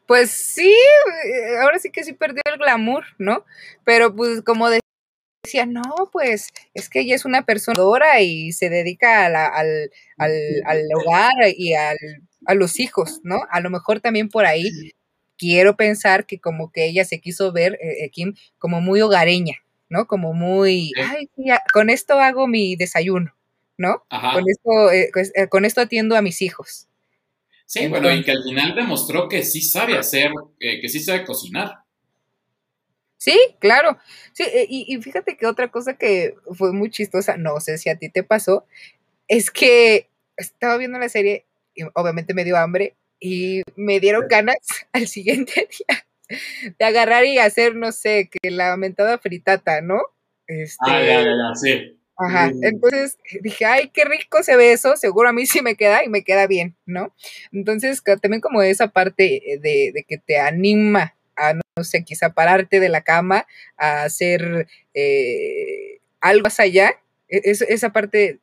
Pues 0.05 0.29
sí, 0.29 0.71
ahora 1.59 1.79
sí 1.79 1.89
que 1.91 2.03
sí 2.03 2.13
perdió 2.13 2.43
el 2.45 2.59
glamour, 2.59 3.03
¿no? 3.17 3.43
Pero 3.83 4.15
pues 4.15 4.43
como 4.43 4.69
decía, 5.45 5.65
no, 5.65 6.09
pues 6.11 6.49
es 6.73 6.89
que 6.89 7.01
ella 7.01 7.15
es 7.15 7.25
una 7.25 7.45
persona 7.45 8.19
y 8.21 8.51
se 8.51 8.69
dedica 8.69 9.25
al, 9.25 9.35
al, 10.17 10.81
hogar 10.95 11.34
y 11.55 11.73
al, 11.73 11.97
a 12.45 12.53
los 12.53 12.79
hijos, 12.79 13.21
¿no? 13.23 13.39
A 13.49 13.60
lo 13.60 13.69
mejor 13.69 13.99
también 13.99 14.29
por 14.29 14.45
ahí 14.45 14.69
quiero 15.38 15.75
pensar 15.75 16.25
que 16.25 16.39
como 16.39 16.71
que 16.71 16.86
ella 16.86 17.05
se 17.05 17.19
quiso 17.19 17.51
ver, 17.51 17.73
eh, 17.81 18.05
eh, 18.05 18.10
Kim, 18.10 18.36
como 18.58 18.81
muy 18.81 19.01
hogareña, 19.01 19.55
¿no? 19.89 20.08
Como 20.08 20.34
muy, 20.34 20.91
ay, 20.97 21.29
con 21.71 21.89
esto 21.89 22.19
hago 22.19 22.47
mi 22.47 22.75
desayuno, 22.75 23.36
¿no? 23.77 24.03
Con 24.10 24.43
esto, 24.47 24.91
eh, 24.91 25.10
pues, 25.13 25.34
con 25.49 25.65
esto 25.65 25.81
atiendo 25.81 26.15
a 26.15 26.21
mis 26.21 26.41
hijos. 26.41 26.88
Sí, 27.65 27.88
bueno, 27.88 28.12
y 28.12 28.23
que 28.23 28.31
al 28.31 28.43
final 28.43 28.75
demostró 28.75 29.27
que 29.27 29.43
sí 29.43 29.62
sabe 29.62 29.97
hacer, 29.97 30.31
que 30.60 30.88
sí 30.88 30.99
sabe 30.99 31.25
cocinar. 31.25 31.85
Sí, 33.25 33.39
claro. 33.57 33.97
Sí, 34.33 34.43
e, 34.43 34.67
y, 34.69 35.01
fíjate 35.01 35.35
que 35.35 35.47
otra 35.47 35.71
cosa 35.71 35.95
que 35.97 36.35
fue 36.53 36.71
muy 36.73 36.91
chistosa, 36.91 37.38
no 37.38 37.59
sé 37.59 37.79
si 37.79 37.89
a 37.89 37.97
ti 37.97 38.07
te 38.07 38.21
pasó, 38.21 38.67
es 39.27 39.49
que 39.49 40.11
estaba 40.38 40.77
viendo 40.77 40.99
la 40.99 41.09
serie 41.09 41.47
y 41.73 41.85
obviamente 41.95 42.35
me 42.35 42.43
dio 42.43 42.55
hambre 42.55 42.95
y 43.19 43.63
me 43.75 43.99
dieron 43.99 44.27
ganas 44.27 44.57
al 44.93 45.07
siguiente 45.07 45.53
día 45.55 46.05
de 46.77 46.85
agarrar 46.85 47.25
y 47.25 47.39
hacer, 47.39 47.75
no 47.75 47.91
sé, 47.91 48.29
que 48.29 48.51
la 48.51 48.73
aumentada 48.73 49.17
fritata, 49.17 49.81
¿no? 49.81 50.03
Este, 50.45 50.85
ah, 50.88 51.01
ya, 51.01 51.21
ya, 51.21 51.23
ya, 51.23 51.55
sí. 51.55 51.99
Ajá, 52.17 52.51
entonces 52.61 53.17
dije, 53.41 53.65
ay, 53.65 53.89
qué 53.89 54.05
rico 54.05 54.43
se 54.43 54.55
ve 54.55 54.71
eso, 54.71 54.97
seguro 54.97 55.29
a 55.29 55.33
mí 55.33 55.47
sí 55.47 55.63
me 55.63 55.75
queda 55.75 56.03
y 56.03 56.09
me 56.09 56.23
queda 56.23 56.45
bien, 56.45 56.75
¿no? 56.85 57.11
Entonces, 57.51 58.03
también 58.21 58.39
como 58.39 58.61
esa 58.61 58.89
parte 58.89 59.41
de, 59.61 59.91
de 59.93 60.05
que 60.07 60.19
te 60.19 60.38
anima 60.38 61.15
no 61.75 61.83
sé, 61.83 62.03
quizá 62.03 62.33
pararte 62.33 62.79
de 62.79 62.89
la 62.89 63.01
cama, 63.01 63.45
a 63.77 64.03
hacer 64.03 64.67
eh, 64.93 65.99
algo 66.21 66.43
más 66.43 66.59
allá, 66.59 66.95
e, 67.27 67.41
esa 67.43 67.91
parte 67.91 68.39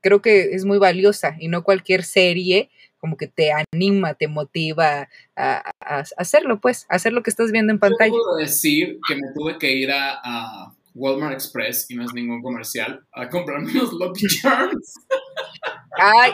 creo 0.00 0.22
que 0.22 0.54
es 0.54 0.64
muy 0.64 0.78
valiosa 0.78 1.36
y 1.38 1.48
no 1.48 1.62
cualquier 1.62 2.04
serie 2.04 2.70
como 2.98 3.16
que 3.16 3.26
te 3.26 3.50
anima, 3.52 4.14
te 4.14 4.28
motiva 4.28 5.08
a, 5.34 5.72
hacerlo, 6.18 6.60
pues, 6.60 6.86
a 6.90 6.96
hacer 6.96 7.14
lo 7.14 7.22
que 7.22 7.30
estás 7.30 7.50
viendo 7.50 7.72
en 7.72 7.78
pantalla. 7.78 8.10
puedo 8.10 8.36
decir 8.36 8.98
que 9.08 9.14
me 9.14 9.22
tuve 9.34 9.58
que 9.58 9.72
ir 9.72 9.90
a 9.90 10.74
Walmart 10.94 11.34
Express, 11.34 11.90
y 11.90 11.94
no 11.94 12.04
es 12.04 12.12
ningún 12.12 12.42
comercial, 12.42 13.04
a 13.12 13.28
comprarme 13.28 13.70
unos 13.72 13.92
Lucky 13.92 14.26
Charms. 14.26 14.94
Ay, 15.92 16.32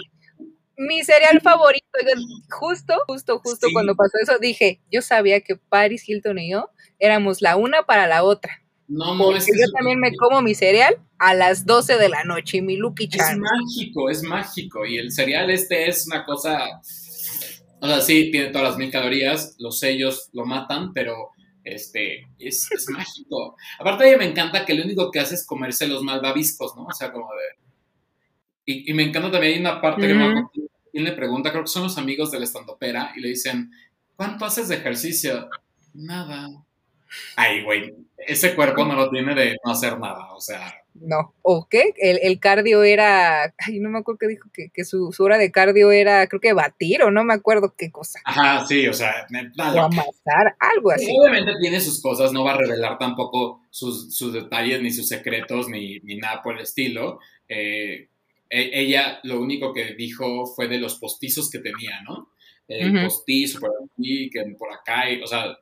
mi 0.77 1.05
cereal 1.05 1.41
favorito. 1.43 1.87
Justo, 2.51 2.95
justo, 3.07 3.39
justo 3.39 3.69
cuando 3.73 3.95
pasó 3.95 4.19
eso, 4.23 4.39
dije, 4.39 4.81
yo 4.91 5.03
sabía 5.03 5.41
que 5.41 5.57
Paris 5.57 6.09
Hilton 6.09 6.39
y 6.39 6.51
yo 6.51 6.71
éramos 6.99 7.43
la 7.43 7.57
una 7.57 7.83
para 7.83 8.07
la 8.07 8.23
otra. 8.23 8.62
No, 8.89 9.17
no, 9.17 9.35
es 9.35 9.47
yo 9.47 9.71
también 9.73 9.99
me 9.99 10.15
como 10.15 10.43
mi 10.43 10.55
cereal 10.55 10.99
a 11.19 11.35
las 11.35 11.67
12 11.67 11.99
de 11.99 12.09
la 12.09 12.23
noche 12.23 12.59
y 12.59 12.62
mi 12.62 12.77
Lucky 12.77 13.09
Charms. 13.09 13.33
Es 13.33 13.39
mágico, 13.39 14.11
es 14.11 14.23
mágico. 14.23 14.87
Y 14.87 14.99
el 14.99 15.11
cereal 15.11 15.51
este 15.51 15.89
es 15.89 16.07
una 16.07 16.25
cosa. 16.25 16.65
O 17.81 17.87
sea, 17.89 18.01
sí, 18.01 18.31
tiene 18.31 18.51
todas 18.51 18.69
las 18.69 18.79
mil 18.79 18.91
calorías, 18.91 19.57
los 19.59 19.81
sellos 19.81 20.31
lo 20.33 20.47
matan, 20.47 20.93
pero 20.93 21.31
este, 21.65 22.29
es, 22.39 22.69
mágico. 22.91 23.57
Aparte, 23.81 24.15
a 24.15 24.19
me 24.19 24.25
encanta 24.25 24.65
que 24.65 24.75
lo 24.75 24.85
único 24.85 25.11
que 25.11 25.19
hace 25.19 25.35
es 25.35 25.45
comerse 25.45 25.89
los 25.89 26.03
malvaviscos, 26.03 26.77
¿no? 26.77 26.85
O 26.85 26.93
sea, 26.93 27.12
como 27.12 27.27
de... 27.27 27.67
Y, 28.69 28.93
me 28.95 29.05
encanta 29.05 29.31
también, 29.31 29.55
hay 29.55 29.61
una 29.61 29.81
parte 29.81 30.09
que 30.09 30.15
no 30.15 30.51
quien 30.96 31.04
le 31.04 31.12
pregunta, 31.12 31.50
creo 31.50 31.62
que 31.62 31.68
son 31.68 31.82
los 31.82 31.98
amigos 31.98 32.30
del 32.30 32.42
estandopera, 32.42 33.12
y 33.14 33.20
le 33.20 33.28
dicen, 33.28 33.70
¿cuánto 34.16 34.46
haces 34.46 34.68
de 34.68 34.76
ejercicio? 34.76 35.50
Nada. 35.92 36.48
Ay, 37.37 37.62
güey, 37.64 37.94
ese 38.16 38.54
cuerpo 38.54 38.82
no 38.87 38.94
lo 38.94 39.11
tiene 39.11 39.35
de 39.35 39.59
no 39.62 39.72
hacer 39.72 39.98
nada, 39.98 40.32
o 40.32 40.40
sea. 40.40 40.74
No, 40.94 41.35
¿o 41.42 41.68
qué? 41.68 41.92
El, 41.98 42.40
cardio 42.40 42.82
era, 42.82 43.42
ay, 43.59 43.78
no 43.78 43.90
me 43.90 43.98
acuerdo 43.98 44.20
qué 44.20 44.28
dijo, 44.28 44.48
que, 44.54 44.85
su, 44.87 45.12
hora 45.18 45.37
de 45.37 45.50
cardio 45.50 45.92
era, 45.92 46.26
creo 46.28 46.40
que 46.40 46.54
batir 46.54 47.02
o 47.02 47.11
no 47.11 47.24
me 47.24 47.35
acuerdo 47.35 47.74
qué 47.76 47.90
cosa. 47.90 48.18
Ajá, 48.24 48.66
sí, 48.66 48.88
o 48.88 48.94
sea, 48.94 49.26
nada. 49.54 49.82
O 49.82 49.85
amasar, 49.85 50.56
algo 50.59 50.92
así. 50.92 51.14
Obviamente 51.14 51.52
tiene 51.61 51.78
sus 51.78 52.00
cosas, 52.00 52.32
no 52.32 52.42
va 52.42 52.54
a 52.54 52.56
revelar 52.56 52.96
tampoco 52.96 53.61
sus, 53.68 54.32
detalles, 54.32 54.80
ni 54.80 54.90
sus 54.90 55.09
secretos, 55.09 55.68
ni, 55.68 56.00
nada 56.16 56.40
por 56.40 56.54
el 56.54 56.62
estilo. 56.62 57.18
Eh, 57.50 58.09
e, 58.50 58.70
ella 58.80 59.20
lo 59.24 59.40
único 59.40 59.72
que 59.72 59.94
dijo 59.94 60.46
fue 60.46 60.68
de 60.68 60.78
los 60.78 60.96
postizos 60.96 61.50
que 61.50 61.59
tenía, 61.59 62.02
¿no? 62.02 62.30
El 62.68 63.04
postizo 63.04 63.61
por 63.61 63.70
aquí, 63.70 64.28
que 64.28 64.42
por 64.59 64.72
acá, 64.72 65.04
o 65.22 65.26
sea, 65.26 65.56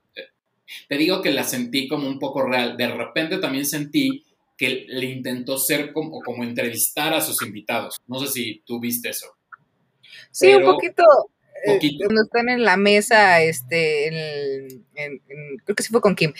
te 0.88 0.96
digo 0.96 1.20
que 1.20 1.32
la 1.32 1.44
sentí 1.44 1.86
como 1.86 2.08
un 2.08 2.18
poco 2.18 2.42
real. 2.42 2.76
De 2.76 2.88
repente 2.88 3.38
también 3.38 3.66
sentí 3.66 4.24
que 4.56 4.86
le 4.88 5.06
intentó 5.06 5.58
ser 5.58 5.92
como, 5.92 6.20
como 6.20 6.44
entrevistar 6.44 7.12
a 7.12 7.20
sus 7.20 7.42
invitados. 7.42 7.96
No 8.06 8.18
sé 8.20 8.28
si 8.28 8.62
tú 8.64 8.80
viste 8.80 9.10
eso. 9.10 9.26
Sí, 10.30 10.54
un 10.54 10.64
poquito. 10.64 11.02
Eh, 11.66 11.78
cuando 11.98 12.22
están 12.22 12.48
en 12.48 12.62
la 12.62 12.76
mesa, 12.76 13.40
este, 13.42 14.68
creo 15.64 15.76
que 15.76 15.82
sí 15.82 15.90
fue 15.90 16.00
con 16.00 16.14
Kim. 16.14 16.32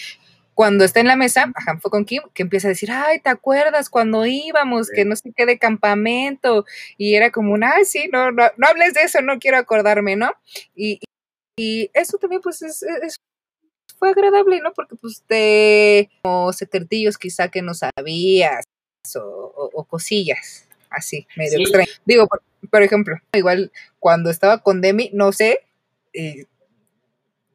Cuando 0.54 0.84
está 0.84 1.00
en 1.00 1.08
la 1.08 1.16
mesa, 1.16 1.50
ajá, 1.54 1.78
fue 1.78 1.90
con 1.90 2.04
Kim, 2.04 2.22
que 2.32 2.42
empieza 2.42 2.68
a 2.68 2.70
decir, 2.70 2.90
ay, 2.92 3.18
¿te 3.18 3.28
acuerdas 3.28 3.90
cuando 3.90 4.24
íbamos? 4.24 4.88
Que 4.88 5.04
no 5.04 5.16
sé 5.16 5.32
qué 5.36 5.46
de 5.46 5.58
campamento, 5.58 6.64
y 6.96 7.14
era 7.14 7.30
como 7.30 7.52
un, 7.52 7.64
ay, 7.64 7.84
sí, 7.84 8.08
no, 8.12 8.30
no, 8.30 8.44
no 8.56 8.66
hables 8.66 8.94
de 8.94 9.02
eso, 9.02 9.20
no 9.20 9.38
quiero 9.38 9.58
acordarme, 9.58 10.16
¿no? 10.16 10.32
Y, 10.74 11.00
y 11.56 11.90
eso 11.92 12.18
también, 12.18 12.40
pues, 12.40 12.62
es, 12.62 12.84
fue 13.98 14.10
agradable, 14.10 14.60
¿no? 14.60 14.72
Porque, 14.72 14.96
pues, 14.96 15.24
de 15.28 16.08
como 16.22 16.52
secretillos 16.52 17.18
quizá 17.18 17.48
que 17.48 17.62
no 17.62 17.72
sabías, 17.74 18.64
o, 19.16 19.84
cosillas, 19.88 20.66
así, 20.88 21.26
medio 21.36 21.58
extraño. 21.58 21.90
Digo, 22.04 22.28
por, 22.70 22.82
ejemplo, 22.82 23.16
igual 23.32 23.72
cuando 23.98 24.30
estaba 24.30 24.62
con 24.62 24.80
Demi, 24.80 25.10
no 25.12 25.32
sé, 25.32 25.60
eh, 26.12 26.46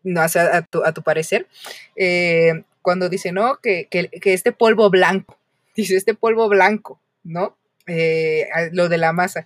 no, 0.04 0.28
sé 0.28 0.40
a, 0.40 0.62
tu, 0.64 0.84
a 0.84 0.94
tu 0.94 1.02
parecer, 1.02 1.48
eh, 1.96 2.64
cuando 2.89 3.08
dice, 3.08 3.32
no, 3.32 3.60
que, 3.62 3.88
que, 3.88 4.34
este 4.34 4.52
polvo 4.52 4.89
blanco, 4.89 5.38
dice 5.75 5.95
este 5.95 6.15
polvo 6.15 6.49
blanco, 6.49 6.99
¿no? 7.23 7.56
Eh, 7.86 8.47
lo 8.71 8.89
de 8.89 8.97
la 8.97 9.13
masa. 9.13 9.45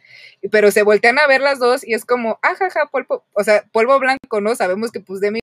Pero 0.50 0.72
se 0.72 0.84
voltean 0.84 1.20
a 1.20 1.28
ver 1.28 1.42
las 1.42 1.60
dos 1.60 1.86
y 1.86 1.94
es 1.94 2.06
como, 2.06 2.40
ajaja, 2.42 2.84
ah, 2.84 2.90
polvo, 2.90 3.26
o 3.34 3.44
sea, 3.44 3.66
polvo 3.74 4.00
blanco, 4.00 4.40
¿no? 4.40 4.56
Sabemos 4.56 4.94
que 4.94 5.02
pues 5.02 5.20
Demi 5.20 5.42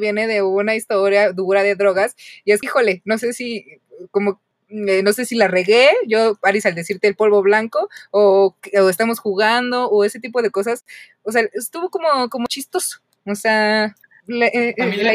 viene 0.00 0.26
de 0.26 0.40
una 0.40 0.74
historia 0.74 1.30
dura 1.32 1.62
de 1.62 1.74
drogas 1.74 2.16
y 2.46 2.52
es, 2.52 2.62
híjole, 2.62 3.02
no 3.04 3.18
sé 3.18 3.34
si, 3.34 3.66
como, 4.10 4.40
eh, 4.68 5.02
no 5.02 5.12
sé 5.12 5.26
si 5.26 5.34
la 5.34 5.48
regué, 5.48 5.90
yo, 6.08 6.36
Paris, 6.36 6.64
al 6.64 6.74
decirte 6.74 7.06
el 7.06 7.16
polvo 7.16 7.42
blanco, 7.42 7.90
o, 8.12 8.56
o, 8.80 8.88
estamos 8.88 9.18
jugando, 9.18 9.90
o 9.90 10.04
ese 10.04 10.20
tipo 10.20 10.40
de 10.40 10.48
cosas, 10.50 10.86
o 11.22 11.32
sea, 11.32 11.42
estuvo 11.52 11.90
como, 11.90 12.30
como 12.30 12.46
chistoso, 12.46 13.00
o 13.26 13.34
sea, 13.34 13.94
eh, 14.26 14.74
a 14.80 14.86
mí 14.86 14.96
la, 14.96 15.12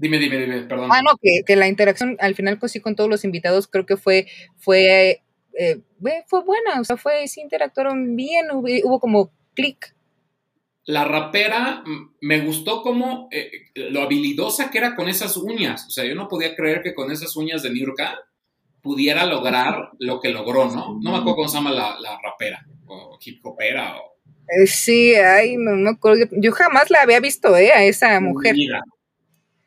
Dime, 0.00 0.20
dime, 0.20 0.38
dime, 0.38 0.62
perdón. 0.62 0.90
Ah, 0.92 1.02
no, 1.02 1.18
que, 1.20 1.56
la 1.56 1.66
interacción 1.66 2.16
al 2.20 2.36
final 2.36 2.58
sí 2.68 2.80
con 2.80 2.94
todos 2.94 3.10
los 3.10 3.24
invitados 3.24 3.66
creo 3.66 3.84
que 3.84 3.96
fue, 3.96 4.28
fue, 4.56 5.24
eh, 5.58 5.80
fue 6.28 6.44
buena, 6.44 6.80
o 6.80 6.84
sea, 6.84 6.96
fue, 6.96 7.26
sí 7.26 7.40
interactuaron 7.40 8.14
bien, 8.14 8.46
hubo, 8.52 9.00
como 9.00 9.32
clic. 9.54 9.96
La 10.84 11.04
rapera 11.04 11.82
me 12.20 12.40
gustó 12.40 12.82
como 12.82 13.28
eh, 13.32 13.50
lo 13.74 14.02
habilidosa 14.02 14.70
que 14.70 14.78
era 14.78 14.94
con 14.94 15.08
esas 15.08 15.36
uñas, 15.36 15.86
o 15.88 15.90
sea, 15.90 16.04
yo 16.04 16.14
no 16.14 16.28
podía 16.28 16.54
creer 16.54 16.80
que 16.80 16.94
con 16.94 17.10
esas 17.10 17.34
uñas 17.34 17.64
de 17.64 17.70
Nurka 17.70 18.20
pudiera 18.80 19.26
lograr 19.26 19.90
lo 19.98 20.20
que 20.20 20.28
logró, 20.28 20.66
¿no? 20.70 20.96
No 21.02 21.10
me 21.10 21.16
acuerdo 21.18 21.34
cómo 21.34 21.48
se 21.48 21.56
llama 21.56 21.72
la, 21.72 22.18
rapera, 22.22 22.64
o 22.86 23.18
hip 23.20 23.44
hopera, 23.44 23.96
o... 23.96 24.16
Eh, 24.46 24.66
sí, 24.68 25.12
ay, 25.16 25.56
no 25.56 25.72
me 25.72 25.90
acuerdo, 25.90 26.24
yo 26.30 26.52
jamás 26.52 26.88
la 26.88 27.02
había 27.02 27.18
visto, 27.18 27.56
¿eh? 27.56 27.72
A 27.72 27.82
esa 27.82 28.20
mujer 28.20 28.54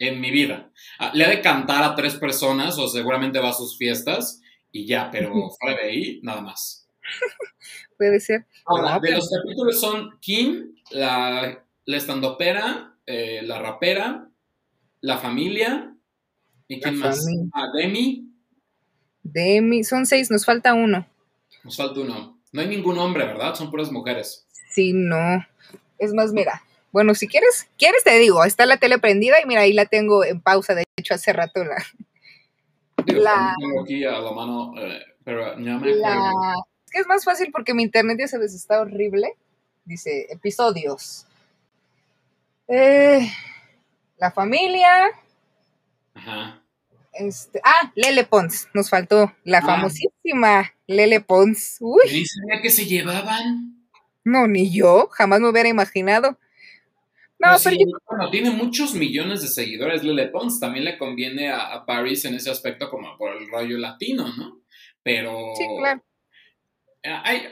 en 0.01 0.19
mi 0.19 0.31
vida. 0.31 0.71
Ah, 0.97 1.11
le 1.13 1.25
ha 1.25 1.29
de 1.29 1.41
cantar 1.41 1.83
a 1.83 1.95
tres 1.95 2.15
personas 2.15 2.77
o 2.79 2.87
seguramente 2.87 3.39
va 3.39 3.49
a 3.49 3.53
sus 3.53 3.77
fiestas 3.77 4.41
y 4.71 4.87
ya, 4.87 5.09
pero 5.11 5.31
fuera 5.59 5.77
de 5.79 5.89
ahí, 5.89 6.19
nada 6.23 6.41
más. 6.41 6.87
Puede 7.97 8.19
ser. 8.19 8.45
Ahora, 8.65 8.99
de 8.99 9.11
los 9.11 9.29
capítulos 9.29 9.79
son 9.79 10.17
Kim, 10.19 10.73
la, 10.89 11.63
la 11.85 11.97
estandopera, 11.97 12.95
eh, 13.05 13.41
la 13.43 13.59
rapera, 13.59 14.27
la 15.01 15.19
familia, 15.19 15.95
¿y 16.67 16.79
quién 16.79 16.97
más? 16.97 17.23
Ah, 17.53 17.67
Demi. 17.71 18.27
Demi, 19.21 19.83
son 19.83 20.07
seis, 20.07 20.31
nos 20.31 20.45
falta 20.45 20.73
uno. 20.73 21.07
Nos 21.63 21.77
falta 21.77 21.99
uno. 21.99 22.39
No 22.51 22.61
hay 22.61 22.67
ningún 22.67 22.97
hombre, 22.97 23.25
¿verdad? 23.25 23.53
Son 23.53 23.69
puras 23.69 23.91
mujeres. 23.91 24.47
Sí, 24.71 24.93
no. 24.93 25.45
Es 25.99 26.11
más, 26.13 26.33
mira, 26.33 26.63
bueno, 26.91 27.15
si 27.15 27.27
quieres, 27.27 27.67
quieres 27.77 28.03
te 28.03 28.17
digo, 28.19 28.43
está 28.43 28.65
la 28.65 28.77
tele 28.77 28.99
prendida 28.99 29.41
y 29.41 29.45
mira, 29.45 29.61
ahí 29.61 29.73
la 29.73 29.85
tengo 29.85 30.23
en 30.23 30.41
pausa, 30.41 30.75
de 30.75 30.83
hecho 30.97 31.13
hace 31.13 31.33
rato 31.33 31.63
la... 31.63 31.83
la 33.07 33.55
tengo 33.59 33.83
aquí 33.83 34.03
a 34.03 34.19
la 34.19 34.31
mano, 34.31 34.73
eh, 34.77 35.01
pero 35.23 35.57
ya 35.59 35.77
me 35.77 35.91
Es 35.91 36.91
que 36.91 36.99
es 36.99 37.07
más 37.07 37.23
fácil 37.23 37.51
porque 37.51 37.73
mi 37.73 37.83
internet 37.83 38.17
ya 38.19 38.27
sabes 38.27 38.53
está 38.53 38.81
horrible. 38.81 39.33
Dice, 39.85 40.27
episodios. 40.29 41.25
Eh, 42.67 43.27
la 44.17 44.31
familia. 44.31 45.09
Ajá. 46.13 46.61
Este, 47.13 47.59
ah, 47.63 47.91
Lele 47.95 48.23
Pons, 48.23 48.69
nos 48.73 48.89
faltó 48.89 49.33
la 49.43 49.57
ah. 49.59 49.65
famosísima 49.65 50.71
Lele 50.87 51.19
Pons. 51.19 51.77
Uy. 51.79 52.03
¿Y 52.09 52.25
sabía 52.25 52.61
que 52.61 52.69
se 52.69 52.85
llevaban? 52.85 53.87
No, 54.23 54.47
ni 54.47 54.71
yo, 54.71 55.09
jamás 55.11 55.41
me 55.41 55.49
hubiera 55.49 55.67
imaginado. 55.67 56.37
No, 57.41 57.57
pero, 57.63 57.77
bueno, 58.07 58.29
tiene 58.29 58.51
muchos 58.51 58.93
millones 58.93 59.41
de 59.41 59.47
seguidores 59.47 60.03
Lele 60.03 60.27
Pons, 60.27 60.59
también 60.59 60.85
le 60.85 60.97
conviene 60.97 61.49
a, 61.49 61.83
Paris 61.87 62.25
en 62.25 62.35
ese 62.35 62.51
aspecto 62.51 62.89
como 62.89 63.17
por 63.17 63.35
el 63.35 63.49
rollo 63.49 63.79
latino, 63.79 64.27
¿no? 64.37 64.61
Pero... 65.01 65.53
Sí, 65.55 65.65
claro. 65.79 66.03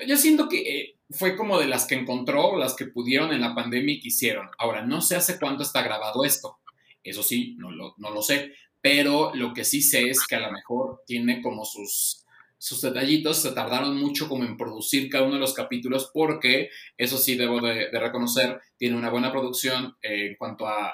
yo 0.06 0.16
siento 0.16 0.48
que 0.48 0.58
eh, 0.58 0.96
fue 1.10 1.36
como 1.36 1.60
de 1.60 1.68
las 1.68 1.88
que 1.88 1.96
encontró, 1.96 2.56
las 2.56 2.76
que 2.76 2.86
pudieron 2.86 3.34
en 3.34 3.42
la 3.42 3.56
pandemia 3.56 3.96
y 3.96 4.00
quisieron. 4.00 4.50
Ahora, 4.60 4.86
no 4.86 5.02
sé 5.02 5.16
hace 5.16 5.40
cuánto 5.40 5.64
está 5.64 5.82
grabado 5.82 6.24
esto. 6.24 6.60
Eso 7.04 7.24
sí, 7.24 7.56
no 7.58 7.72
lo, 7.72 7.96
no 7.98 8.12
lo 8.12 8.22
sé. 8.22 8.54
Pero 8.82 9.34
lo 9.34 9.54
que 9.54 9.66
sí 9.66 9.82
sé 9.82 10.10
es 10.10 10.26
que 10.28 10.36
a 10.36 10.40
lo 10.40 10.52
mejor 10.52 11.02
tiene 11.08 11.42
como 11.42 11.66
sus 11.66 12.19
sus 12.60 12.82
detallitos 12.82 13.42
se 13.42 13.54
tardaron 13.54 13.98
mucho 13.98 14.30
como 14.30 14.44
en 14.44 14.58
producir 14.58 15.10
cada 15.10 15.24
uno 15.24 15.36
de 15.36 15.40
los 15.40 15.54
capítulos 15.54 16.12
porque, 16.14 16.70
eso 16.98 17.18
sí 17.18 17.36
debo 17.36 17.60
de, 17.62 17.90
reconocer, 17.92 18.60
tiene 18.78 18.98
una 18.98 19.10
buena 19.10 19.32
producción 19.32 19.96
eh, 20.04 20.28
en 20.28 20.36
cuanto 20.36 20.68
a 20.68 20.94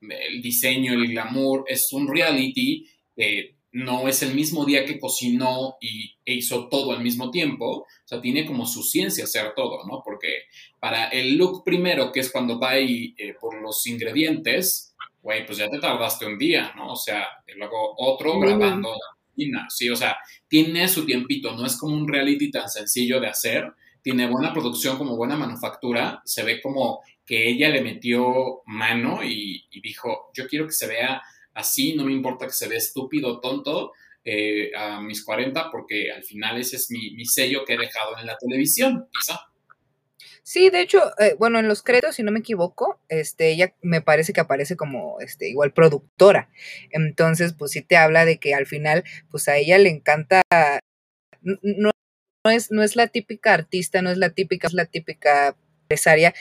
el 0.00 0.42
diseño, 0.42 0.92
el 0.92 1.08
glamour, 1.08 1.64
es 1.66 1.92
un 1.92 2.08
reality, 2.08 2.86
no 3.72 4.06
es 4.06 4.22
el 4.22 4.34
mismo 4.34 4.64
día 4.64 4.84
que 4.84 5.00
cocinó 5.00 5.76
y 5.80 6.14
e 6.24 6.34
hizo 6.34 6.68
todo 6.68 6.92
al 6.92 7.02
mismo 7.02 7.30
tiempo, 7.30 7.78
o 7.78 7.86
sea, 8.04 8.20
tiene 8.20 8.44
como 8.44 8.66
su 8.66 8.82
ciencia 8.82 9.24
hacer 9.24 9.54
todo, 9.54 9.84
¿no? 9.86 10.02
Porque 10.04 10.44
para 10.78 11.08
el 11.08 11.36
look 11.36 11.64
primero, 11.64 12.12
que 12.12 12.20
es 12.20 12.30
cuando 12.30 12.60
va 12.60 12.70
ahí 12.70 13.14
eh, 13.16 13.34
por 13.40 13.60
los 13.60 13.86
ingredientes, 13.86 14.94
güey, 15.22 15.46
pues 15.46 15.58
ya 15.58 15.70
te 15.70 15.78
tardaste 15.78 16.26
un 16.26 16.36
día, 16.36 16.72
¿no? 16.76 16.92
O 16.92 16.96
sea, 16.96 17.26
y 17.46 17.56
luego 17.56 17.94
otro 17.96 18.38
grabando 18.38 18.94
sí, 19.68 19.88
o 19.88 19.96
sea, 19.96 20.16
tiene 20.48 20.88
su 20.88 21.06
tiempito, 21.06 21.56
no 21.56 21.66
es 21.66 21.76
como 21.76 21.96
un 21.96 22.08
reality 22.08 22.50
tan 22.50 22.68
sencillo 22.68 23.20
de 23.20 23.28
hacer, 23.28 23.72
tiene 24.02 24.26
buena 24.26 24.52
producción 24.52 24.98
como 24.98 25.16
buena 25.16 25.36
manufactura, 25.36 26.20
se 26.24 26.42
ve 26.42 26.60
como 26.60 27.00
que 27.24 27.48
ella 27.48 27.68
le 27.68 27.82
metió 27.82 28.62
mano 28.66 29.22
y, 29.22 29.64
dijo, 29.82 30.30
yo 30.34 30.46
quiero 30.48 30.66
que 30.66 30.72
se 30.72 30.88
vea 30.88 31.22
así, 31.54 31.94
no 31.94 32.04
me 32.04 32.12
importa 32.12 32.46
que 32.46 32.52
se 32.52 32.68
vea 32.68 32.78
estúpido, 32.78 33.40
tonto, 33.40 33.92
eh, 34.24 34.70
a 34.76 35.00
mis 35.00 35.24
40, 35.24 35.70
porque 35.70 36.10
al 36.10 36.24
final 36.24 36.58
ese 36.58 36.76
es 36.76 36.90
mi, 36.90 37.24
sello 37.24 37.64
que 37.64 37.74
he 37.74 37.78
dejado 37.78 38.18
en 38.18 38.26
la 38.26 38.36
televisión, 38.36 39.06
quizá. 39.12 39.51
Sí, 40.44 40.70
de 40.70 40.80
hecho, 40.80 41.00
eh, 41.20 41.36
bueno, 41.38 41.60
en 41.60 41.68
los 41.68 41.82
créditos, 41.82 42.16
si 42.16 42.24
no 42.24 42.32
me 42.32 42.40
equivoco, 42.40 43.00
este, 43.08 43.50
ella 43.50 43.74
me 43.80 44.00
parece 44.00 44.32
que 44.32 44.40
aparece 44.40 44.76
como, 44.76 45.20
este, 45.20 45.48
igual 45.48 45.72
productora. 45.72 46.50
Entonces, 46.90 47.52
pues 47.52 47.70
sí 47.70 47.82
te 47.82 47.96
habla 47.96 48.24
de 48.24 48.38
que 48.38 48.54
al 48.54 48.66
final, 48.66 49.04
pues 49.30 49.48
a 49.48 49.56
ella 49.56 49.78
le 49.78 49.88
encanta, 49.90 50.42
no, 51.42 51.90
es, 52.50 52.70
no 52.72 52.82
es 52.82 52.96
la 52.96 53.06
típica 53.08 53.54
artista, 53.54 54.02
no 54.02 54.10
es 54.10 54.18
la 54.18 54.30
típica, 54.30 54.66
es 54.66 54.72
la 54.74 54.86
típica 54.86 55.56
empresaria, 55.82 56.34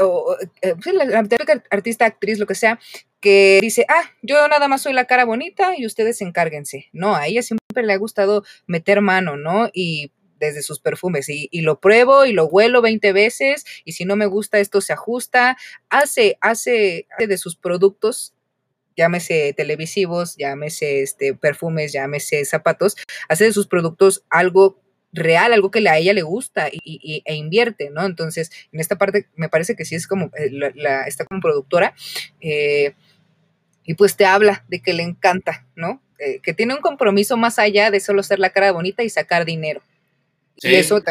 o, 0.00 0.36
eh, 0.62 0.74
la, 0.92 1.22
típica 1.24 1.62
artista, 1.70 2.06
actriz, 2.06 2.38
lo 2.38 2.46
que 2.46 2.54
sea, 2.54 2.78
que 3.20 3.58
dice, 3.60 3.86
ah, 3.88 4.02
yo 4.22 4.46
nada 4.48 4.68
más 4.68 4.82
soy 4.82 4.92
la 4.92 5.06
cara 5.06 5.24
bonita 5.24 5.74
y 5.76 5.86
ustedes 5.86 6.20
encárguense. 6.20 6.86
No, 6.92 7.16
a 7.16 7.26
ella 7.26 7.42
siempre 7.42 7.82
le 7.82 7.92
ha 7.92 7.96
gustado 7.96 8.44
meter 8.66 9.00
mano, 9.00 9.36
¿no? 9.36 9.68
Y 9.72 10.12
desde 10.38 10.62
sus 10.62 10.80
perfumes 10.80 11.28
y, 11.28 11.48
lo 11.60 11.80
pruebo 11.80 12.24
y 12.24 12.32
lo 12.32 12.46
huelo 12.46 12.82
20 12.82 13.12
veces 13.12 13.64
y 13.84 13.92
si 13.92 14.04
no 14.04 14.16
me 14.16 14.26
gusta 14.26 14.58
esto 14.58 14.80
se 14.80 14.92
ajusta, 14.92 15.56
hace, 15.88 16.38
hace, 16.40 17.06
de 17.18 17.38
sus 17.38 17.56
productos 17.56 18.34
llámese 18.96 19.52
televisivos, 19.54 20.36
llámese 20.36 21.02
este, 21.02 21.34
perfumes, 21.34 21.92
llámese 21.92 22.44
zapatos, 22.46 22.96
hace 23.28 23.44
de 23.44 23.52
sus 23.52 23.66
productos 23.66 24.24
algo 24.30 24.80
real, 25.12 25.52
algo 25.52 25.70
que 25.70 25.86
a 25.88 25.98
ella 25.98 26.12
le 26.12 26.22
gusta 26.22 26.68
y, 26.70 27.22
e 27.24 27.34
invierte, 27.34 27.90
¿no? 27.90 28.04
Entonces, 28.04 28.50
en 28.72 28.80
esta 28.80 28.96
parte 28.96 29.26
me 29.34 29.48
parece 29.48 29.76
que 29.76 29.84
sí 29.84 29.94
es 29.94 30.06
como, 30.06 30.26
eh, 30.36 30.50
la, 30.74 31.02
está 31.02 31.24
como 31.24 31.40
productora, 31.40 31.94
eh, 32.40 32.94
y 33.84 33.94
pues 33.94 34.16
te 34.16 34.26
habla 34.26 34.64
de 34.68 34.80
que 34.80 34.92
le 34.92 35.02
encanta, 35.02 35.66
¿no? 35.74 36.02
Eh, 36.18 36.40
que 36.42 36.54
tiene 36.54 36.74
un 36.74 36.80
compromiso 36.80 37.36
más 37.36 37.58
allá 37.58 37.90
de 37.90 38.00
solo 38.00 38.22
ser 38.22 38.38
la 38.38 38.50
cara 38.50 38.72
bonita 38.72 39.02
y 39.02 39.10
sacar 39.10 39.44
dinero. 39.44 39.82
Y 40.62 40.74
eso 40.74 41.02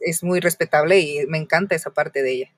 es 0.00 0.22
muy 0.22 0.40
respetable 0.40 1.00
y 1.00 1.26
me 1.26 1.38
encanta 1.38 1.74
esa 1.74 1.92
parte 1.92 2.22
de 2.22 2.32
ella. 2.32 2.50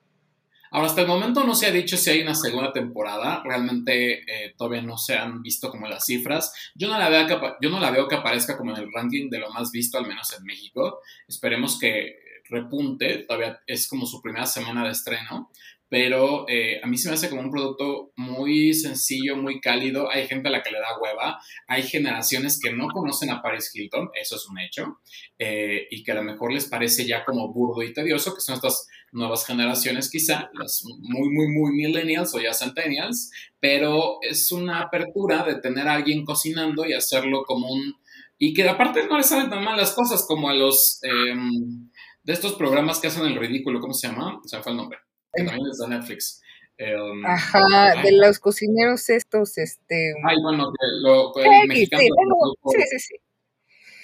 Ahora, 0.69 0.87
hasta 0.87 1.01
el 1.01 1.07
momento 1.07 1.43
no 1.43 1.55
se 1.55 1.67
ha 1.67 1.71
dicho 1.71 1.95
si 1.95 2.09
hay 2.09 2.21
una 2.21 2.35
segunda 2.35 2.73
temporada. 2.73 3.41
Realmente 3.45 4.21
eh, 4.21 4.53
todavía 4.57 4.81
no 4.81 4.97
se 4.97 5.15
han 5.15 5.41
visto 5.41 5.69
como 5.69 5.87
las 5.87 6.05
cifras. 6.05 6.53
Yo 6.75 6.89
no, 6.89 6.97
la 6.97 7.09
veo 7.09 7.25
que, 7.25 7.39
yo 7.61 7.69
no 7.69 7.79
la 7.79 7.91
veo 7.91 8.07
que 8.07 8.15
aparezca 8.15 8.57
como 8.57 8.75
en 8.75 8.83
el 8.83 8.91
ranking 8.93 9.29
de 9.29 9.39
lo 9.39 9.49
más 9.51 9.71
visto, 9.71 9.97
al 9.97 10.07
menos 10.07 10.33
en 10.37 10.43
México. 10.43 10.99
Esperemos 11.27 11.79
que 11.79 12.17
repunte. 12.49 13.19
Todavía 13.19 13.61
es 13.65 13.87
como 13.87 14.05
su 14.05 14.21
primera 14.21 14.45
semana 14.45 14.83
de 14.83 14.91
estreno. 14.91 15.51
Pero 15.89 16.45
eh, 16.49 16.81
a 16.83 16.87
mí 16.87 16.97
se 16.97 17.07
me 17.07 17.15
hace 17.15 17.29
como 17.29 17.41
un 17.41 17.51
producto 17.51 18.11
muy 18.17 18.73
sencillo, 18.73 19.37
muy 19.37 19.61
cálido. 19.61 20.09
Hay 20.11 20.27
gente 20.27 20.49
a 20.49 20.51
la 20.51 20.61
que 20.61 20.71
le 20.71 20.79
da 20.79 20.99
hueva, 21.01 21.39
hay 21.67 21.83
generaciones 21.83 22.59
que 22.61 22.73
no 22.73 22.87
conocen 22.87 23.29
a 23.29 23.41
Paris 23.41 23.71
Hilton, 23.73 24.09
eso 24.19 24.35
es 24.35 24.47
un 24.49 24.59
hecho, 24.59 24.99
eh, 25.39 25.87
y 25.89 26.03
que 26.03 26.11
a 26.11 26.15
lo 26.15 26.23
mejor 26.23 26.51
les 26.51 26.65
parece 26.65 27.05
ya 27.05 27.23
como 27.23 27.53
burdo 27.53 27.83
y 27.83 27.93
tedioso, 27.93 28.35
que 28.35 28.41
son 28.41 28.55
estas 28.55 28.87
nuevas 29.13 29.45
generaciones 29.45 30.11
quizá, 30.11 30.49
las 30.53 30.83
muy, 30.85 31.29
muy, 31.29 31.47
muy 31.47 31.71
millennials 31.71 32.35
o 32.35 32.39
ya 32.39 32.53
centennials, 32.53 33.31
pero 33.59 34.19
es 34.21 34.51
una 34.51 34.81
apertura 34.81 35.43
de 35.43 35.61
tener 35.61 35.87
a 35.87 35.93
alguien 35.93 36.25
cocinando 36.25 36.85
y 36.85 36.93
hacerlo 36.93 37.43
como 37.45 37.71
un... 37.71 37.95
Y 38.39 38.53
que 38.53 38.69
aparte 38.69 39.07
no 39.07 39.17
le 39.17 39.23
salen 39.23 39.49
tan 39.49 39.63
mal 39.63 39.77
las 39.77 39.93
cosas 39.93 40.25
como 40.27 40.49
a 40.49 40.53
los... 40.53 40.99
Em, 41.03 41.89
de 42.23 42.33
estos 42.33 42.53
programas 42.55 42.99
que 42.99 43.07
hacen 43.07 43.25
el 43.25 43.37
ridículo, 43.37 43.79
¿cómo 43.79 43.93
se 43.93 44.09
llama? 44.09 44.41
Se 44.43 44.57
me 44.57 44.63
fue 44.63 44.73
el 44.73 44.77
nombre 44.77 45.06
que 45.33 45.43
también 45.43 45.67
es 45.71 45.77
de 45.77 45.87
Netflix. 45.87 46.41
Um, 46.79 47.25
Ajá, 47.25 48.01
de 48.03 48.11
los 48.11 48.37
cocineros 48.37 49.09
estos, 49.09 49.57
este... 49.57 50.13
Ay, 50.23 50.35
bueno, 50.43 50.71
lo, 51.01 51.35
el 51.35 51.67
mexicano... 51.67 52.03
Sí, 52.03 52.81
sí, 52.91 52.99
sí, 52.99 53.15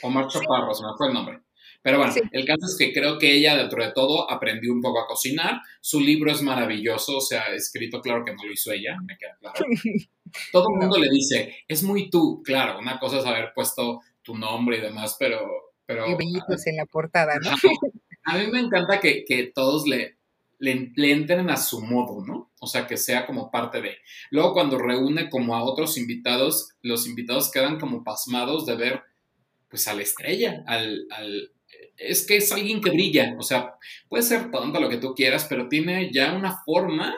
Omar 0.01 0.27
Chaparro, 0.27 0.73
se 0.73 0.83
me 0.83 0.89
fue 0.97 1.07
el 1.07 1.13
nombre. 1.13 1.39
Pero 1.83 1.97
bueno, 1.97 2.13
el 2.31 2.45
caso 2.45 2.65
es 2.65 2.77
que 2.77 2.93
creo 2.93 3.19
que 3.19 3.33
ella, 3.33 3.57
dentro 3.57 3.83
de 3.83 3.91
todo, 3.91 4.31
aprendió 4.31 4.71
un 4.71 4.81
poco 4.81 5.01
a 5.01 5.05
cocinar. 5.05 5.61
Su 5.81 5.99
libro 5.99 6.31
es 6.31 6.41
maravilloso, 6.41 7.17
o 7.17 7.21
sea, 7.21 7.53
escrito, 7.53 7.99
claro 7.99 8.23
que 8.25 8.33
no 8.33 8.43
lo 8.43 8.53
hizo 8.53 8.71
ella, 8.71 8.97
me 9.05 9.17
queda 9.17 9.35
claro. 9.39 9.65
Todo 10.51 10.69
el 10.73 10.79
mundo 10.79 10.97
le 10.97 11.09
dice, 11.09 11.57
es 11.67 11.83
muy 11.83 12.09
tú, 12.09 12.41
claro, 12.43 12.79
una 12.79 12.99
cosa 12.99 13.19
es 13.19 13.25
haber 13.25 13.51
puesto 13.53 13.99
tu 14.23 14.35
nombre 14.35 14.77
y 14.77 14.81
demás, 14.81 15.17
pero... 15.19 15.45
pero 15.85 16.07
y 16.07 16.15
bellitos 16.15 16.65
en 16.65 16.77
la 16.77 16.85
portada, 16.85 17.37
¿no? 17.39 17.51
A 18.23 18.37
mí 18.37 18.47
me 18.47 18.61
encanta 18.61 19.01
que, 19.01 19.25
que 19.25 19.51
todos 19.53 19.85
le, 19.85 20.17
le, 20.63 21.11
entren 21.11 21.49
a 21.49 21.57
su 21.57 21.81
modo, 21.81 22.25
¿no? 22.25 22.51
O 22.59 22.67
sea, 22.67 22.87
que 22.87 22.95
sea 22.95 23.25
como 23.25 23.51
parte 23.51 23.81
de. 23.81 23.97
Luego, 24.31 24.53
cuando 24.53 24.77
reúne 24.77 25.29
como 25.29 25.55
a 25.55 25.63
otros 25.63 25.97
invitados, 25.97 26.69
los 26.81 27.05
invitados 27.05 27.51
quedan 27.51 27.79
como 27.79 28.03
pasmados 28.03 28.65
de 28.65 28.75
ver, 28.75 29.03
pues, 29.69 29.87
a 29.87 29.93
la 29.93 30.03
estrella, 30.03 30.63
al, 30.65 31.05
al 31.11 31.51
es 31.97 32.25
que 32.25 32.37
es 32.37 32.51
alguien 32.51 32.81
que 32.81 32.89
brilla, 32.91 33.35
o 33.37 33.43
sea, 33.43 33.75
puede 34.09 34.23
ser 34.23 34.51
tonto 34.51 34.79
lo 34.79 34.89
que 34.89 34.97
tú 34.97 35.13
quieras, 35.13 35.45
pero 35.47 35.67
tiene 35.67 36.11
ya 36.11 36.33
una 36.33 36.57
forma 36.63 37.15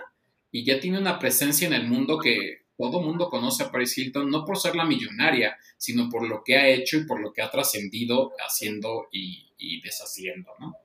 y 0.51 0.65
ya 0.65 0.79
tiene 0.79 0.97
una 0.99 1.19
presencia 1.19 1.67
en 1.67 1.73
el 1.73 1.87
mundo 1.87 2.17
que 2.17 2.65
todo 2.77 3.01
mundo 3.01 3.29
conoce 3.29 3.63
a 3.63 3.71
Paris 3.71 3.97
Hilton, 3.97 4.29
no 4.29 4.43
por 4.43 4.57
ser 4.57 4.75
la 4.75 4.85
millonaria, 4.85 5.55
sino 5.77 6.09
por 6.09 6.27
lo 6.27 6.43
que 6.43 6.57
ha 6.57 6.67
hecho 6.67 6.97
y 6.97 7.05
por 7.05 7.21
lo 7.21 7.31
que 7.31 7.41
ha 7.41 7.49
trascendido 7.49 8.33
haciendo 8.39 9.07
y, 9.11 9.53
y 9.57 9.81
deshaciendo, 9.81 10.51
¿no? 10.59 10.75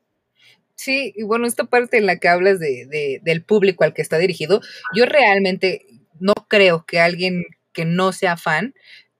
Sí, 0.81 1.12
y 1.14 1.25
bueno, 1.25 1.47
esta 1.47 1.64
parte 1.64 1.99
en 1.99 2.07
la 2.07 2.16
que 2.16 2.29
hablas 2.29 2.59
de, 2.59 3.21
del 3.23 3.45
público 3.45 3.85
al 3.85 3.93
que 3.93 4.01
está 4.01 4.16
dirigido, 4.16 4.62
yo 4.97 5.05
realmente 5.05 5.85
no 6.21 6.33
creo 6.49 6.87
que 6.87 7.01
alguien 7.01 7.45
que 7.75 7.85
no 7.85 8.12
sea 8.12 8.38
fan 8.38 8.73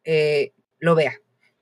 eh, 0.05 0.55
lo 0.79 0.95
vea, 0.95 1.17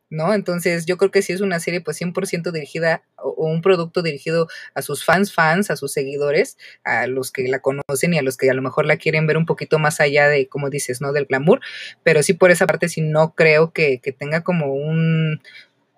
¿no? 0.08 0.34
Entonces 0.34 0.86
yo 0.86 0.98
creo 0.98 1.10
que 1.10 1.20
sí 1.20 1.32
es 1.32 1.40
una 1.40 1.58
serie 1.58 1.80
pues 1.80 2.00
100% 2.00 2.52
dirigida 2.52 3.02
o, 3.16 3.48
un 3.48 3.60
producto 3.60 4.00
dirigido 4.00 4.46
a 4.72 4.82
sus 4.82 5.04
fans, 5.04 5.34
fans, 5.34 5.68
a 5.68 5.76
sus 5.76 5.92
seguidores, 5.92 6.58
a 6.84 7.08
los 7.08 7.32
que 7.32 7.48
la 7.48 7.58
conocen 7.58 8.14
y 8.14 8.18
a 8.18 8.22
los 8.22 8.36
que 8.36 8.48
a 8.48 8.54
lo 8.54 8.62
mejor 8.62 8.86
la 8.86 8.98
quieren 8.98 9.26
ver 9.26 9.36
un 9.36 9.46
poquito 9.46 9.80
más 9.80 10.00
allá 10.00 10.28
de, 10.28 10.46
como 10.46 10.70
dices, 10.70 11.00
¿no? 11.00 11.12
Del 11.12 11.26
glamour, 11.26 11.60
pero 12.04 12.22
sí 12.22 12.34
por 12.34 12.52
esa 12.52 12.68
parte 12.68 12.88
sí 12.88 13.00
no 13.00 13.34
creo 13.34 13.72
que, 13.72 13.98
que 14.00 14.12
tenga 14.12 14.44
como 14.44 14.72
un, 14.74 15.42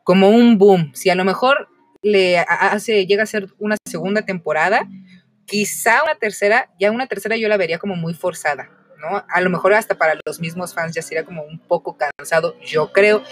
como 0.05 0.31
un 0.31 0.57
boom. 0.57 0.91
Si 0.95 1.11
a 1.11 1.15
lo 1.15 1.27
mejor 1.27 1.69
le 2.03 2.39
hace, 2.39 3.07
llega 3.07 3.23
a 3.23 3.27
ser 3.27 3.49
una 3.59 3.77
segunda 3.85 4.23
temporada, 4.23 4.89
quizá 5.45 6.03
una 6.03 6.15
tercera, 6.15 6.71
ya 6.79 6.91
una 6.91 7.07
tercera 7.07 7.37
yo 7.37 7.49
la 7.49 7.57
vería 7.57 7.79
como 7.79 7.97
muy 7.97 8.15
forzada, 8.15 8.71
¿no? 8.99 9.25
A 9.29 9.41
lo 9.41 9.51
mejor 9.51 9.75
hasta 9.75 9.99
para 9.99 10.19
los 10.25 10.41
mismos 10.41 10.75
fans 10.75 10.95
ya 10.95 11.03
sería 11.03 11.25
como 11.25 11.43
un 11.43 11.59
poco 11.59 11.97
cansado, 11.97 12.59
yo 12.61 12.93
creo. 12.93 13.23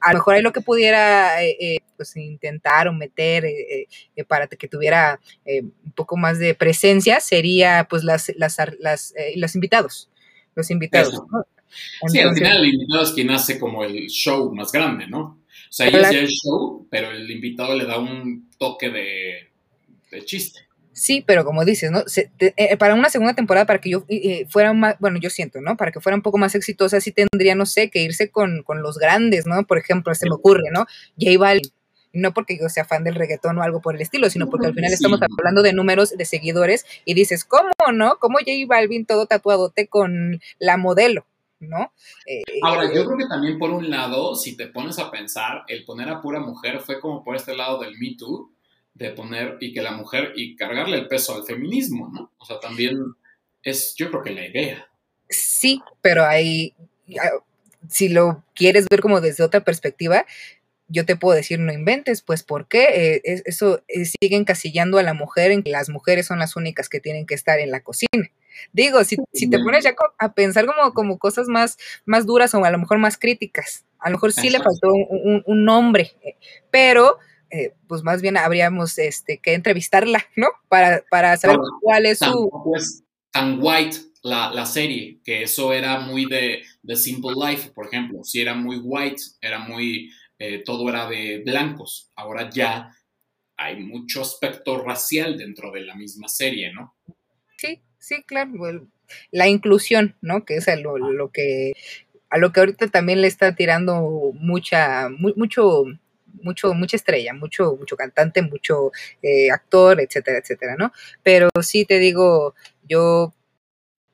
A 0.00 0.12
lo 0.12 0.18
mejor 0.18 0.34
hay 0.34 0.42
lo 0.42 0.52
que 0.52 0.60
pudiera 0.60 1.42
eh, 1.42 1.56
eh, 1.58 1.78
pues 1.96 2.14
intentar 2.16 2.88
o 2.88 2.92
meter 2.92 3.46
eh, 3.46 3.86
para 4.28 4.46
que 4.46 4.68
tuviera 4.68 5.18
un 5.46 5.92
poco 5.94 6.16
más 6.18 6.38
de 6.38 6.54
presencia 6.54 7.20
sería 7.20 7.86
pues 7.88 8.04
las, 8.04 8.30
las, 8.36 8.58
las 8.78 9.14
los 9.36 9.54
invitados, 9.54 10.10
los 10.54 10.70
invitados. 10.70 11.22
sí, 12.08 12.20
al 12.20 12.34
final 12.34 12.58
el 12.58 12.74
invitado 12.74 13.02
es 13.02 13.12
quien 13.12 13.30
hace 13.30 13.58
como 13.58 13.82
el 13.82 14.08
show 14.08 14.54
más 14.54 14.70
grande, 14.72 15.06
¿no? 15.06 15.43
O 15.74 15.76
sea, 15.76 15.88
ella 15.88 16.06
hacía 16.06 16.20
el 16.20 16.28
show, 16.28 16.86
pero 16.88 17.10
el 17.10 17.28
invitado 17.28 17.74
le 17.74 17.84
da 17.84 17.98
un 17.98 18.48
toque 18.58 18.90
de, 18.90 20.24
chiste. 20.24 20.60
Sí, 20.92 21.24
pero 21.26 21.44
como 21.44 21.64
dices, 21.64 21.90
¿no? 21.90 22.04
Eh, 22.38 22.76
para 22.76 22.94
una 22.94 23.10
segunda 23.10 23.34
temporada, 23.34 23.66
para 23.66 23.80
que 23.80 23.90
yo 23.90 24.04
eh, 24.08 24.46
fuera 24.48 24.72
más, 24.72 24.94
bueno, 25.00 25.18
yo 25.18 25.30
siento, 25.30 25.60
¿no? 25.60 25.76
Para 25.76 25.90
que 25.90 25.98
fuera 25.98 26.14
un 26.14 26.22
poco 26.22 26.38
más 26.38 26.54
exitosa, 26.54 27.00
sí 27.00 27.10
tendría, 27.10 27.56
no 27.56 27.66
sé, 27.66 27.90
que 27.90 28.02
irse 28.02 28.30
con, 28.30 28.62
los 28.68 28.98
grandes, 28.98 29.46
¿no? 29.48 29.66
Por 29.66 29.78
ejemplo, 29.78 30.14
se 30.14 30.28
me 30.28 30.36
ocurre, 30.36 30.70
¿no? 30.72 30.86
J 31.20 31.36
Balvin. 31.40 31.72
No 32.12 32.32
porque 32.32 32.56
yo 32.56 32.68
sea 32.68 32.84
fan 32.84 33.02
del 33.02 33.16
reggaetón 33.16 33.58
o 33.58 33.62
algo 33.64 33.80
por 33.82 33.96
el 33.96 34.00
estilo, 34.00 34.30
sino 34.30 34.48
porque 34.48 34.68
al 34.68 34.74
final 34.74 34.92
estamos 34.92 35.18
hablando 35.20 35.62
de 35.64 35.72
números 35.72 36.16
de 36.16 36.24
seguidores 36.24 36.86
y 37.04 37.14
dices, 37.14 37.44
¿cómo 37.44 37.72
no? 37.92 38.18
¿Cómo 38.20 38.38
J 38.38 38.52
Balvin 38.68 39.06
todo 39.06 39.26
tatuadote 39.26 39.88
con 39.88 40.40
la 40.60 40.76
modelo? 40.76 41.26
¿No? 41.68 41.92
Eh, 42.26 42.42
Ahora, 42.62 42.92
yo 42.92 43.04
creo 43.04 43.18
que 43.18 43.26
también 43.26 43.58
por 43.58 43.70
un 43.70 43.90
lado, 43.90 44.34
si 44.36 44.56
te 44.56 44.66
pones 44.66 44.98
a 44.98 45.10
pensar, 45.10 45.64
el 45.68 45.84
poner 45.84 46.08
a 46.08 46.20
pura 46.20 46.40
mujer 46.40 46.80
fue 46.80 47.00
como 47.00 47.24
por 47.24 47.36
este 47.36 47.56
lado 47.56 47.80
del 47.80 47.98
Me 47.98 48.16
Too, 48.16 48.52
de 48.94 49.10
poner 49.10 49.56
y 49.60 49.72
que 49.72 49.82
la 49.82 49.92
mujer 49.92 50.32
y 50.36 50.56
cargarle 50.56 50.96
el 50.96 51.08
peso 51.08 51.34
al 51.34 51.44
feminismo, 51.44 52.10
¿no? 52.12 52.32
O 52.38 52.44
sea, 52.44 52.60
también 52.60 52.98
es, 53.62 53.94
yo 53.96 54.10
creo 54.10 54.22
que 54.22 54.30
la 54.30 54.46
idea. 54.46 54.88
Sí, 55.28 55.82
pero 56.00 56.24
ahí, 56.24 56.74
si 57.88 58.08
lo 58.08 58.44
quieres 58.54 58.86
ver 58.88 59.00
como 59.00 59.20
desde 59.20 59.42
otra 59.42 59.64
perspectiva, 59.64 60.26
yo 60.88 61.06
te 61.06 61.16
puedo 61.16 61.34
decir, 61.34 61.58
no 61.58 61.72
inventes, 61.72 62.22
pues 62.22 62.42
¿por 62.42 62.68
qué? 62.68 63.20
Eh, 63.24 63.42
eso 63.46 63.82
eh, 63.88 64.04
sigue 64.04 64.36
encasillando 64.36 64.98
a 64.98 65.02
la 65.02 65.14
mujer 65.14 65.50
en 65.50 65.62
que 65.62 65.70
las 65.70 65.88
mujeres 65.88 66.26
son 66.26 66.38
las 66.38 66.56
únicas 66.56 66.88
que 66.88 67.00
tienen 67.00 67.26
que 67.26 67.34
estar 67.34 67.58
en 67.58 67.70
la 67.70 67.82
cocina. 67.82 68.30
Digo, 68.72 69.04
si, 69.04 69.16
si 69.32 69.48
te 69.48 69.58
pones 69.58 69.84
ya 69.84 69.94
a 70.18 70.32
pensar 70.32 70.66
como, 70.66 70.92
como 70.92 71.18
cosas 71.18 71.48
más, 71.48 71.78
más 72.04 72.26
duras 72.26 72.54
o 72.54 72.64
a 72.64 72.70
lo 72.70 72.78
mejor 72.78 72.98
más 72.98 73.18
críticas, 73.18 73.84
a 73.98 74.10
lo 74.10 74.16
mejor 74.16 74.32
sí 74.32 74.50
le 74.50 74.58
faltó 74.58 74.92
un, 74.92 75.42
un, 75.46 75.64
nombre, 75.64 76.12
pero 76.70 77.18
eh, 77.50 77.74
pues 77.88 78.02
más 78.02 78.20
bien 78.20 78.36
habríamos 78.36 78.98
este, 78.98 79.38
que 79.38 79.54
entrevistarla, 79.54 80.26
¿no? 80.36 80.48
Para, 80.68 81.04
para 81.10 81.36
saber 81.36 81.58
cuál 81.80 82.06
es 82.06 82.18
su... 82.18 82.50
Pues, 82.64 83.02
tan 83.30 83.58
white 83.60 83.96
la, 84.22 84.52
la, 84.52 84.64
serie, 84.64 85.20
que 85.24 85.42
eso 85.42 85.72
era 85.72 86.00
muy 86.00 86.26
de, 86.26 86.62
de, 86.82 86.96
Simple 86.96 87.32
Life, 87.34 87.70
por 87.70 87.86
ejemplo, 87.86 88.22
si 88.24 88.40
era 88.40 88.54
muy 88.54 88.76
white, 88.76 89.20
era 89.40 89.58
muy, 89.58 90.10
eh, 90.38 90.62
todo 90.64 90.88
era 90.88 91.08
de 91.08 91.42
blancos, 91.44 92.12
ahora 92.14 92.48
ya 92.48 92.90
hay 93.56 93.80
mucho 93.80 94.22
aspecto 94.22 94.82
racial 94.82 95.36
dentro 95.36 95.70
de 95.72 95.80
la 95.80 95.94
misma 95.94 96.28
serie, 96.28 96.72
¿no? 96.72 96.96
Sí, 97.58 97.82
Sí, 98.04 98.22
claro, 98.22 98.50
la 99.30 99.48
inclusión, 99.48 100.14
¿no? 100.20 100.44
Que 100.44 100.56
es 100.56 100.66
lo, 100.78 100.98
lo, 100.98 101.30
que 101.32 101.72
a 102.28 102.36
lo 102.36 102.52
que 102.52 102.60
ahorita 102.60 102.88
también 102.88 103.22
le 103.22 103.28
está 103.28 103.54
tirando 103.54 104.32
mucha, 104.34 105.08
mucho, 105.08 105.84
mucho, 106.42 106.74
mucha 106.74 106.96
estrella, 106.96 107.32
mucho, 107.32 107.76
mucho 107.76 107.96
cantante, 107.96 108.42
mucho 108.42 108.92
eh, 109.22 109.50
actor, 109.50 110.02
etcétera, 110.02 110.36
etcétera, 110.38 110.76
¿no? 110.78 110.92
Pero 111.22 111.48
sí 111.62 111.86
te 111.86 111.98
digo, 111.98 112.54
yo 112.86 113.32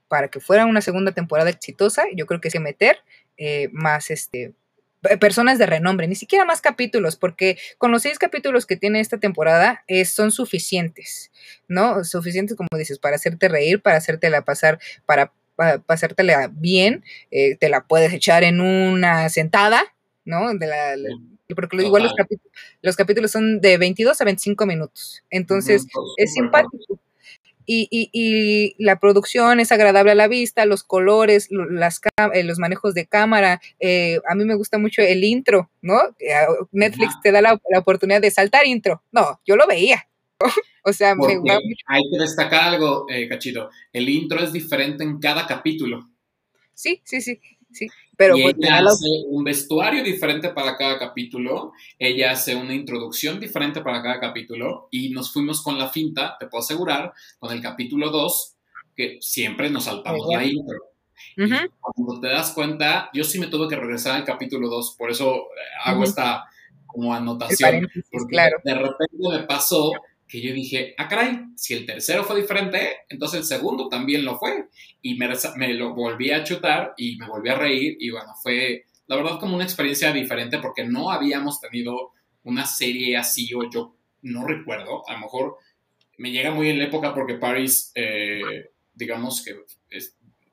para 0.07 0.29
que 0.29 0.39
fuera 0.39 0.67
una 0.67 0.83
segunda 0.83 1.11
temporada 1.11 1.51
exitosa, 1.51 2.05
yo 2.15 2.27
creo 2.27 2.41
que 2.41 2.47
hay 2.47 2.53
que 2.53 2.61
meter 2.61 2.99
eh, 3.39 3.71
más 3.73 4.13
este 4.13 4.55
personas 5.19 5.59
de 5.59 5.67
renombre, 5.67 6.07
ni 6.09 6.15
siquiera 6.15 6.45
más 6.45 6.61
capítulos, 6.61 7.17
porque 7.17 7.59
con 7.79 7.91
los 7.91 8.03
seis 8.03 8.19
capítulos 8.19 8.67
que 8.67 8.77
tiene 8.77 9.01
esta 9.01 9.19
temporada 9.19 9.83
eh, 9.87 10.05
son 10.05 10.31
suficientes, 10.31 11.31
¿no? 11.69 12.05
Suficientes, 12.05 12.57
como 12.57 12.69
dices, 12.77 12.99
para 12.99 13.17
hacerte 13.17 13.49
reír, 13.49 13.81
para 13.81 13.97
hacértela 13.97 14.43
pasar, 14.43 14.79
para, 15.07 15.33
pasártela 15.87 16.51
bien, 16.53 17.05
eh, 17.31 17.57
te 17.57 17.69
la 17.69 17.87
puedes 17.87 18.13
echar 18.13 18.45
en 18.45 18.61
una 18.61 19.29
sentada, 19.29 19.83
¿no? 20.25 20.55
De 20.55 20.67
la, 20.67 20.97
porque 21.55 21.77
igual 21.79 22.05
los 22.05 22.15
capítulos, 22.15 22.53
los 22.83 22.97
capítulos 22.97 23.31
son 23.31 23.61
de 23.61 23.79
22 23.79 24.21
a 24.21 24.25
25 24.25 24.67
minutos, 24.67 25.25
entonces 25.31 25.87
es 26.17 26.33
simpático 26.33 27.01
y, 27.67 28.75
la 28.79 28.99
producción 28.99 29.61
es 29.61 29.73
agradable 29.73 30.13
a 30.13 30.15
la 30.15 30.29
vista, 30.29 30.65
los 30.65 30.83
colores, 30.83 31.49
las, 31.51 32.01
eh, 32.33 32.43
los 32.45 32.59
manejos 32.59 32.95
de 32.95 33.07
cámara. 33.07 33.61
Eh, 33.79 34.19
a 34.29 34.35
mí 34.35 34.45
me 34.45 34.55
gusta 34.55 34.79
mucho 34.79 35.03
el 35.03 35.25
intro, 35.25 35.71
¿no? 35.83 35.99
Netflix 36.73 37.21
te 37.23 37.33
da 37.33 37.43
la, 37.43 37.61
oportunidad 37.77 38.21
de 38.21 38.31
saltar 38.31 38.67
intro. 38.67 39.03
No, 39.13 39.41
yo 39.47 39.57
lo 39.57 39.67
veía. 39.67 40.07
o 40.85 40.93
sea, 40.93 41.15
me 41.15 41.37
gusta 41.37 41.55
mucho. 41.55 41.85
Hay 41.87 42.03
que 42.11 42.19
destacar 42.19 42.75
algo, 42.75 43.07
eh, 43.11 43.29
Cachito. 43.29 43.71
El 43.93 44.09
intro 44.09 44.43
es 44.43 44.53
diferente 44.53 45.05
en 45.05 45.19
cada 45.19 45.47
capítulo. 45.47 46.09
Sí, 46.75 47.03
sí, 47.05 47.21
sí. 47.21 47.41
Sí, 47.73 47.87
pero 48.17 48.37
y 48.37 48.43
ella 48.43 48.79
hace 48.79 49.07
un 49.29 49.45
vestuario 49.45 50.03
diferente 50.03 50.51
para 50.51 50.77
cada 50.77 50.99
capítulo, 50.99 51.73
ella 51.99 52.33
hace 52.33 52.55
una 52.55 52.75
introducción 52.75 53.41
diferente 53.41 53.81
para 53.81 54.03
cada 54.03 54.21
capítulo 54.21 54.89
y 54.91 55.11
nos 55.11 55.33
fuimos 55.33 55.63
con 55.63 55.79
la 55.79 55.89
finta, 55.89 56.37
te 56.39 56.47
puedo 56.47 56.63
asegurar, 56.63 57.13
con 57.39 57.53
el 57.53 57.63
capítulo 57.63 58.11
2, 58.11 58.57
que 58.97 59.19
siempre 59.21 59.71
nos 59.71 59.85
saltamos 59.85 60.27
la 60.33 60.45
intro. 60.45 60.79
Cuando 61.81 62.21
te 62.21 62.29
das 62.29 62.53
cuenta, 62.53 63.09
yo 63.15 63.25
sí 63.25 63.39
me 63.39 63.47
tuve 63.47 63.69
que 63.69 63.77
regresar 63.77 64.17
al 64.17 64.25
capítulo 64.25 64.69
2, 64.69 64.97
por 64.99 65.11
eso 65.11 65.37
eh, 65.37 65.61
hago 65.85 66.05
esta 66.05 66.45
como 66.87 67.15
anotación. 67.15 67.89
Porque 68.11 68.33
claro. 68.33 68.57
de 68.65 68.75
repente 68.75 69.17
me 69.31 69.43
pasó 69.45 69.93
que 70.31 70.41
yo 70.41 70.55
dije, 70.55 70.95
ah, 70.97 71.09
caray, 71.09 71.41
si 71.57 71.75
el 71.75 71.85
tercero 71.85 72.23
fue 72.23 72.41
diferente, 72.41 72.99
entonces 73.09 73.41
el 73.41 73.45
segundo 73.45 73.89
también 73.89 74.25
lo 74.25 74.39
fue. 74.39 74.69
Y 75.03 75.17
me, 75.17 75.29
me 75.57 75.75
lo 75.75 75.93
volví 75.93 76.31
a 76.31 76.45
chutar 76.45 76.95
y 76.97 77.17
me 77.17 77.27
volví 77.27 77.49
a 77.49 77.57
reír 77.57 77.97
y 77.99 78.11
bueno, 78.11 78.33
fue 78.41 78.85
la 79.09 79.17
verdad 79.17 79.41
como 79.41 79.57
una 79.57 79.65
experiencia 79.65 80.13
diferente 80.13 80.59
porque 80.59 80.85
no 80.85 81.11
habíamos 81.11 81.61
tenido 81.61 82.13
una 82.45 82.65
serie 82.65 83.17
así 83.17 83.53
o 83.55 83.69
yo 83.69 83.97
no 84.23 84.47
recuerdo, 84.47 85.03
a 85.09 85.15
lo 85.15 85.19
mejor 85.19 85.57
me 86.17 86.31
llega 86.31 86.53
muy 86.53 86.69
en 86.69 86.79
la 86.79 86.85
época 86.85 87.13
porque 87.13 87.35
Paris, 87.35 87.91
eh, 87.97 88.71
digamos 88.95 89.43
que 89.45 89.57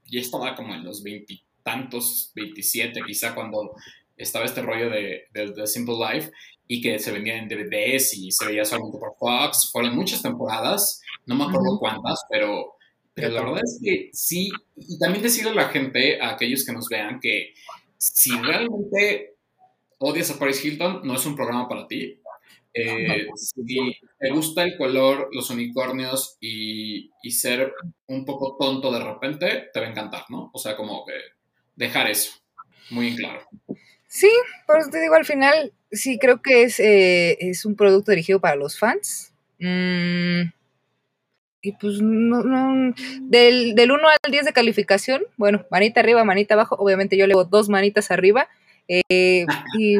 ya 0.05 0.19
estaba 0.19 0.55
como 0.55 0.73
en 0.73 0.83
los 0.83 1.03
veintitantos, 1.03 2.31
veintisiete 2.33 3.01
quizá 3.05 3.35
cuando 3.35 3.75
estaba 4.17 4.45
este 4.45 4.61
rollo 4.61 4.89
de, 4.89 5.25
de, 5.31 5.67
Simple 5.67 5.95
Life 5.95 6.31
y 6.67 6.81
que 6.81 6.99
se 6.99 7.11
vendía 7.11 7.37
en 7.37 7.47
DVDs 7.47 8.13
y 8.15 8.31
se 8.31 8.45
veía 8.45 8.65
solamente 8.65 8.97
por 8.97 9.15
Fox. 9.17 9.69
Fueron 9.71 9.95
muchas 9.95 10.21
temporadas, 10.21 11.01
no 11.25 11.35
me 11.35 11.45
acuerdo 11.45 11.77
cuántas, 11.79 12.21
pero, 12.29 12.75
pero 13.13 13.29
la 13.29 13.41
verdad 13.41 13.61
es 13.63 13.79
que 13.81 14.09
sí. 14.11 14.49
Y 14.75 14.99
también 14.99 15.23
decirle 15.23 15.51
a 15.51 15.55
la 15.55 15.69
gente, 15.69 16.19
a 16.21 16.31
aquellos 16.31 16.65
que 16.65 16.73
nos 16.73 16.87
vean, 16.89 17.19
que 17.21 17.53
si 17.97 18.31
realmente 18.31 19.35
odias 19.99 20.31
a 20.31 20.39
Paris 20.39 20.63
Hilton, 20.63 21.01
no 21.03 21.15
es 21.15 21.25
un 21.25 21.35
programa 21.35 21.67
para 21.67 21.87
ti. 21.87 22.19
Eh, 22.73 23.27
si 23.35 23.63
te 24.19 24.29
gusta 24.29 24.63
el 24.63 24.77
color, 24.77 25.29
los 25.31 25.49
unicornios 25.49 26.37
y, 26.39 27.09
y, 27.23 27.31
ser 27.31 27.73
un 28.05 28.23
poco 28.23 28.55
tonto 28.59 28.91
de 28.91 28.99
repente, 28.99 29.69
te 29.73 29.79
va 29.79 29.87
a 29.87 29.89
encantar, 29.89 30.25
¿no? 30.29 30.51
O 30.53 30.59
sea, 30.59 30.75
como 30.75 31.03
que 31.03 31.13
dejar 31.75 32.07
eso 32.07 32.31
muy 32.91 33.07
en 33.07 33.15
claro. 33.15 33.41
Sí, 34.07 34.31
por 34.65 34.79
eso 34.79 34.89
te 34.89 35.01
digo, 35.01 35.15
al 35.15 35.25
final, 35.25 35.73
sí 35.91 36.17
creo 36.17 36.41
que 36.41 36.63
es, 36.63 36.79
eh, 36.79 37.37
es 37.39 37.65
un 37.65 37.75
producto 37.75 38.11
dirigido 38.11 38.39
para 38.39 38.55
los 38.55 38.79
fans. 38.79 39.33
Mm, 39.59 40.43
y 41.61 41.71
pues 41.73 42.01
no, 42.01 42.43
no 42.43 42.93
del, 43.21 43.75
del 43.75 43.91
1 43.91 44.07
al 44.07 44.31
10 44.31 44.45
de 44.45 44.53
calificación, 44.53 45.23
bueno, 45.35 45.65
manita 45.69 45.99
arriba, 45.99 46.23
manita 46.23 46.53
abajo, 46.53 46.75
obviamente 46.79 47.17
yo 47.17 47.27
le 47.27 47.33
hago 47.33 47.43
dos 47.45 47.67
manitas 47.69 48.11
arriba. 48.11 48.47
Eh, 48.87 49.45
y 49.77 49.97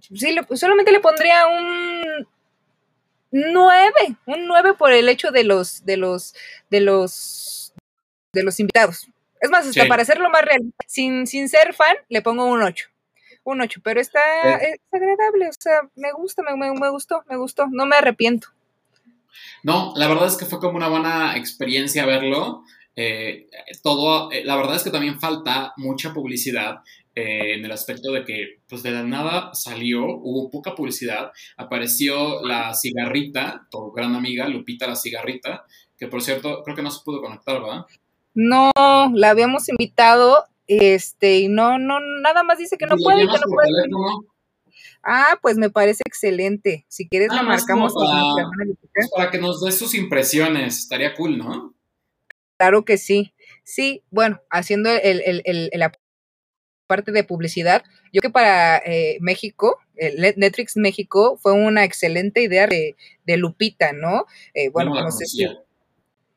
sí, 0.00 0.36
solamente 0.54 0.92
le 0.92 1.00
pondría 1.00 1.46
un 1.46 2.26
9, 3.30 3.92
un 4.26 4.46
9 4.46 4.74
por 4.74 4.92
el 4.92 5.08
hecho 5.08 5.30
de 5.30 5.44
los, 5.44 5.84
de 5.84 5.98
los, 5.98 6.34
de 6.70 6.80
los, 6.80 7.74
de 8.32 8.42
los 8.42 8.58
invitados. 8.58 9.08
Es 9.40 9.50
más, 9.50 9.66
hasta 9.66 9.86
para 9.86 10.02
hacerlo 10.02 10.30
más 10.30 10.42
real, 10.42 10.62
sin, 10.86 11.26
sin 11.26 11.48
ser 11.48 11.74
fan, 11.74 11.96
le 12.08 12.22
pongo 12.22 12.46
un 12.46 12.62
8 12.62 12.88
un 13.52 13.60
8, 13.60 13.80
pero 13.82 14.00
está 14.00 14.20
es 14.60 14.80
agradable, 14.92 15.48
o 15.48 15.52
sea, 15.58 15.80
me 15.94 16.12
gusta, 16.12 16.42
me, 16.42 16.54
me, 16.56 16.90
gustó, 16.90 17.22
me 17.28 17.36
gustó, 17.36 17.66
no 17.70 17.86
me 17.86 17.96
arrepiento. 17.96 18.48
No, 19.62 19.92
la 19.96 20.08
verdad 20.08 20.26
es 20.26 20.36
que 20.36 20.44
fue 20.44 20.60
como 20.60 20.76
una 20.76 20.88
buena 20.88 21.36
experiencia 21.36 22.06
verlo. 22.06 22.64
Eh, 22.96 23.48
todo, 23.82 24.30
eh, 24.32 24.44
la 24.44 24.56
verdad 24.56 24.76
es 24.76 24.82
que 24.82 24.90
también 24.90 25.20
falta 25.20 25.72
mucha 25.76 26.12
publicidad 26.12 26.80
eh, 27.14 27.54
en 27.54 27.64
el 27.64 27.72
aspecto 27.72 28.12
de 28.12 28.24
que, 28.24 28.60
pues 28.68 28.82
de 28.82 28.90
la 28.90 29.02
nada 29.02 29.50
salió, 29.54 30.04
hubo 30.04 30.50
poca 30.50 30.74
publicidad, 30.74 31.30
apareció 31.56 32.44
la 32.44 32.74
cigarrita, 32.74 33.66
tu 33.70 33.92
gran 33.92 34.14
amiga 34.14 34.48
Lupita 34.48 34.86
la 34.86 34.96
cigarrita, 34.96 35.64
que 35.96 36.08
por 36.08 36.22
cierto 36.22 36.62
creo 36.64 36.76
que 36.76 36.82
no 36.82 36.90
se 36.90 37.04
pudo 37.04 37.20
conectar, 37.20 37.60
¿verdad? 37.60 37.86
No, 38.34 38.70
la 39.14 39.30
habíamos 39.30 39.68
invitado 39.68 40.44
este, 40.68 41.38
y 41.38 41.48
no, 41.48 41.78
no, 41.78 41.98
nada 42.00 42.42
más 42.42 42.58
dice 42.58 42.76
que 42.76 42.86
no 42.86 42.96
puede, 42.96 43.22
que 43.22 43.26
no 43.26 43.46
puede. 43.48 43.70
Ah, 45.02 45.38
pues 45.40 45.56
me 45.56 45.70
parece 45.70 46.02
excelente. 46.06 46.84
Si 46.88 47.08
quieres, 47.08 47.28
la 47.32 47.42
marcamos. 47.42 47.94
Para, 47.94 48.50
para 49.16 49.30
que 49.30 49.38
nos 49.38 49.62
dé 49.64 49.72
sus 49.72 49.94
impresiones, 49.94 50.78
estaría 50.78 51.14
cool, 51.14 51.38
¿no? 51.38 51.74
Claro 52.58 52.84
que 52.84 52.98
sí. 52.98 53.32
Sí, 53.64 54.02
bueno, 54.10 54.40
haciendo 54.50 54.90
el, 54.90 55.22
el, 55.24 55.42
el, 55.44 55.70
la 55.72 55.92
parte 56.86 57.12
de 57.12 57.22
publicidad, 57.22 57.84
yo 58.12 58.20
que 58.20 58.30
para 58.30 58.78
eh, 58.78 59.18
México, 59.20 59.78
Netflix 59.96 60.76
México, 60.76 61.38
fue 61.40 61.52
una 61.52 61.84
excelente 61.84 62.42
idea 62.42 62.66
de, 62.66 62.96
de 63.24 63.36
Lupita, 63.36 63.92
¿no? 63.92 64.24
Eh, 64.54 64.70
bueno, 64.70 64.94
no, 64.94 65.10
sé 65.10 65.26
si 65.26 65.46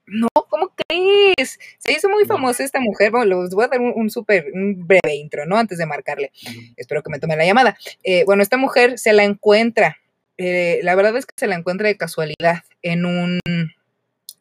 no, 0.05 0.27
¿cómo 0.49 0.73
crees? 0.87 1.59
Se 1.77 1.93
hizo 1.93 2.09
muy 2.09 2.25
famosa 2.25 2.63
esta 2.63 2.79
mujer. 2.79 3.11
Bueno, 3.11 3.43
les 3.43 3.53
voy 3.53 3.65
a 3.65 3.67
dar 3.67 3.79
un, 3.79 4.09
súper, 4.09 4.47
un 4.53 4.87
breve 4.87 5.15
intro, 5.15 5.45
¿no? 5.45 5.57
Antes 5.57 5.77
de 5.77 5.85
marcarle. 5.85 6.31
Espero 6.75 7.03
que 7.03 7.09
me 7.09 7.19
tome 7.19 7.35
la 7.35 7.45
llamada. 7.45 7.77
Eh, 8.03 8.23
bueno, 8.25 8.43
esta 8.43 8.57
mujer 8.57 8.97
se 8.99 9.13
la 9.13 9.23
encuentra. 9.23 9.97
Eh, 10.37 10.79
la 10.83 10.95
verdad 10.95 11.15
es 11.17 11.25
que 11.25 11.33
se 11.37 11.47
la 11.47 11.55
encuentra 11.55 11.87
de 11.87 11.97
casualidad 11.97 12.63
en 12.81 13.05
un, 13.05 13.39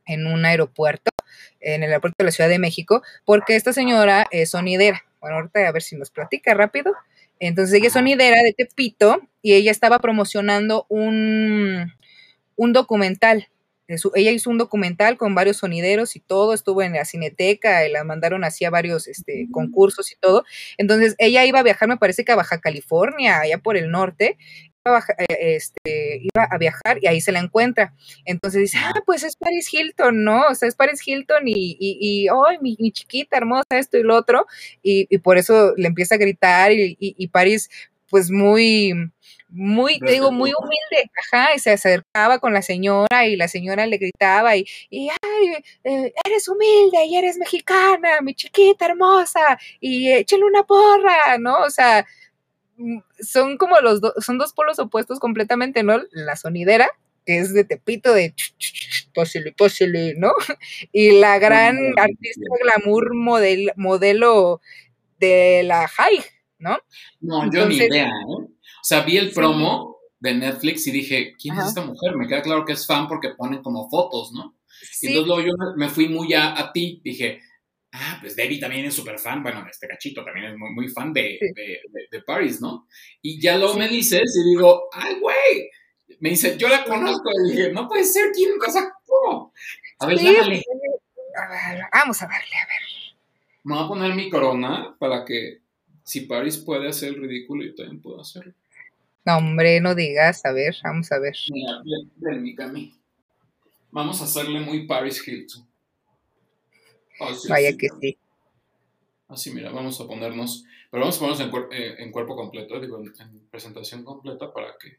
en 0.06 0.26
un 0.26 0.44
aeropuerto, 0.44 1.10
en 1.60 1.82
el 1.82 1.90
aeropuerto 1.90 2.16
de 2.18 2.24
la 2.24 2.30
Ciudad 2.32 2.50
de 2.50 2.58
México, 2.58 3.02
porque 3.24 3.56
esta 3.56 3.72
señora 3.72 4.26
es 4.30 4.50
sonidera. 4.50 5.04
Bueno, 5.20 5.36
ahorita 5.36 5.68
a 5.68 5.72
ver 5.72 5.82
si 5.82 5.96
nos 5.96 6.10
platica 6.10 6.54
rápido. 6.54 6.94
Entonces 7.38 7.74
ella 7.74 7.86
es 7.86 7.92
sonidera 7.92 8.42
de 8.42 8.52
Tepito 8.52 9.20
y 9.42 9.54
ella 9.54 9.70
estaba 9.70 9.98
promocionando 9.98 10.86
un, 10.88 11.92
un 12.56 12.72
documental 12.72 13.48
ella 14.14 14.30
hizo 14.30 14.50
un 14.50 14.58
documental 14.58 15.16
con 15.16 15.34
varios 15.34 15.58
sonideros 15.58 16.16
y 16.16 16.20
todo, 16.20 16.54
estuvo 16.54 16.82
en 16.82 16.92
la 16.92 17.04
cineteca, 17.04 17.86
y 17.86 17.92
la 17.92 18.04
mandaron 18.04 18.44
así 18.44 18.64
a 18.64 18.70
varios 18.70 19.08
este, 19.08 19.48
concursos 19.52 20.12
y 20.12 20.16
todo. 20.16 20.44
Entonces 20.78 21.14
ella 21.18 21.44
iba 21.44 21.60
a 21.60 21.62
viajar, 21.62 21.88
me 21.88 21.96
parece 21.96 22.24
que 22.24 22.32
a 22.32 22.36
Baja 22.36 22.60
California, 22.60 23.40
allá 23.40 23.58
por 23.58 23.76
el 23.76 23.90
norte, 23.90 24.36
iba 24.86 24.98
a, 24.98 25.04
eh, 25.18 25.56
este, 25.56 26.20
iba 26.22 26.44
a 26.50 26.58
viajar 26.58 26.98
y 27.00 27.06
ahí 27.06 27.20
se 27.20 27.32
la 27.32 27.40
encuentra. 27.40 27.94
Entonces 28.24 28.60
dice, 28.62 28.78
ah, 28.80 29.02
pues 29.06 29.22
es 29.22 29.36
Paris 29.36 29.72
Hilton, 29.72 30.24
¿no? 30.24 30.46
O 30.48 30.54
sea, 30.54 30.68
es 30.68 30.74
Paris 30.76 31.06
Hilton 31.06 31.48
y, 31.48 31.76
y, 31.78 31.98
y 32.00 32.28
¡ay, 32.28 32.58
mi, 32.60 32.76
chiquita 32.92 33.36
hermosa, 33.36 33.64
esto 33.70 33.98
y 33.98 34.02
lo 34.02 34.16
otro! 34.16 34.46
Y, 34.82 35.06
y 35.10 35.18
por 35.18 35.38
eso 35.38 35.74
le 35.76 35.88
empieza 35.88 36.14
a 36.14 36.18
gritar 36.18 36.72
y, 36.72 36.96
y 36.98 37.28
Paris, 37.28 37.70
pues 38.08 38.30
muy 38.30 38.92
muy, 39.52 39.98
te 39.98 40.12
digo, 40.12 40.30
muy 40.32 40.52
humilde, 40.56 41.10
ajá, 41.32 41.54
y 41.54 41.58
se 41.58 41.72
acercaba 41.72 42.38
con 42.38 42.52
la 42.52 42.62
señora 42.62 43.26
y 43.26 43.36
la 43.36 43.48
señora 43.48 43.86
le 43.86 43.98
gritaba 43.98 44.56
y, 44.56 44.66
y 44.90 45.08
ay, 45.08 45.64
eh, 45.84 46.12
eres 46.24 46.48
humilde 46.48 47.04
y 47.06 47.16
eres 47.16 47.36
mexicana, 47.38 48.20
mi 48.22 48.34
chiquita 48.34 48.86
hermosa, 48.86 49.58
y 49.80 50.10
échale 50.10 50.44
una 50.44 50.62
porra, 50.64 51.38
¿no? 51.38 51.58
O 51.58 51.70
sea, 51.70 52.06
mm, 52.76 52.98
son 53.20 53.56
como 53.58 53.80
los 53.80 54.00
dos, 54.00 54.14
son 54.24 54.38
dos 54.38 54.52
polos 54.52 54.78
opuestos 54.78 55.18
completamente, 55.18 55.82
¿no? 55.82 56.00
La 56.12 56.36
sonidera, 56.36 56.88
que 57.26 57.38
es 57.38 57.52
de 57.52 57.64
Tepito, 57.64 58.14
de 58.14 58.34
posile, 59.14 59.52
posile, 59.52 60.14
¿no? 60.16 60.32
Y 60.92 61.18
la 61.20 61.38
gran 61.38 61.76
artista 61.98 62.46
glamour 62.62 63.14
model, 63.14 63.72
modelo 63.76 64.60
de 65.18 65.62
la 65.64 65.88
high, 65.88 66.22
¿no? 66.58 66.78
No, 67.20 67.50
yo 67.52 67.66
ni 67.66 67.76
idea, 67.76 68.06
¿eh? 68.06 68.59
O 68.80 68.84
sea, 68.84 69.02
vi 69.02 69.18
el 69.18 69.32
promo 69.32 69.98
de 70.18 70.34
Netflix 70.34 70.86
y 70.86 70.90
dije, 70.90 71.34
¿quién 71.40 71.58
es 71.58 71.66
esta 71.66 71.84
mujer? 71.84 72.16
Me 72.16 72.26
queda 72.26 72.42
claro 72.42 72.64
que 72.64 72.72
es 72.72 72.86
fan 72.86 73.08
porque 73.08 73.30
ponen 73.30 73.62
como 73.62 73.88
fotos, 73.88 74.32
¿no? 74.32 74.56
Y 75.02 75.08
entonces 75.08 75.26
luego 75.26 75.42
yo 75.42 75.52
me 75.76 75.88
fui 75.88 76.08
muy 76.08 76.32
a, 76.34 76.58
a 76.58 76.72
ti, 76.72 77.00
dije, 77.04 77.40
ah, 77.92 78.18
pues 78.20 78.36
Debbie 78.36 78.60
también 78.60 78.84
es 78.84 78.94
súper 78.94 79.18
fan, 79.18 79.42
bueno, 79.42 79.66
este 79.70 79.88
cachito 79.88 80.24
también 80.24 80.52
es 80.52 80.58
muy, 80.58 80.70
muy 80.70 80.88
fan 80.88 81.12
de, 81.12 81.38
de, 81.54 81.80
de, 82.10 82.22
Paris, 82.22 82.60
¿no? 82.60 82.86
Y 83.22 83.40
ya 83.40 83.56
luego 83.56 83.74
me 83.74 83.88
dices 83.88 84.36
y 84.36 84.48
digo, 84.48 84.88
ay, 84.92 85.16
güey, 85.20 85.70
me 86.20 86.30
dice, 86.30 86.56
yo 86.58 86.68
la 86.68 86.84
conozco, 86.84 87.30
y 87.44 87.52
dije, 87.52 87.72
no 87.72 87.88
puede 87.88 88.04
ser, 88.04 88.30
¿quién? 88.32 88.52
O 88.66 88.70
sea, 88.70 88.92
¿cómo? 89.06 89.52
A 89.98 90.06
ver, 90.06 90.18
llámale. 90.18 90.62
A 91.36 91.48
ver, 91.48 91.82
vamos 91.92 92.20
a 92.22 92.26
darle, 92.26 92.56
a 92.56 92.66
ver. 92.66 92.80
Me 93.64 93.74
voy 93.74 93.84
a 93.84 93.88
poner 93.88 94.14
mi 94.14 94.30
corona 94.30 94.96
para 94.98 95.24
que 95.24 95.60
si 96.02 96.22
Paris 96.22 96.58
puede 96.58 96.88
hacer 96.88 97.10
el 97.10 97.20
ridículo, 97.20 97.64
yo 97.64 97.74
también 97.74 98.00
puedo 98.00 98.20
hacerlo. 98.20 98.54
No, 99.24 99.36
hombre, 99.36 99.80
no 99.80 99.94
digas. 99.94 100.44
A 100.44 100.52
ver, 100.52 100.74
vamos 100.82 101.10
a 101.12 101.18
ver. 101.18 101.34
Mira, 101.50 101.82
Cami. 102.56 102.94
Vamos 103.90 104.20
a 104.20 104.24
hacerle 104.24 104.60
muy 104.60 104.86
Paris 104.86 105.26
Hilton. 105.26 105.68
Vaya 107.48 107.76
que 107.76 107.88
sí. 108.00 108.18
Así, 109.28 109.50
mira, 109.52 109.70
vamos 109.70 110.00
a 110.00 110.06
ponernos. 110.06 110.64
Pero 110.90 111.02
vamos 111.02 111.16
a 111.16 111.20
ponernos 111.20 111.70
en, 111.70 111.72
eh, 111.72 111.94
en 111.98 112.10
cuerpo 112.10 112.34
completo, 112.34 112.80
digo, 112.80 112.98
en, 112.98 113.48
presentación 113.50 114.04
completa 114.04 114.52
para 114.52 114.74
que 114.80 114.98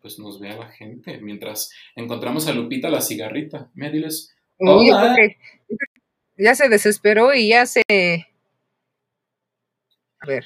pues 0.00 0.18
nos 0.18 0.38
vea 0.38 0.56
la 0.56 0.68
gente. 0.68 1.18
Mientras 1.18 1.70
encontramos 1.96 2.46
a 2.46 2.52
Lupita 2.52 2.88
la 2.90 3.00
cigarrita. 3.00 3.70
Mira, 3.74 3.90
diles. 3.90 4.34
ya 6.36 6.54
se 6.54 6.68
desesperó 6.68 7.34
y 7.34 7.48
ya 7.48 7.66
se 7.66 7.82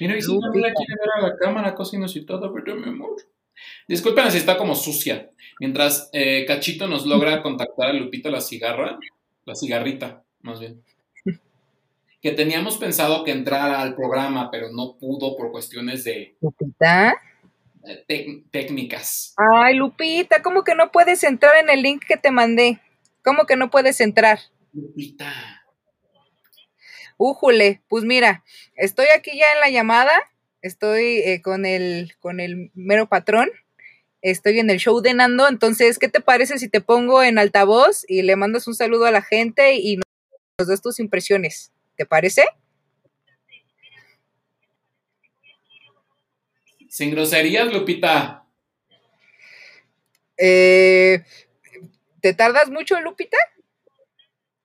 Mira, 0.01 0.16
y 0.16 0.22
si 0.22 0.33
no 0.33 0.51
quiere 0.51 0.72
ver 0.72 1.11
a 1.16 1.29
la 1.29 1.37
cámara, 1.37 1.74
casi 1.74 1.97
inusitada, 1.97 2.51
pero 2.53 2.76
mi 2.76 2.89
amor. 2.89 3.16
Disculpen 3.87 4.31
si 4.31 4.39
está 4.39 4.57
como 4.57 4.74
sucia. 4.74 5.31
Mientras 5.61 6.11
eh, 6.12 6.45
Cachito 6.47 6.87
nos 6.87 7.07
logra 7.07 7.43
contactar 7.43 7.91
a 7.91 7.93
Lupita 7.93 8.31
la 8.31 8.41
cigarra, 8.41 8.99
la 9.45 9.55
cigarrita. 9.55 10.22
más 10.43 10.61
bien. 10.61 10.83
que 12.20 12.33
teníamos 12.33 12.79
pensado 12.79 13.24
que 13.24 13.33
entrara 13.33 13.81
al 13.81 13.95
programa, 13.95 14.51
pero 14.51 14.70
no 14.72 14.97
pudo 14.99 15.37
por 15.37 15.51
cuestiones 15.53 16.05
de... 16.05 16.37
Lupita. 16.41 17.14
técnicas. 18.51 19.35
Ay, 19.37 19.76
Lupita, 19.76 20.43
¿cómo 20.43 20.64
que 20.64 20.74
no 20.74 20.91
puedes 20.91 21.22
entrar 21.24 21.57
en 21.57 21.70
el 21.70 21.83
link 21.83 22.03
que 22.07 22.16
te 22.16 22.31
mandé? 22.31 22.81
¿Cómo 23.24 23.47
que 23.47 23.57
no 23.57 23.70
puedes 23.70 24.01
entrar? 24.01 24.39
Lupita. 24.72 25.58
Újule, 27.19 27.83
pues 27.89 28.05
mira, 28.05 28.45
estoy 28.77 29.09
aquí 29.09 29.37
ya 29.37 29.53
en 29.53 29.61
la 29.61 29.71
llamada, 29.71 30.12
estoy 30.62 31.19
eh, 31.19 31.43
con, 31.43 31.66
el, 31.66 32.14
con 32.21 32.39
el 32.39 32.71
mero 32.75 33.09
patrón, 33.09 33.51
estoy 34.23 34.61
en 34.61 34.71
el 34.71 34.79
show 34.79 35.01
de 35.01 35.14
Nando, 35.14 35.49
entonces, 35.49 35.99
¿qué 35.99 36.09
te 36.09 36.21
parece 36.21 36.59
si 36.59 36.69
te 36.69 36.81
pongo 36.81 37.23
en 37.25 37.39
altavoz 37.39 38.05
y 38.09 38.23
le 38.23 38.37
mandas 38.37 38.69
un 38.69 38.77
saludo 38.77 39.05
a 39.05 39.11
la 39.11 39.23
gente 39.23 39.75
y 39.75 39.99
nos 40.59 40.69
das 40.69 40.81
tus 40.81 41.01
impresiones? 41.01 41.73
¿Te 41.97 42.07
parece? 42.07 42.45
Sin 46.89 47.11
groserías, 47.11 47.73
Lupita. 47.73 48.45
Eh, 50.37 51.25
¿Te 52.21 52.33
tardas 52.33 52.71
mucho, 52.71 53.01
Lupita? 53.01 53.37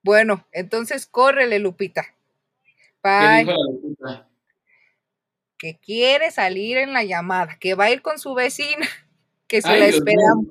Bueno, 0.04 0.46
entonces 0.52 1.08
córrele, 1.08 1.58
Lupita. 1.58 2.13
Que 5.58 5.78
quiere 5.80 6.32
salir 6.32 6.78
en 6.78 6.94
la 6.94 7.04
llamada, 7.04 7.58
que 7.60 7.76
va 7.76 7.86
a 7.86 7.92
ir 7.92 8.02
con 8.02 8.18
su 8.18 8.34
vecina, 8.34 8.88
que 9.48 9.62
se 9.62 9.78
la 9.78 9.86
esperamos. 9.86 10.48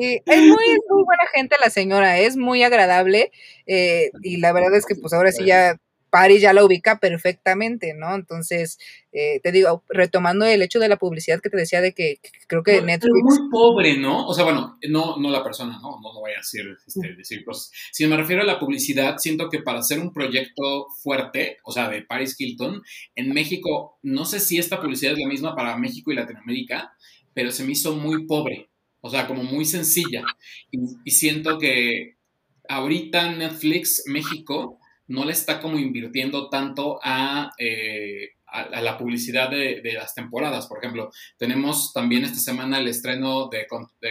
es 0.00 0.40
muy, 0.42 0.78
muy 0.88 1.04
buena 1.04 1.24
gente 1.32 1.56
la 1.60 1.70
señora, 1.70 2.18
es 2.18 2.36
muy 2.36 2.62
agradable 2.62 3.32
eh, 3.66 4.10
y 4.22 4.36
la 4.36 4.52
verdad 4.52 4.74
es 4.74 4.84
que 4.84 4.94
pues 4.94 5.12
ahora 5.12 5.32
sí 5.32 5.44
ya 5.46 5.78
Paris 6.10 6.42
ya 6.42 6.52
la 6.52 6.64
ubica 6.64 6.98
perfectamente, 6.98 7.94
¿no? 7.94 8.14
Entonces, 8.14 8.78
eh, 9.12 9.40
te 9.42 9.52
digo, 9.52 9.84
retomando 9.88 10.44
el 10.44 10.62
hecho 10.62 10.78
de 10.78 10.88
la 10.88 10.96
publicidad 10.96 11.40
que 11.40 11.50
te 11.50 11.56
decía 11.56 11.80
de 11.80 11.92
que, 11.92 12.20
creo 12.46 12.62
que 12.62 12.82
Netflix... 12.82 13.14
Es 13.16 13.40
muy 13.40 13.50
pobre, 13.50 13.96
¿no? 13.96 14.26
O 14.26 14.34
sea, 14.34 14.44
bueno, 14.44 14.78
no, 14.88 15.16
no 15.18 15.30
la 15.30 15.42
persona, 15.42 15.78
¿no? 15.80 15.98
No 16.00 16.12
lo 16.12 16.20
voy 16.20 16.32
a 16.32 16.38
decir, 16.38 16.64
este, 16.86 17.14
decir 17.14 17.44
cosas. 17.44 17.70
Si 17.92 18.06
me 18.06 18.16
refiero 18.16 18.42
a 18.42 18.46
la 18.46 18.58
publicidad, 18.58 19.18
siento 19.18 19.48
que 19.48 19.62
para 19.62 19.80
hacer 19.80 19.98
un 19.98 20.12
proyecto 20.12 20.88
fuerte, 21.02 21.58
o 21.64 21.72
sea, 21.72 21.88
de 21.88 22.02
Paris 22.02 22.34
Hilton, 22.38 22.82
en 23.14 23.32
México, 23.32 23.98
no 24.02 24.24
sé 24.24 24.40
si 24.40 24.58
esta 24.58 24.80
publicidad 24.80 25.12
es 25.12 25.18
la 25.18 25.28
misma 25.28 25.54
para 25.54 25.76
México 25.76 26.12
y 26.12 26.16
Latinoamérica, 26.16 26.92
pero 27.34 27.50
se 27.50 27.64
me 27.64 27.72
hizo 27.72 27.94
muy 27.94 28.26
pobre, 28.26 28.68
o 29.00 29.10
sea, 29.10 29.26
como 29.26 29.42
muy 29.42 29.64
sencilla. 29.64 30.24
y 30.70 31.10
siento 31.10 31.58
que 31.58 32.18
ahorita 32.68 33.32
Netflix 33.32 34.04
México 34.06 34.78
no 35.08 35.24
le 35.24 35.32
está 35.32 35.60
como 35.60 35.78
invirtiendo 35.78 36.48
tanto 36.48 37.00
a, 37.02 37.50
eh, 37.58 38.34
a, 38.46 38.80
la 38.80 38.96
publicidad 38.96 39.50
de, 39.50 39.80
las 39.94 40.14
temporadas. 40.14 40.66
Por 40.66 40.78
ejemplo, 40.78 41.10
tenemos 41.36 41.92
también 41.92 42.24
esta 42.24 42.38
semana 42.38 42.78
el 42.78 42.88
estreno 42.88 43.48
de, 43.48 43.66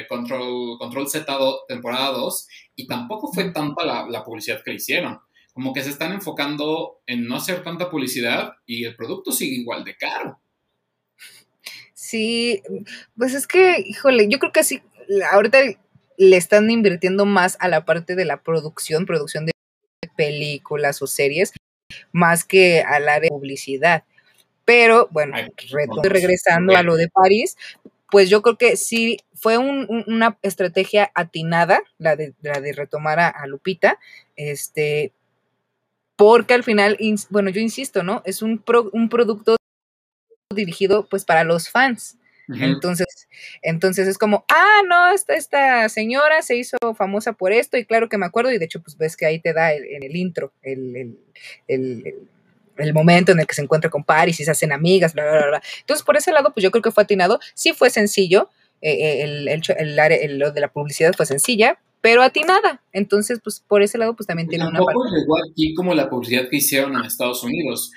Control, 0.08 0.78
Control 0.78 1.08
Z 1.08 1.38
temporada 1.68 2.12
2 2.12 2.48
y 2.76 2.88
tampoco 2.88 3.32
fue 3.32 3.52
tanta 3.52 3.86
la, 3.86 4.24
publicidad 4.24 4.62
que 4.64 4.72
le 4.72 4.78
hicieron. 4.78 5.20
Como 5.54 5.74
que 5.74 5.84
se 5.84 5.90
están 5.90 6.14
enfocando 6.14 7.00
en 7.06 7.26
no 7.26 7.38
hacer 7.38 7.64
tanta 7.64 7.90
publicidad 7.90 8.54
y 8.66 8.86
el 8.86 8.96
producto 8.96 9.32
sigue 9.32 9.56
igual 9.56 9.84
de 9.84 9.98
caro. 9.98 10.40
Sí, 11.94 12.62
pues 13.18 13.34
es 13.34 13.48
que, 13.48 13.84
híjole, 13.86 14.28
yo 14.30 14.40
creo 14.40 14.52
que 14.52 14.64
sí, 14.64 14.82
ahorita 15.32 15.60
le 16.18 16.38
están 16.38 16.70
invirtiendo 16.70 17.26
más 17.26 17.58
a 17.60 17.68
la 17.68 17.86
parte 17.86 18.16
de 18.16 18.26
la 18.26 18.44
producción, 18.44 19.06
producción 19.06 19.46
de 19.46 19.52
películas 20.18 21.02
o 21.02 21.08
series, 21.08 21.54
más 22.12 22.44
que 22.44 22.82
al 22.82 23.08
área 23.08 23.30
de 23.30 23.30
publicidad. 23.30 24.04
Pero 24.66 25.08
bueno, 25.12 25.38
regresando 26.04 26.76
a 26.76 26.84
lo 26.84 26.98
de 26.98 27.08
París, 27.08 27.56
pues 28.12 28.30
yo 28.30 28.42
creo 28.42 28.58
que 28.58 28.76
sí 28.76 29.18
fue 29.34 29.58
una 29.58 30.38
estrategia 30.42 31.12
atinada 31.14 31.82
la 31.98 32.16
de, 32.18 32.34
la 32.42 32.60
de 32.60 32.74
retomar 32.74 33.20
a, 33.20 33.48
Lupita, 33.48 33.98
este, 34.36 35.14
porque 36.18 36.54
al 36.54 36.64
final, 36.64 36.98
bueno, 37.30 37.50
yo 37.50 37.62
insisto, 37.62 38.04
¿no? 38.04 38.22
Es 38.26 38.42
un, 38.42 38.64
un 38.92 39.10
producto 39.10 39.56
dirigido 40.54 41.08
pues 41.08 41.26
para 41.26 41.44
los 41.44 41.70
fans. 41.70 42.18
Entonces, 42.50 43.28
entonces 43.62 44.08
es 44.08 44.18
como, 44.18 44.46
ah, 44.50 44.82
no, 44.88 45.12
esta, 45.14 45.36
esta 45.36 45.90
señora 45.90 46.42
se 46.42 46.56
hizo 46.56 46.78
famosa 46.96 47.34
por 47.34 47.52
esto, 47.52 47.78
y 47.78 47.86
claro 47.86 48.08
que 48.10 48.18
me 48.18 48.26
acuerdo, 48.26 48.52
y 48.52 48.58
de 48.58 48.66
hecho, 48.66 48.82
pues 48.82 48.98
ves 48.98 49.18
que 49.18 49.26
ahí 49.26 49.40
te 49.40 49.54
da 49.54 49.74
en 49.74 50.04
el 50.04 50.16
intro 50.16 50.54
el, 50.62 51.18
momento 52.94 53.32
en 53.32 53.40
el 53.40 53.48
que 53.48 53.56
se 53.56 53.62
encuentra 53.62 53.90
con 53.90 54.04
Paris 54.04 54.40
y 54.40 54.46
se 54.46 54.52
hacen 54.52 54.72
amigas, 54.72 55.14
bla, 55.14 55.24
bla, 55.30 55.48
bla. 55.48 55.62
Entonces, 55.80 56.06
por 56.06 56.16
ese 56.16 56.32
lado, 56.32 56.54
pues 56.54 56.64
yo 56.64 56.72
creo 56.72 56.82
que 56.82 56.92
fue 56.92 57.04
atinado. 57.04 57.40
Sí 57.54 57.74
fue 57.74 57.90
sencillo, 57.90 58.50
eh, 58.82 58.92
eh, 58.92 59.24
el, 59.24 59.48
el, 59.48 60.40
lo 60.40 60.52
de 60.52 60.62
la 60.62 60.72
publicidad 60.72 61.14
fue 61.16 61.26
sencilla, 61.26 61.80
pero 62.02 62.22
atinada. 62.22 62.82
Entonces, 62.94 63.40
pues 63.44 63.64
por 63.68 63.82
ese 63.82 63.98
lado, 63.98 64.16
pues 64.16 64.28
también 64.28 64.48
tiene 64.48 64.68
una 64.68 64.80
parte. 64.80 64.94
llegó 65.12 65.36
aquí 65.50 65.74
como 65.74 65.94
la 65.94 66.10
publicidad 66.10 66.48
que 66.50 66.58
hicieron 66.58 66.96
en 66.96 67.06
Estados 67.06 67.44
Unidos. 67.44 67.92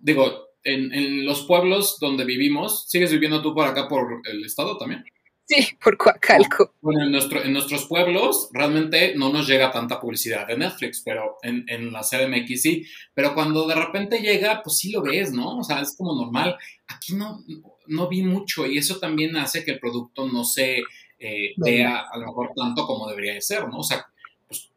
Digo, 0.00 0.45
en, 0.66 1.24
los 1.24 1.46
pueblos 1.46 1.98
donde 2.00 2.24
vivimos, 2.24 2.88
¿sigues 2.88 3.12
viviendo 3.12 3.42
tú 3.42 3.54
por 3.54 3.66
acá 3.66 3.88
por 3.88 4.20
el 4.24 4.44
estado 4.44 4.76
también? 4.76 5.04
Sí, 5.44 5.76
por 5.82 5.96
Coacalco. 5.96 6.74
Bueno, 6.80 7.04
en, 7.04 7.12
nuestro, 7.12 7.44
en 7.44 7.52
nuestros 7.52 7.84
pueblos 7.86 8.48
realmente 8.52 9.14
no 9.14 9.32
nos 9.32 9.46
llega 9.46 9.70
tanta 9.70 10.00
publicidad 10.00 10.44
de 10.46 10.58
Netflix, 10.58 11.02
pero 11.04 11.36
en, 11.42 11.64
en 11.68 11.92
la 11.92 12.00
CDMX 12.00 12.60
sí. 12.60 12.84
Pero 13.14 13.32
cuando 13.32 13.64
de 13.66 13.76
repente 13.76 14.18
llega, 14.18 14.60
pues 14.64 14.78
sí 14.78 14.90
lo 14.90 15.02
ves, 15.02 15.32
¿no? 15.32 15.58
O 15.58 15.62
sea, 15.62 15.80
es 15.80 15.96
como 15.96 16.16
normal. 16.16 16.56
Aquí 16.88 17.14
no, 17.14 17.44
no 17.86 18.08
vi 18.08 18.22
mucho 18.22 18.66
y 18.66 18.78
eso 18.78 18.98
también 18.98 19.36
hace 19.36 19.64
que 19.64 19.70
el 19.72 19.78
producto 19.78 20.26
no 20.26 20.42
se 20.42 20.80
eh, 21.18 21.54
vea 21.56 22.04
a 22.10 22.18
lo 22.18 22.26
mejor 22.26 22.50
tanto 22.54 22.84
como 22.84 23.08
debería 23.08 23.34
de 23.34 23.40
ser, 23.40 23.68
¿no? 23.68 23.78
O 23.78 23.84
sea, 23.84 24.04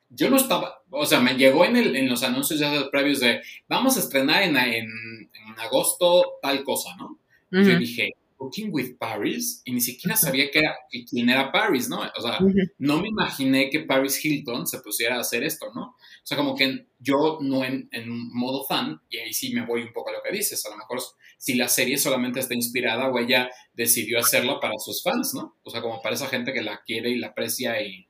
yo 0.10 0.30
no 0.30 0.38
estaba, 0.38 0.82
o 0.90 1.06
sea, 1.06 1.20
me 1.20 1.36
llegó 1.36 1.66
en, 1.66 1.78
el, 1.78 1.96
en 1.96 2.10
los 2.10 2.24
anuncios 2.24 2.60
ya 2.60 2.90
previos 2.90 3.20
de, 3.20 3.42
vamos 3.68 3.96
a 3.96 4.00
estrenar 4.00 4.42
en, 4.44 4.58
en, 4.58 5.29
agosto 5.58 6.40
tal 6.42 6.64
cosa, 6.64 6.96
¿no? 6.98 7.20
Yo 7.52 7.80
dije, 7.80 8.12
Booking 8.38 8.70
with 8.72 8.98
Paris, 9.00 9.62
y 9.66 9.72
ni 9.72 9.82
siquiera 9.82 10.16
sabía 10.16 10.52
que 10.52 10.60
era, 10.60 10.76
quién 11.10 11.30
era 11.30 11.52
Paris, 11.52 11.90
¿no? 11.90 12.02
O 12.02 12.22
sea, 12.22 12.38
no 12.78 13.02
me 13.02 13.08
imaginé 13.08 13.70
que 13.70 13.82
Paris 13.82 14.24
Hilton 14.24 14.68
se 14.68 14.80
pusiera 14.82 15.18
a 15.18 15.22
hacer 15.22 15.44
esto, 15.44 15.72
¿no? 15.74 15.82
O 15.82 15.96
sea, 16.24 16.38
como 16.38 16.56
que 16.56 16.86
yo 17.00 17.40
no 17.42 17.66
en, 17.66 17.90
en, 17.92 18.08
modo 18.34 18.64
fan, 18.66 19.02
y 19.10 19.18
ahí 19.18 19.34
sí 19.34 19.54
me 19.54 19.66
voy 19.66 19.82
un 19.82 19.94
poco 19.94 20.10
a 20.10 20.14
lo 20.14 20.22
que 20.24 20.32
dices, 20.32 20.64
a 20.66 20.70
lo 20.70 20.78
mejor 20.78 21.00
si 21.38 21.56
la 21.56 21.68
serie 21.68 21.98
solamente 21.98 22.40
está 22.40 22.54
inspirada 22.54 23.10
o 23.10 23.18
ella 23.18 23.50
decidió 23.74 24.20
hacerla 24.20 24.60
para 24.60 24.78
sus 24.78 25.02
fans, 25.02 25.34
¿no? 25.34 25.58
O 25.64 25.70
sea, 25.72 25.82
como 25.82 26.02
para 26.02 26.16
esa 26.16 26.28
gente 26.28 26.54
que 26.54 26.62
la 26.62 26.82
quiere 26.86 27.10
y 27.10 27.18
la 27.18 27.28
aprecia 27.28 27.82
y, 27.82 28.08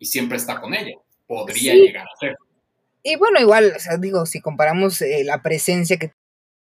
y 0.00 0.06
siempre 0.06 0.36
está 0.36 0.60
con 0.60 0.74
ella 0.74 0.96
podría 1.30 1.74
llegar 1.74 2.04
a 2.12 2.18
ser. 2.18 2.36
Y 3.04 3.14
bueno, 3.14 3.38
igual, 3.38 3.72
o 3.76 3.78
sea, 3.78 3.96
digo, 3.98 4.26
si 4.26 4.40
comparamos 4.40 5.00
eh, 5.00 5.22
la 5.24 5.42
presencia 5.42 5.96
que 5.96 6.12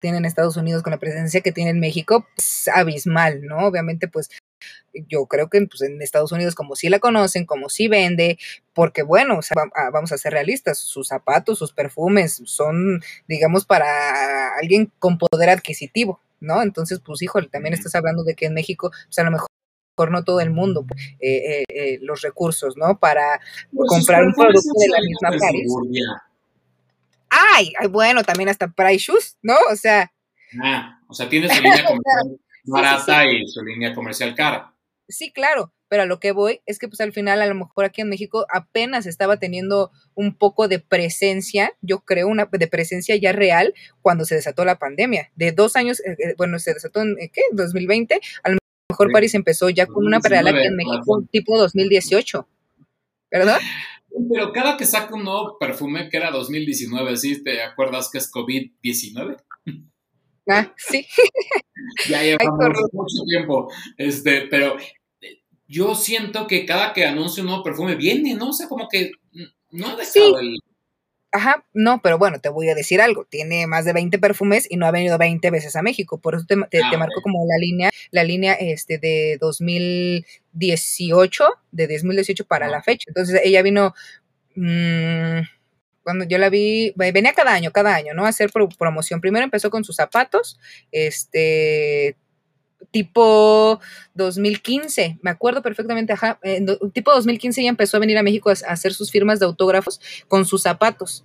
tiene 0.01 0.19
en 0.19 0.25
Estados 0.25 0.57
Unidos 0.57 0.83
con 0.83 0.91
la 0.93 0.99
presencia 0.99 1.41
que 1.41 1.53
tiene 1.53 1.71
en 1.71 1.81
México, 1.81 2.27
pues 2.35 2.69
abismal, 2.69 3.43
¿no? 3.43 3.67
Obviamente, 3.67 4.09
pues 4.09 4.29
yo 5.09 5.27
creo 5.27 5.49
que 5.49 5.67
pues, 5.67 5.83
en 5.83 6.01
Estados 6.03 6.33
Unidos 6.33 6.55
como 6.55 6.77
sí 6.77 6.89
la 6.89 6.99
conocen, 6.99 7.47
como 7.47 7.69
sí 7.69 7.89
vende, 7.89 8.39
porque 8.75 9.03
bueno, 9.03 9.39
o 9.39 9.43
sea, 9.43 9.57
ah, 9.75 9.91
vamos 9.93 10.13
a 10.13 10.19
ser 10.19 10.33
realistas, 10.33 10.79
sus 10.79 11.09
zapatos, 11.09 11.59
sus 11.59 11.73
perfumes 11.73 12.43
son, 12.45 13.01
digamos, 13.27 13.65
para 13.65 14.57
alguien 14.57 14.93
con 14.99 15.19
poder 15.19 15.51
adquisitivo, 15.51 16.21
¿no? 16.41 16.63
Entonces, 16.63 17.01
pues 17.05 17.23
híjole, 17.23 17.49
también 17.49 17.75
estás 17.75 17.95
hablando 17.95 18.25
de 18.25 18.35
que 18.35 18.47
en 18.47 18.55
México, 18.55 18.91
pues 19.07 19.19
a 19.19 19.25
lo 19.25 19.31
mejor 19.31 19.49
por 19.95 20.13
no 20.13 20.23
todo 20.23 20.41
el 20.41 20.51
mundo 20.51 20.87
eh, 21.19 21.63
eh, 21.63 21.65
eh, 21.69 21.99
los 22.03 22.23
recursos, 22.23 22.77
¿no? 22.77 22.99
Para 23.01 23.41
pues, 23.75 23.89
comprar 23.89 24.25
un 24.25 24.33
producto 24.33 24.71
de 24.79 24.89
la 24.89 24.99
misma 25.01 25.31
Paris. 25.45 25.73
Ay, 27.31 27.73
bueno, 27.91 28.23
también 28.25 28.49
hasta 28.49 28.69
Price 28.69 29.05
Shoes, 29.07 29.37
¿no? 29.43 29.55
O 29.71 29.77
sea. 29.77 30.13
Ah, 30.63 31.01
o 31.09 31.15
sea, 31.15 31.29
tiene 31.29 31.49
su 31.49 31.63
línea 31.63 31.85
comercial 31.85 32.39
barata 32.69 33.27
y 33.27 33.47
su 33.47 33.63
línea 33.65 33.95
comercial 33.95 34.35
cara. 34.35 34.75
Sí, 35.09 35.33
claro, 35.33 35.73
pero 35.89 36.03
a 36.03 36.07
lo 36.07 36.21
que 36.21 36.33
voy 36.33 36.61
es 36.67 36.79
que 36.79 36.87
pues 36.87 37.01
al 37.01 37.13
final 37.13 37.41
a 37.41 37.47
lo 37.47 37.55
mejor 37.55 37.87
aquí 37.87 38.03
en 38.03 38.11
México 38.11 38.47
apenas 38.53 39.07
estaba 39.07 39.39
teniendo 39.39 39.91
un 40.15 40.37
poco 40.37 40.69
de 40.69 40.81
presencia, 40.81 41.73
yo 41.81 42.01
creo, 42.01 42.29
una 42.29 42.47
de 42.51 42.67
presencia 42.67 43.17
ya 43.17 43.33
real 43.33 43.73
cuando 44.03 44.25
se 44.25 44.35
desató 44.35 44.65
la 44.65 44.79
pandemia. 44.79 45.31
De 45.35 45.53
dos 45.53 45.77
años, 45.77 46.03
bueno, 46.37 46.59
se 46.59 46.75
desató 46.75 47.01
en, 47.01 47.17
¿qué? 47.33 47.41
2020, 47.53 48.21
al 48.43 48.59
mejor 48.91 49.13
París 49.13 49.35
empezó 49.35 49.71
ya 49.71 49.87
con 49.87 50.07
una 50.07 50.21
parada 50.21 50.51
aquí 50.51 50.67
en 50.67 50.77
México 50.77 51.25
tipo 51.31 51.59
2018, 51.59 52.47
¿verdad? 53.31 53.59
Pero 54.31 54.53
cada 54.53 54.77
que 54.77 54.85
saca 54.85 55.15
un 55.15 55.25
nuevo 55.25 55.59
perfume, 55.59 56.09
que 56.09 56.17
era 56.17 56.31
2019, 56.31 57.17
¿sí? 57.17 57.43
¿Te 57.43 57.63
acuerdas 57.63 58.11
que 58.11 58.19
es 58.19 58.31
COVID-19? 58.33 59.37
Ah, 60.51 60.73
sí. 60.77 61.07
ya 62.09 62.23
llevamos 62.23 62.73
mucho 62.93 63.25
tiempo. 63.29 63.71
Este, 63.99 64.47
pero 64.49 64.77
yo 65.67 65.95
siento 65.95 66.47
que 66.47 66.65
cada 66.65 66.95
que 66.95 67.05
anuncia 67.05 67.43
un 67.43 67.49
nuevo 67.49 67.63
perfume 67.63 67.97
viene, 67.97 68.35
¿no? 68.35 68.49
O 68.49 68.53
sea, 68.53 68.67
como 68.67 68.89
que 68.89 69.13
no 69.71 69.89
ha 69.89 69.97
dejado 69.97 70.39
el... 70.41 70.59
Ajá, 71.31 71.63
no, 71.75 72.01
pero 72.03 72.17
bueno, 72.19 72.41
te 72.41 72.49
voy 72.49 72.69
a 72.71 72.75
decir 72.75 73.01
algo. 73.03 73.27
Tiene 73.27 73.67
más 73.67 73.85
de 73.85 73.93
20 73.93 74.19
perfumes 74.19 74.67
y 74.71 74.77
no 74.79 74.87
ha 74.87 74.91
venido 74.91 75.19
20 75.19 75.51
veces 75.51 75.77
a 75.77 75.83
México. 75.83 76.19
Por 76.19 76.35
eso 76.35 76.45
te, 76.47 76.57
te, 76.71 76.79
Ah, 76.79 76.91
marco 76.99 77.21
como 77.23 77.45
la 77.47 77.59
línea, 77.59 77.91
la 78.11 78.25
línea 78.25 78.55
este 78.55 78.97
de 78.99 79.37
2018, 79.41 81.45
de 81.71 81.87
2018 81.87 82.47
para 82.47 82.69
la 82.69 82.83
fecha. 82.83 83.05
Entonces 83.09 83.41
ella 83.45 83.61
vino, 83.63 83.95
mm, 84.57 85.41
cuando 86.03 86.25
yo 86.25 86.39
la 86.39 86.49
vi, 86.51 86.93
ve- 86.97 87.13
venía 87.13 87.35
cada 87.35 87.53
año, 87.53 87.71
cada 87.73 87.95
año, 87.95 88.15
¿no? 88.15 88.25
A 88.27 88.31
hacer 88.31 88.51
pro- 88.51 88.69
promoción. 88.71 89.21
Primero 89.21 89.45
empezó 89.45 89.71
con 89.71 89.85
sus 89.85 89.97
zapatos, 89.97 90.59
este, 90.93 92.17
tipo 92.91 93.81
2015, 94.15 95.19
me 95.23 95.31
acuerdo 95.31 95.63
perfectamente, 95.63 96.13
ajá, 96.13 96.39
en 96.43 96.67
do- 96.67 96.79
tipo 96.93 97.13
2015 97.13 97.61
ella 97.61 97.71
empezó 97.71 97.97
a 97.97 98.01
venir 98.01 98.19
a 98.19 98.23
México 98.23 98.51
a, 98.51 98.53
a 98.53 98.73
hacer 98.73 98.93
sus 98.95 99.11
firmas 99.11 99.39
de 99.41 99.47
autógrafos 99.47 100.01
con 100.29 100.45
sus 100.45 100.63
zapatos. 100.63 101.25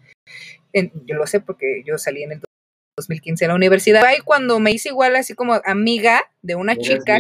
En- 0.73 0.91
yo 1.05 1.15
lo 1.15 1.27
sé 1.27 1.39
porque 1.39 1.83
yo 1.85 1.97
salí 1.97 2.23
en 2.23 2.33
el 2.33 2.41
2015 2.97 3.45
a 3.45 3.47
la 3.49 3.55
universidad. 3.55 4.03
Ahí 4.05 4.19
cuando 4.23 4.59
me 4.59 4.71
hice 4.71 4.89
igual 4.89 5.15
así 5.15 5.33
como 5.33 5.59
amiga 5.65 6.21
de 6.41 6.55
una 6.55 6.73
chica, 6.81 7.17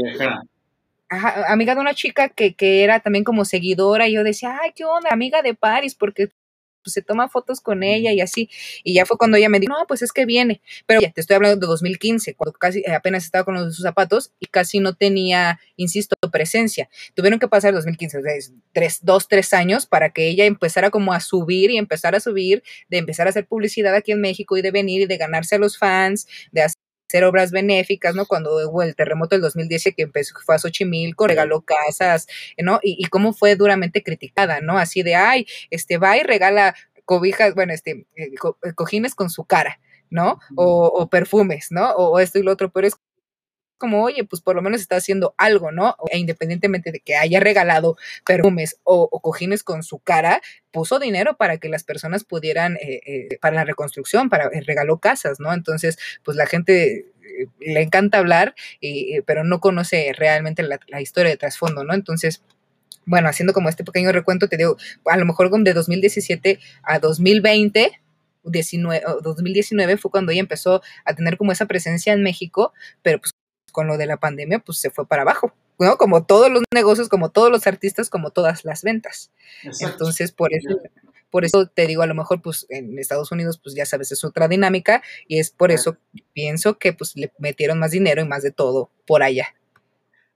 ajá, 1.09 1.51
amiga 1.51 1.75
de 1.75 1.81
una 1.81 1.93
chica 1.93 2.29
que, 2.29 2.53
que 2.55 2.83
era 2.83 2.99
también 2.99 3.23
como 3.23 3.45
seguidora, 3.45 4.07
y 4.07 4.13
yo 4.13 4.23
decía, 4.23 4.57
ay, 4.61 4.71
qué 4.75 4.85
onda, 4.85 5.09
amiga 5.11 5.41
de 5.41 5.53
Paris, 5.53 5.95
porque 5.95 6.29
pues, 6.83 6.93
se 6.93 7.01
toma 7.01 7.29
fotos 7.29 7.61
con 7.61 7.83
ella 7.83 8.11
y 8.11 8.21
así. 8.21 8.49
Y 8.83 8.93
ya 8.93 9.05
fue 9.05 9.17
cuando 9.17 9.37
ella 9.37 9.49
me 9.49 9.59
dijo, 9.59 9.73
no, 9.73 9.85
pues 9.87 10.01
es 10.01 10.11
que 10.11 10.25
viene. 10.25 10.61
Pero 10.85 11.01
ya 11.01 11.11
te 11.11 11.21
estoy 11.21 11.35
hablando 11.35 11.59
de 11.59 11.67
2015, 11.67 12.35
cuando 12.35 12.57
casi 12.57 12.79
eh, 12.79 12.93
apenas 12.93 13.23
estaba 13.23 13.43
con 13.43 13.55
los 13.55 13.65
de 13.67 13.71
sus 13.71 13.83
zapatos 13.83 14.31
y 14.39 14.47
casi 14.47 14.79
no 14.79 14.93
tenía, 14.93 15.59
insisto, 15.75 16.15
presencia. 16.31 16.89
Tuvieron 17.13 17.39
que 17.39 17.47
pasar 17.47 17.73
2015, 17.73 18.17
o 18.17 18.21
sea, 18.21 18.33
es 18.33 18.53
tres, 18.73 18.99
dos, 19.01 19.27
tres 19.27 19.53
años 19.53 19.85
para 19.85 20.09
que 20.09 20.27
ella 20.27 20.45
empezara 20.45 20.89
como 20.89 21.13
a 21.13 21.19
subir 21.19 21.71
y 21.71 21.77
empezar 21.77 22.15
a 22.15 22.19
subir, 22.19 22.63
de 22.89 22.97
empezar 22.97 23.27
a 23.27 23.29
hacer 23.29 23.45
publicidad 23.45 23.95
aquí 23.95 24.11
en 24.11 24.21
México 24.21 24.57
y 24.57 24.61
de 24.61 24.71
venir 24.71 25.01
y 25.01 25.05
de 25.05 25.17
ganarse 25.17 25.55
a 25.55 25.59
los 25.59 25.77
fans, 25.77 26.27
de 26.51 26.63
hacer 26.63 26.82
hacer 27.13 27.23
obras 27.25 27.51
benéficas, 27.51 28.15
¿no? 28.15 28.25
Cuando 28.25 28.55
hubo 28.67 28.81
el 28.83 28.95
terremoto 28.95 29.35
del 29.35 29.41
2010 29.41 29.83
que 29.95 30.03
empezó, 30.03 30.35
fue 30.45 30.55
a 30.55 30.59
Xochimilco, 30.59 31.27
regaló 31.27 31.61
casas, 31.61 32.27
¿no? 32.57 32.79
Y, 32.83 32.95
y 32.99 33.05
cómo 33.09 33.33
fue 33.33 33.55
duramente 33.55 34.03
criticada, 34.03 34.61
¿no? 34.61 34.77
Así 34.77 35.03
de, 35.03 35.15
ay, 35.15 35.45
este, 35.69 35.97
va 35.97 36.17
y 36.17 36.23
regala 36.23 36.75
cobijas, 37.05 37.53
bueno, 37.55 37.73
este, 37.73 38.05
eh, 38.15 38.33
co- 38.39 38.57
eh, 38.63 38.73
cojines 38.73 39.15
con 39.15 39.29
su 39.29 39.45
cara, 39.45 39.79
¿no? 40.09 40.39
O, 40.55 40.87
o 40.87 41.09
perfumes, 41.09 41.67
¿no? 41.71 41.91
O, 41.91 42.13
o 42.13 42.19
esto 42.19 42.39
y 42.39 42.43
lo 42.43 42.51
otro, 42.51 42.71
pero 42.71 42.87
es 42.87 42.95
como, 43.83 44.01
oye, 44.01 44.23
pues 44.23 44.41
por 44.41 44.55
lo 44.55 44.61
menos 44.61 44.79
está 44.79 44.95
haciendo 44.95 45.35
algo, 45.37 45.73
¿no? 45.73 45.97
E 46.09 46.17
independientemente 46.17 46.89
de 46.93 47.01
que 47.01 47.17
haya 47.17 47.41
regalado 47.41 47.97
perfumes 48.25 48.77
o, 48.85 49.09
cojines 49.19 49.61
con 49.61 49.83
su 49.83 49.99
cara, 49.99 50.41
puso 50.71 50.99
dinero 50.99 51.35
para 51.35 51.57
que 51.57 51.67
las 51.67 51.83
personas 51.83 52.23
pudieran, 52.23 52.77
eh, 52.77 53.01
eh, 53.05 53.37
para 53.41 53.57
la 53.57 53.65
reconstrucción, 53.65 54.29
para 54.29 54.45
eh, 54.45 54.61
regaló 54.65 54.99
casas, 54.99 55.41
¿no? 55.41 55.53
Entonces, 55.53 55.99
pues 56.23 56.37
la 56.37 56.45
gente 56.45 57.07
eh, 57.23 57.47
le 57.59 57.81
encanta 57.81 58.19
hablar, 58.19 58.55
pero 59.25 59.43
no 59.43 59.59
conoce 59.59 60.13
realmente 60.17 60.63
la, 60.63 61.01
historia 61.01 61.31
de 61.31 61.35
trasfondo, 61.35 61.83
¿no? 61.83 61.93
Entonces, 61.93 62.41
bueno, 63.05 63.27
haciendo 63.27 63.51
como 63.51 63.67
este 63.67 63.83
pequeño 63.83 64.13
recuento, 64.13 64.47
te 64.47 64.55
digo, 64.55 64.77
a 65.03 65.17
lo 65.17 65.25
mejor 65.25 65.51
de 65.51 65.73
2017 65.73 66.57
a 66.83 66.99
2020, 66.99 67.99
19, 68.45 69.03
o 69.07 69.19
2019 69.19 69.97
fue 69.97 70.09
cuando 70.09 70.31
ella 70.31 70.39
empezó 70.39 70.81
a 71.03 71.13
tener 71.15 71.37
como 71.37 71.51
esa 71.51 71.65
presencia 71.65 72.13
en 72.13 72.23
México, 72.23 72.71
pero 73.01 73.19
pues 73.19 73.33
con 73.73 73.87
lo 73.87 73.97
de 73.97 74.05
la 74.05 74.15
pandemia, 74.15 74.59
pues 74.59 74.77
se 74.77 74.89
fue 74.89 75.05
para 75.05 75.23
abajo, 75.23 75.53
¿no? 75.79 75.97
Como 75.97 76.23
todos 76.23 76.49
los 76.49 76.63
negocios, 76.73 77.09
como 77.09 77.29
todos 77.29 77.51
los 77.51 77.67
artistas, 77.67 78.09
como 78.09 78.29
todas 78.29 78.63
las 78.63 78.83
ventas. 78.83 79.31
Exacto. 79.63 79.91
Entonces, 79.91 80.31
por 80.31 80.53
eso, 80.53 80.79
por 81.29 81.43
eso 81.43 81.67
te 81.67 81.85
digo, 81.87 82.03
a 82.03 82.07
lo 82.07 82.15
mejor, 82.15 82.41
pues 82.41 82.65
en 82.69 82.97
Estados 82.97 83.33
Unidos, 83.33 83.59
pues 83.61 83.75
ya 83.75 83.85
sabes, 83.85 84.13
es 84.13 84.23
otra 84.23 84.47
dinámica 84.47 85.03
y 85.27 85.39
es 85.39 85.49
por 85.49 85.71
eso 85.71 85.97
pienso 86.31 86.77
que 86.77 86.93
pues 86.93 87.17
le 87.17 87.33
metieron 87.37 87.79
más 87.79 87.91
dinero 87.91 88.21
y 88.21 88.27
más 88.27 88.43
de 88.43 88.51
todo 88.51 88.89
por 89.05 89.23
allá. 89.23 89.47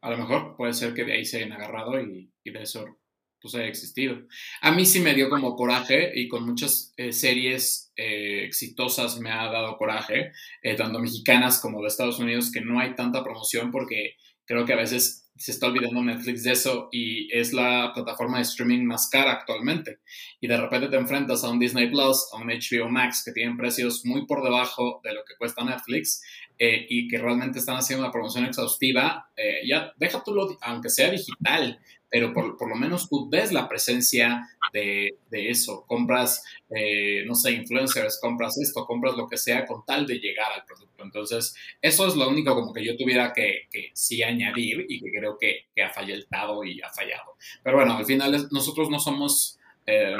A 0.01 0.09
lo 0.09 0.17
mejor 0.17 0.57
puede 0.57 0.73
ser 0.73 0.93
que 0.93 1.05
de 1.05 1.13
ahí 1.13 1.25
se 1.25 1.37
hayan 1.37 1.53
agarrado 1.53 2.01
y, 2.01 2.29
y 2.43 2.51
de 2.51 2.63
eso 2.63 2.97
pues 3.41 3.55
haya 3.55 3.67
existido. 3.67 4.17
A 4.61 4.71
mí 4.71 4.85
sí 4.85 4.99
me 4.99 5.13
dio 5.13 5.29
como 5.29 5.55
coraje 5.55 6.11
y 6.15 6.27
con 6.27 6.45
muchas 6.45 6.93
eh, 6.97 7.11
series 7.11 7.91
eh, 7.95 8.43
exitosas 8.45 9.19
me 9.19 9.31
ha 9.31 9.51
dado 9.51 9.77
coraje, 9.77 10.31
eh, 10.61 10.75
tanto 10.75 10.99
mexicanas 10.99 11.59
como 11.59 11.81
de 11.81 11.87
Estados 11.87 12.19
Unidos, 12.19 12.51
que 12.51 12.61
no 12.61 12.79
hay 12.79 12.95
tanta 12.95 13.23
promoción 13.23 13.71
porque 13.71 14.15
creo 14.45 14.65
que 14.65 14.73
a 14.73 14.77
veces 14.77 15.27
se 15.37 15.51
está 15.51 15.67
olvidando 15.67 16.03
Netflix 16.03 16.43
de 16.43 16.51
eso 16.51 16.89
y 16.91 17.31
es 17.31 17.53
la 17.53 17.91
plataforma 17.93 18.37
de 18.37 18.43
streaming 18.43 18.85
más 18.85 19.09
cara 19.09 19.31
actualmente. 19.31 19.99
Y 20.41 20.47
de 20.47 20.57
repente 20.57 20.87
te 20.87 20.97
enfrentas 20.97 21.43
a 21.43 21.49
un 21.49 21.59
Disney 21.59 21.89
Plus, 21.89 22.29
a 22.33 22.37
un 22.37 22.47
HBO 22.47 22.89
Max 22.89 23.23
que 23.23 23.31
tienen 23.31 23.57
precios 23.57 24.03
muy 24.05 24.25
por 24.25 24.43
debajo 24.43 24.99
de 25.03 25.13
lo 25.13 25.21
que 25.25 25.35
cuesta 25.37 25.63
Netflix 25.63 26.23
eh, 26.57 26.85
y 26.89 27.07
que 27.07 27.19
realmente 27.19 27.59
están 27.59 27.77
haciendo 27.77 28.03
una 28.03 28.11
promoción 28.11 28.45
exhaustiva. 28.45 29.29
Eh, 29.35 29.67
ya, 29.67 29.93
deja 29.97 30.23
tú 30.23 30.33
lo, 30.33 30.57
aunque 30.61 30.89
sea 30.89 31.11
digital, 31.11 31.79
pero 32.09 32.33
por, 32.33 32.57
por, 32.57 32.69
lo 32.69 32.75
menos 32.75 33.09
tú 33.09 33.29
ves 33.29 33.51
la 33.51 33.67
presencia 33.67 34.47
de, 34.73 35.17
de 35.29 35.49
eso. 35.49 35.85
Compras, 35.87 36.43
eh, 36.69 37.23
no 37.25 37.35
sé, 37.35 37.51
influencers, 37.51 38.19
compras 38.21 38.57
esto, 38.57 38.85
compras 38.85 39.15
lo 39.15 39.27
que 39.27 39.37
sea 39.37 39.65
con 39.65 39.83
tal 39.85 40.07
de 40.07 40.19
llegar 40.19 40.47
al 40.53 40.65
producto. 40.65 41.03
Entonces, 41.03 41.55
eso 41.81 42.07
es 42.07 42.15
lo 42.15 42.29
único 42.29 42.55
como 42.55 42.73
que 42.73 42.85
yo 42.85 42.95
tuviera 42.95 43.33
que, 43.33 43.67
que 43.69 43.91
sí 43.93 44.23
añadir 44.23 44.85
y 44.87 45.01
que 45.01 45.11
creo 45.11 45.37
que, 45.37 45.67
que, 45.75 45.83
ha 45.83 45.89
fallado 45.89 46.63
y 46.63 46.81
ha 46.81 46.89
fallado. 46.89 47.35
Pero 47.63 47.77
bueno, 47.77 47.97
al 47.97 48.05
final 48.05 48.33
es, 48.33 48.51
nosotros 48.51 48.89
no 48.89 48.99
somos 48.99 49.59
eh, 49.85 50.15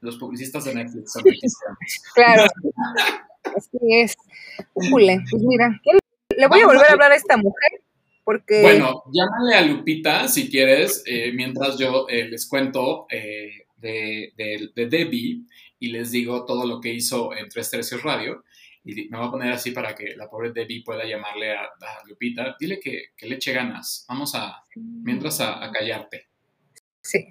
los 0.00 0.16
publicistas 0.16 0.64
de 0.64 0.74
Netflix. 0.74 1.14
Claro. 2.14 2.44
Así 3.56 3.78
es. 3.90 4.16
Pues 4.72 4.90
mira, 4.90 5.80
le 6.36 6.46
voy 6.46 6.60
a 6.60 6.66
volver 6.66 6.86
a 6.86 6.92
hablar 6.92 7.12
a 7.12 7.16
esta 7.16 7.36
mujer 7.36 7.82
porque... 8.26 8.60
Bueno, 8.60 9.04
llámale 9.12 9.54
a 9.54 9.62
Lupita 9.62 10.26
si 10.26 10.50
quieres, 10.50 11.04
eh, 11.06 11.30
mientras 11.32 11.78
yo 11.78 12.08
eh, 12.08 12.24
les 12.28 12.48
cuento 12.48 13.06
eh, 13.08 13.52
de, 13.76 14.32
de, 14.36 14.70
de, 14.74 14.86
Debbie 14.88 15.42
y 15.78 15.88
les 15.92 16.10
digo 16.10 16.44
todo 16.44 16.66
lo 16.66 16.80
que 16.80 16.92
hizo 16.92 17.32
en 17.36 17.48
Tres 17.48 17.70
Tercios 17.70 18.02
Radio. 18.02 18.42
Y 18.84 19.08
me 19.10 19.18
voy 19.18 19.28
a 19.28 19.30
poner 19.30 19.52
así 19.52 19.70
para 19.70 19.94
que 19.94 20.16
la 20.16 20.28
pobre 20.28 20.50
Debbie 20.50 20.82
pueda 20.82 21.06
llamarle 21.06 21.52
a, 21.52 21.66
a 21.66 22.08
Lupita. 22.08 22.56
Dile 22.58 22.80
que, 22.80 23.10
que, 23.16 23.26
le 23.26 23.36
eche 23.36 23.52
ganas. 23.52 24.04
Vamos 24.08 24.34
a, 24.34 24.60
mientras 24.74 25.40
a, 25.40 25.64
a 25.64 25.70
callarte. 25.70 26.26
Sí. 27.00 27.24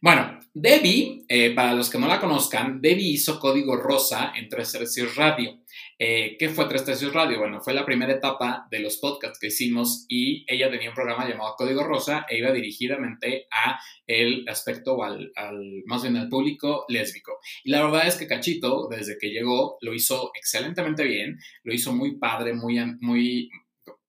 Bueno, 0.00 0.40
Debbie, 0.54 1.26
para 1.54 1.74
los 1.74 1.90
que 1.90 1.98
no 1.98 2.08
la 2.08 2.20
conozcan, 2.20 2.80
Debbie 2.80 3.12
hizo 3.12 3.38
Código 3.38 3.76
Rosa 3.76 4.32
en 4.34 4.48
Tres 4.48 4.72
Tercios 4.72 5.14
Radio. 5.16 5.58
Eh, 5.98 6.36
¿Qué 6.38 6.48
fue 6.48 6.66
Tres 6.66 6.84
Tercios 6.84 7.12
Radio? 7.12 7.38
Bueno, 7.38 7.60
fue 7.60 7.72
la 7.72 7.86
primera 7.86 8.12
etapa 8.12 8.66
de 8.70 8.80
los 8.80 8.98
podcasts 8.98 9.38
que 9.38 9.46
hicimos 9.46 10.06
y 10.08 10.44
ella 10.52 10.70
tenía 10.70 10.88
un 10.88 10.94
programa 10.94 11.28
llamado 11.28 11.54
Código 11.56 11.84
Rosa 11.84 12.26
e 12.28 12.38
iba 12.38 12.50
dirigidamente 12.50 13.46
a 13.50 13.78
el 14.06 14.44
aspecto, 14.48 15.02
al, 15.04 15.30
al, 15.36 15.82
más 15.86 16.02
bien 16.02 16.16
al 16.16 16.28
público 16.28 16.84
lésbico. 16.88 17.38
Y 17.62 17.70
la 17.70 17.84
verdad 17.84 18.08
es 18.08 18.16
que 18.16 18.26
Cachito, 18.26 18.88
desde 18.88 19.16
que 19.18 19.30
llegó, 19.30 19.78
lo 19.80 19.94
hizo 19.94 20.32
excelentemente 20.34 21.04
bien, 21.04 21.38
lo 21.62 21.72
hizo 21.72 21.92
muy 21.92 22.18
padre, 22.18 22.54
muy, 22.54 22.80
muy, 23.00 23.50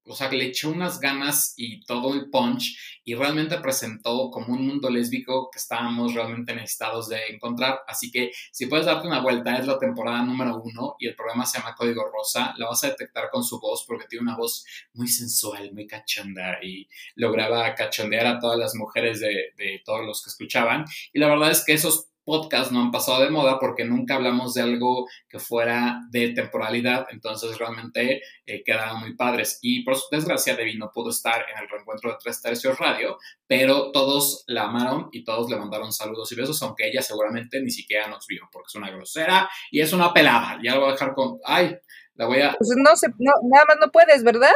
o 0.07 0.15
sea, 0.15 0.31
le 0.31 0.45
echó 0.45 0.69
unas 0.69 0.99
ganas 0.99 1.53
y 1.57 1.83
todo 1.85 2.13
el 2.13 2.29
punch 2.29 3.01
y 3.03 3.15
realmente 3.15 3.57
presentó 3.57 4.29
como 4.29 4.53
un 4.53 4.67
mundo 4.67 4.89
lésbico 4.89 5.49
que 5.51 5.59
estábamos 5.59 6.13
realmente 6.13 6.53
necesitados 6.55 7.09
de 7.09 7.19
encontrar. 7.29 7.81
Así 7.87 8.11
que 8.11 8.31
si 8.51 8.67
puedes 8.67 8.85
darte 8.85 9.07
una 9.07 9.21
vuelta, 9.21 9.57
es 9.57 9.67
la 9.67 9.79
temporada 9.79 10.23
número 10.23 10.61
uno 10.61 10.95
y 10.99 11.07
el 11.07 11.15
programa 11.15 11.45
se 11.45 11.59
llama 11.59 11.75
Código 11.75 12.03
Rosa. 12.11 12.53
La 12.57 12.67
vas 12.67 12.83
a 12.83 12.89
detectar 12.89 13.29
con 13.31 13.43
su 13.43 13.59
voz 13.59 13.85
porque 13.87 14.07
tiene 14.07 14.23
una 14.23 14.37
voz 14.37 14.65
muy 14.93 15.07
sensual, 15.07 15.73
muy 15.73 15.87
cachonda 15.87 16.59
y 16.63 16.87
lograba 17.15 17.73
cachondear 17.75 18.27
a 18.27 18.39
todas 18.39 18.59
las 18.59 18.75
mujeres 18.75 19.19
de, 19.19 19.53
de 19.57 19.81
todos 19.83 20.05
los 20.05 20.23
que 20.23 20.29
escuchaban. 20.29 20.85
Y 21.13 21.19
la 21.19 21.27
verdad 21.27 21.51
es 21.51 21.63
que 21.65 21.73
esos 21.73 22.09
podcasts 22.25 22.71
no 22.71 22.81
han 22.81 22.91
pasado 22.91 23.23
de 23.23 23.29
moda 23.29 23.59
porque 23.59 23.85
nunca 23.85 24.15
hablamos 24.15 24.53
de 24.53 24.63
algo 24.63 25.07
que 25.29 25.39
fuera 25.39 26.01
de 26.09 26.29
temporalidad, 26.29 27.07
entonces 27.11 27.57
realmente 27.57 28.21
eh, 28.45 28.63
quedaban 28.63 28.99
muy 28.99 29.15
padres. 29.15 29.59
Y 29.61 29.83
por 29.83 29.95
su 29.95 30.07
desgracia, 30.11 30.55
Debbie 30.55 30.77
no 30.77 30.91
pudo 30.91 31.11
estar 31.11 31.45
en 31.53 31.63
el 31.63 31.69
reencuentro 31.69 32.11
de 32.11 32.17
Tres 32.21 32.41
Tercios 32.41 32.77
Radio, 32.79 33.17
pero 33.47 33.91
todos 33.91 34.43
la 34.47 34.63
amaron 34.63 35.09
y 35.11 35.23
todos 35.23 35.49
le 35.49 35.57
mandaron 35.57 35.93
saludos 35.93 36.31
y 36.31 36.35
besos, 36.35 36.61
aunque 36.63 36.89
ella 36.89 37.01
seguramente 37.01 37.61
ni 37.61 37.69
siquiera 37.69 38.07
nos 38.07 38.25
vio 38.27 38.49
porque 38.51 38.67
es 38.67 38.75
una 38.75 38.89
grosera 38.89 39.49
y 39.71 39.81
es 39.81 39.93
una 39.93 40.13
pelada. 40.13 40.59
Ya 40.63 40.73
lo 40.73 40.81
voy 40.81 40.89
a 40.89 40.93
dejar 40.93 41.13
con. 41.13 41.39
¡Ay! 41.45 41.77
La 42.15 42.25
voy 42.25 42.41
a. 42.41 42.55
Pues 42.57 42.73
no, 42.77 42.95
se, 42.95 43.07
no, 43.19 43.31
nada 43.43 43.65
más 43.67 43.77
no 43.79 43.91
puedes, 43.91 44.23
¿verdad? 44.23 44.53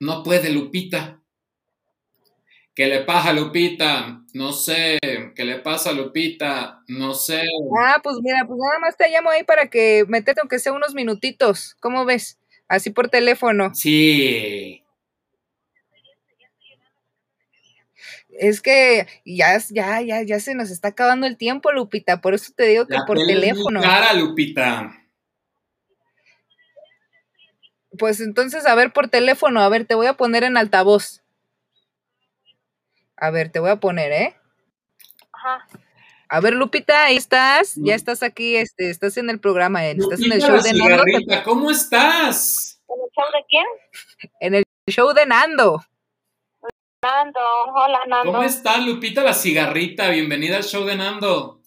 No 0.00 0.22
puede, 0.22 0.50
Lupita. 0.50 1.21
¿Qué 2.74 2.86
le 2.86 3.00
pasa 3.00 3.34
Lupita? 3.34 4.22
No 4.32 4.52
sé. 4.52 4.98
¿Qué 5.34 5.44
le 5.44 5.58
pasa 5.58 5.92
Lupita? 5.92 6.82
No 6.88 7.12
sé. 7.12 7.42
Ah, 7.78 8.00
pues 8.02 8.16
mira, 8.22 8.44
pues 8.46 8.58
nada 8.58 8.78
más 8.78 8.96
te 8.96 9.10
llamo 9.10 9.28
ahí 9.28 9.44
para 9.44 9.68
que 9.68 10.04
metete 10.08 10.40
aunque 10.40 10.58
sea 10.58 10.72
unos 10.72 10.94
minutitos. 10.94 11.76
¿Cómo 11.80 12.06
ves? 12.06 12.38
Así 12.68 12.88
por 12.88 13.10
teléfono. 13.10 13.74
Sí. 13.74 14.82
Es 18.30 18.62
que 18.62 19.06
ya, 19.26 19.58
ya, 19.70 20.00
ya, 20.00 20.22
ya 20.22 20.40
se 20.40 20.54
nos 20.54 20.70
está 20.70 20.88
acabando 20.88 21.26
el 21.26 21.36
tiempo, 21.36 21.70
Lupita. 21.72 22.22
Por 22.22 22.32
eso 22.32 22.52
te 22.56 22.64
digo 22.64 22.86
que 22.86 22.96
por 23.06 23.18
teléfono. 23.18 23.82
cara, 23.82 24.14
Lupita. 24.14 24.98
Pues 27.98 28.20
entonces, 28.20 28.64
a 28.64 28.74
ver, 28.74 28.94
por 28.94 29.08
teléfono, 29.08 29.60
a 29.60 29.68
ver, 29.68 29.84
te 29.84 29.94
voy 29.94 30.06
a 30.06 30.14
poner 30.14 30.44
en 30.44 30.56
altavoz. 30.56 31.21
A 33.22 33.30
ver, 33.30 33.52
te 33.52 33.60
voy 33.60 33.70
a 33.70 33.76
poner, 33.76 34.10
¿eh? 34.10 34.34
Ajá. 35.32 35.64
A 36.28 36.40
ver, 36.40 36.54
Lupita, 36.54 37.04
ahí 37.04 37.16
estás, 37.16 37.74
ya 37.76 37.94
estás 37.94 38.24
aquí, 38.24 38.56
este, 38.56 38.90
estás 38.90 39.16
en 39.16 39.30
el 39.30 39.38
programa, 39.38 39.86
estás 39.86 40.20
en 40.20 40.32
el 40.32 40.40
show 40.40 40.60
de 40.60 40.72
Nando. 40.72 41.04
¿Cómo 41.44 41.70
estás? 41.70 42.82
¿En 42.88 42.96
el 43.00 43.10
show 43.12 43.24
de 43.32 43.44
quién? 43.48 43.66
En 44.40 44.54
el 44.56 44.64
show 44.90 45.12
de 45.12 45.24
Nando. 45.24 45.80
Nando, 47.00 47.40
hola 47.72 48.00
Nando. 48.08 48.32
¿Cómo 48.32 48.42
está 48.42 48.78
Lupita 48.78 49.22
la 49.22 49.34
cigarrita? 49.34 50.10
Bienvenida 50.10 50.56
al 50.56 50.64
show 50.64 50.84
de 50.84 50.96
Nando. 50.96 51.62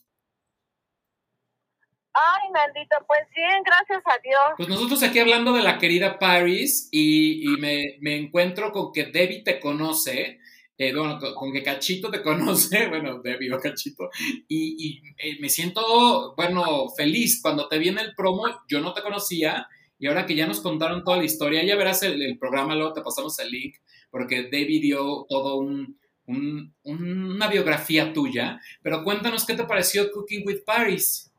Ay, 2.11 2.49
Nandito, 2.51 2.97
pues 3.07 3.21
bien, 3.33 3.63
gracias 3.63 4.03
a 4.05 4.19
Dios. 4.21 4.41
Pues 4.57 4.67
nosotros 4.67 5.01
aquí 5.03 5.19
hablando 5.19 5.53
de 5.53 5.63
la 5.63 5.77
querida 5.77 6.19
Paris 6.19 6.89
y, 6.91 7.53
y 7.53 7.57
me, 7.61 7.95
me, 8.01 8.17
encuentro 8.17 8.73
con 8.73 8.91
que 8.91 9.05
Debbie 9.05 9.43
te 9.43 9.61
conoce 9.61 10.41
eh, 10.77 10.93
bueno, 10.93 11.19
con 11.35 11.53
que 11.53 11.63
Cachito 11.63 12.11
te 12.11 12.21
conoce, 12.23 12.87
bueno, 12.87 13.19
Debbie 13.21 13.53
o 13.53 13.59
Cachito, 13.59 14.09
y, 14.47 14.75
y 14.77 15.01
eh, 15.17 15.37
me 15.39 15.49
siento, 15.49 16.33
bueno, 16.35 16.89
feliz. 16.95 17.41
Cuando 17.41 17.67
te 17.67 17.77
viene 17.77 18.01
el 18.01 18.13
promo, 18.15 18.45
yo 18.67 18.81
no 18.81 18.93
te 18.93 19.01
conocía, 19.01 19.67
y 19.97 20.07
ahora 20.07 20.25
que 20.25 20.35
ya 20.35 20.47
nos 20.47 20.59
contaron 20.59 21.03
toda 21.03 21.17
la 21.17 21.23
historia, 21.23 21.63
ya 21.63 21.75
verás 21.75 22.03
el, 22.03 22.37
programa, 22.37 22.75
luego 22.75 22.93
te 22.93 23.01
pasamos 23.01 23.39
el 23.39 23.49
link, 23.49 23.75
porque 24.11 24.43
Debbie 24.43 24.81
dio 24.81 25.25
todo 25.29 25.57
un, 25.57 25.97
una 26.25 27.47
biografía 27.47 28.11
tuya, 28.11 28.59
pero 28.81 29.03
cuéntanos 29.03 29.45
qué 29.45 29.53
te 29.53 29.63
pareció 29.63 30.11
Cooking 30.11 30.45
with 30.45 30.63
Paris. 30.65 31.31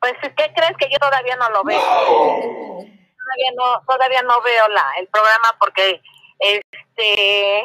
Pues, 0.00 0.12
¿qué 0.22 0.52
crees 0.54 0.76
que 0.78 0.88
yo 0.90 0.98
todavía 0.98 1.36
no 1.36 1.50
lo 1.50 1.64
veo? 1.64 1.80
Todavía 1.80 3.52
no, 3.56 3.82
todavía 3.86 4.22
no 4.22 4.40
veo 4.42 4.68
la, 4.68 4.92
el 5.00 5.08
programa 5.08 5.48
porque 5.58 6.00
este, 6.98 7.62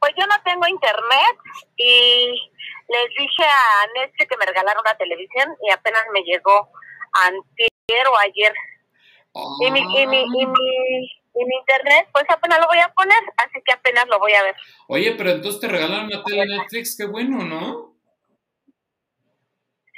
pues 0.00 0.12
yo 0.18 0.26
no 0.26 0.34
tengo 0.44 0.66
internet 0.66 1.36
y 1.76 2.50
les 2.88 3.08
dije 3.16 3.44
a 3.44 3.86
Netflix 3.94 4.28
que 4.28 4.36
me 4.36 4.46
regalaron 4.46 4.82
una 4.84 4.96
televisión 4.96 5.56
y 5.62 5.70
apenas 5.70 6.02
me 6.12 6.22
llegó 6.22 6.68
antier 7.26 8.08
o 8.08 8.18
ayer. 8.18 8.54
Y, 9.60 9.70
mi, 9.70 9.80
y, 9.80 10.06
mi, 10.06 10.20
y, 10.20 10.46
mi, 10.46 11.04
y 11.34 11.44
mi 11.44 11.56
internet, 11.56 12.08
pues 12.12 12.24
apenas 12.28 12.60
lo 12.60 12.66
voy 12.66 12.78
a 12.78 12.92
poner, 12.92 13.18
así 13.36 13.60
que 13.64 13.72
apenas 13.72 14.06
lo 14.06 14.18
voy 14.20 14.32
a 14.34 14.42
ver. 14.44 14.54
Oye, 14.86 15.12
pero 15.16 15.30
entonces 15.30 15.60
te 15.60 15.68
regalaron 15.68 16.06
una 16.06 16.22
tele 16.22 16.46
Netflix, 16.46 16.96
qué 16.96 17.06
bueno, 17.06 17.38
¿no? 17.38 17.94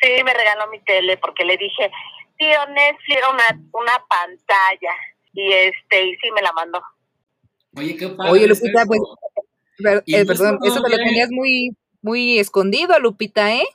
Sí, 0.01 0.23
me 0.25 0.33
regaló 0.33 0.69
mi 0.69 0.81
tele 0.85 1.19
porque 1.19 1.45
le 1.45 1.57
dije, 1.57 1.91
tío, 2.39 2.67
Netflix 2.67 3.17
era 3.19 3.31
una, 3.31 3.45
una 3.73 4.05
pantalla 4.09 4.95
y 5.35 5.53
este, 5.53 6.05
y 6.05 6.17
sí 6.17 6.31
me 6.31 6.43
la 6.43 6.53
mandó. 6.53 6.83
Oye, 7.77 7.97
qué 7.97 8.09
padre. 8.09 8.31
Oye, 8.31 8.47
Lupita, 8.47 8.85
pues, 8.87 9.01
eh, 10.07 10.25
perdón, 10.27 10.59
eso 10.65 10.83
te 10.83 10.91
lo 10.91 10.97
tenías 10.97 11.31
muy, 11.31 11.77
muy 12.01 12.39
escondido, 12.39 12.99
Lupita, 12.99 13.53
¿eh? 13.53 13.67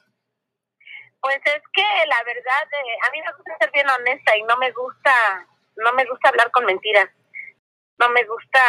Pues 1.22 1.38
es 1.46 1.62
que 1.72 1.86
la 2.08 2.24
verdad, 2.26 2.64
eh, 2.72 3.08
a 3.08 3.12
mí 3.12 3.20
me 3.22 3.32
gusta 3.38 3.58
ser 3.60 3.72
bien 3.72 3.88
honesta 3.88 4.36
y 4.36 4.44
no 4.44 4.58
me 4.58 4.72
gusta, 4.72 5.14
no 5.78 5.94
me 5.94 6.06
gusta 6.06 6.30
hablar 6.30 6.50
con 6.52 6.66
mentiras. 6.66 7.10
No 8.00 8.10
me 8.10 8.24
gusta 8.24 8.60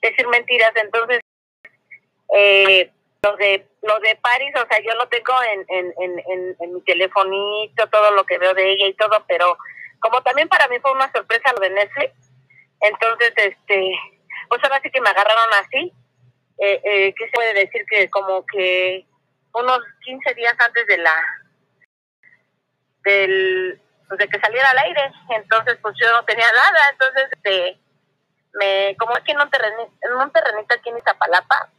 decir 0.00 0.26
mentiras, 0.28 0.72
entonces 0.76 1.20
eh, 2.34 2.90
lo 3.22 3.36
de 3.36 3.66
lo 3.82 3.98
de 4.00 4.16
Paris, 4.16 4.54
o 4.56 4.66
sea, 4.66 4.78
yo 4.80 4.94
lo 4.94 5.08
tengo 5.08 5.34
en, 5.42 5.64
en, 5.68 5.92
en, 5.98 6.56
en, 6.58 6.74
mi 6.74 6.80
telefonito, 6.82 7.88
todo 7.90 8.10
lo 8.12 8.24
que 8.24 8.38
veo 8.38 8.54
de 8.54 8.72
ella 8.72 8.88
y 8.88 8.94
todo, 8.94 9.24
pero 9.26 9.56
como 10.00 10.22
también 10.22 10.48
para 10.48 10.68
mí 10.68 10.78
fue 10.80 10.92
una 10.92 11.10
sorpresa 11.12 11.52
lo 11.52 11.60
de 11.60 11.70
Netflix, 11.70 12.12
entonces 12.80 13.32
este 13.36 13.92
pues 14.48 14.62
ahora 14.64 14.80
sí 14.82 14.90
que 14.90 15.00
me 15.00 15.10
agarraron 15.10 15.52
así. 15.62 15.92
Eh, 16.58 16.80
eh, 16.84 17.14
¿Qué 17.16 17.24
se 17.26 17.32
puede 17.32 17.54
decir? 17.54 17.82
Que 17.88 18.10
como 18.10 18.44
que 18.46 19.06
unos 19.54 19.80
15 20.04 20.34
días 20.34 20.54
antes 20.58 20.86
de 20.86 20.98
la 20.98 21.16
del 23.04 23.80
pues 24.08 24.18
de 24.18 24.28
que 24.28 24.40
saliera 24.40 24.68
al 24.70 24.78
aire 24.78 25.12
entonces 25.30 25.78
pues 25.80 25.94
yo 26.00 26.12
no 26.12 26.24
tenía 26.24 26.46
nada 26.52 26.80
entonces 26.92 27.28
este 27.32 27.80
me 28.54 28.96
como 28.98 29.16
aquí 29.16 29.32
en 29.32 29.40
un 29.40 29.50
terrenito 29.50 29.92
en 30.02 30.12
un 30.14 30.30
terrenito 30.32 30.74
aquí 30.74 30.88
en 30.90 30.98
Iztapalapa 30.98 31.70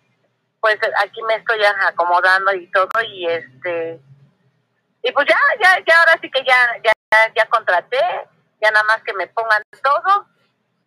pues 0.59 0.77
aquí 1.03 1.21
me 1.23 1.35
estoy 1.35 1.59
acomodando 1.63 2.53
y 2.53 2.69
todo 2.71 2.89
y 3.03 3.27
este 3.27 3.99
y 5.03 5.11
pues 5.11 5.27
ya 5.27 5.37
ya 5.61 5.83
ya 5.85 5.99
ahora 5.99 6.17
sí 6.21 6.31
que 6.31 6.43
ya 6.43 6.57
ya 6.83 6.91
ya 7.35 7.45
contraté 7.47 7.99
ya 8.61 8.71
nada 8.71 8.83
más 8.85 9.03
que 9.03 9.13
me 9.13 9.27
pongan 9.27 9.61
todo 9.83 10.25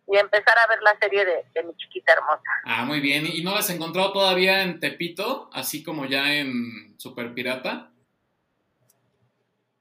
y 0.07 0.17
empezar 0.17 0.57
a 0.59 0.67
ver 0.69 0.83
la 0.83 0.97
serie 0.99 1.25
de, 1.25 1.63
mi 1.63 1.75
chiquita 1.77 2.13
hermosa. 2.13 2.43
Ah, 2.65 2.85
muy 2.85 3.01
bien. 3.01 3.27
¿Y 3.27 3.43
no 3.43 3.53
la 3.53 3.61
has 3.61 3.71
encontrado 3.71 4.13
todavía 4.13 4.63
en 4.63 4.81
Tepito, 4.81 5.49
así 5.53 5.83
como 5.83 6.07
ya 6.07 6.35
en 6.35 6.95
Super 6.99 7.33
Pirata? 7.33 7.91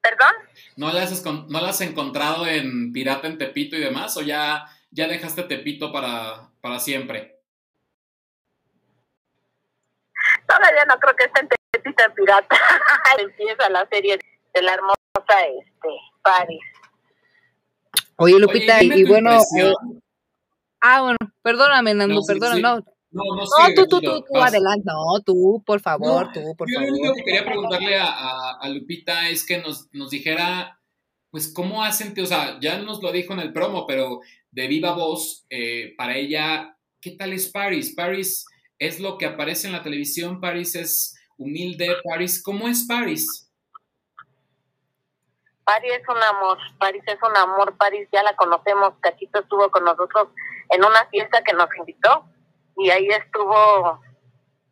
¿Perdón? 0.01 0.33
¿No 0.75 0.91
la 0.91 1.03
has, 1.03 1.25
no 1.25 1.57
has 1.59 1.81
encontrado 1.81 2.45
en 2.47 2.91
Pirata 2.93 3.27
en 3.27 3.37
Tepito 3.37 3.75
y 3.75 3.79
demás? 3.79 4.15
¿O 4.17 4.21
ya, 4.21 4.65
ya 4.91 5.07
dejaste 5.07 5.43
Tepito 5.43 5.91
para, 5.91 6.49
para 6.61 6.79
siempre? 6.79 7.39
Todavía 10.47 10.85
no 10.85 10.99
creo 10.99 11.15
que 11.15 11.23
esté 11.25 11.41
en 11.41 11.49
Tepito 11.71 12.03
en 12.03 12.13
Pirata. 12.13 12.57
Empieza 13.19 13.69
la 13.69 13.87
serie 13.87 14.19
de 14.53 14.61
la 14.61 14.73
hermosa 14.73 15.41
este, 15.59 15.89
Paris. 16.21 16.61
Oye, 18.17 18.39
Lupita, 18.39 18.83
y, 18.83 19.03
bueno, 19.05 19.37
Ah, 20.85 21.01
bueno, 21.01 21.17
perdóname, 21.41 21.93
Nando, 21.93 22.21
perdóname, 22.27 22.61
no. 22.61 22.75
No, 23.11 23.23
no, 23.35 23.45
tú, 23.73 23.87
tú, 23.87 24.01
tú, 24.01 24.25
tú, 24.27 24.37
adelante, 24.37 24.83
no, 24.85 25.21
tú, 25.23 25.63
por 25.65 25.79
favor, 25.79 26.29
tú, 26.33 26.41
por 26.57 26.69
favor. 26.69 26.87
Yo 26.87 26.91
lo 26.91 26.97
único 26.97 27.13
que 27.13 27.23
quería 27.23 27.45
preguntarle 27.45 27.97
a, 27.97 28.67
Lupita 28.67 29.29
es 29.29 29.45
que 29.45 29.59
nos, 29.59 29.87
nos 29.93 30.09
dijera, 30.09 30.81
pues, 31.29 31.53
¿cómo 31.53 31.83
hacen, 31.85 32.13
o 32.19 32.25
sea, 32.25 32.59
ya 32.59 32.79
nos 32.79 33.01
lo 33.01 33.13
dijo 33.13 33.31
en 33.31 33.39
el 33.39 33.53
promo, 33.53 33.87
pero 33.87 34.19
de 34.51 34.67
viva 34.67 34.93
voz, 34.93 35.45
eh, 35.49 35.93
para 35.97 36.17
ella, 36.17 36.77
¿qué 36.99 37.11
tal 37.11 37.31
es 37.31 37.49
Paris? 37.49 37.93
Paris 37.95 38.45
es 38.77 38.99
lo 38.99 39.17
que 39.17 39.25
aparece 39.25 39.67
en 39.67 39.73
la 39.73 39.83
televisión, 39.83 40.41
Paris 40.41 40.75
es 40.75 41.15
humilde, 41.37 41.95
Paris, 42.03 42.43
¿cómo 42.43 42.67
es 42.67 42.85
Paris? 42.85 43.49
Paris 45.63 45.91
es 45.97 46.09
un 46.09 46.21
amor, 46.21 46.57
Paris 46.77 47.03
es 47.07 47.19
un 47.21 47.37
amor, 47.37 47.77
Paris 47.77 48.09
ya 48.11 48.21
la 48.21 48.35
conocemos, 48.35 48.95
Cachito 48.99 49.39
estuvo 49.39 49.71
con 49.71 49.85
nosotros 49.85 50.27
en 50.69 50.83
una 50.83 51.05
fiesta 51.07 51.43
que 51.43 51.53
nos 51.53 51.67
invitó 51.77 52.25
y 52.77 52.89
ahí 52.89 53.07
estuvo 53.07 54.01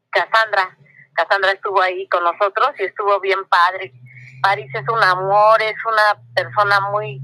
Cassandra. 0.09 0.77
Cassandra 1.13 1.51
estuvo 1.51 1.81
ahí 1.81 2.07
con 2.09 2.23
nosotros 2.23 2.71
y 2.79 2.83
estuvo 2.83 3.19
bien 3.19 3.45
padre. 3.47 3.93
Paris 4.41 4.73
es 4.73 4.87
un 4.89 5.03
amor, 5.03 5.61
es 5.61 5.75
una 5.85 6.21
persona 6.33 6.79
muy, 6.91 7.21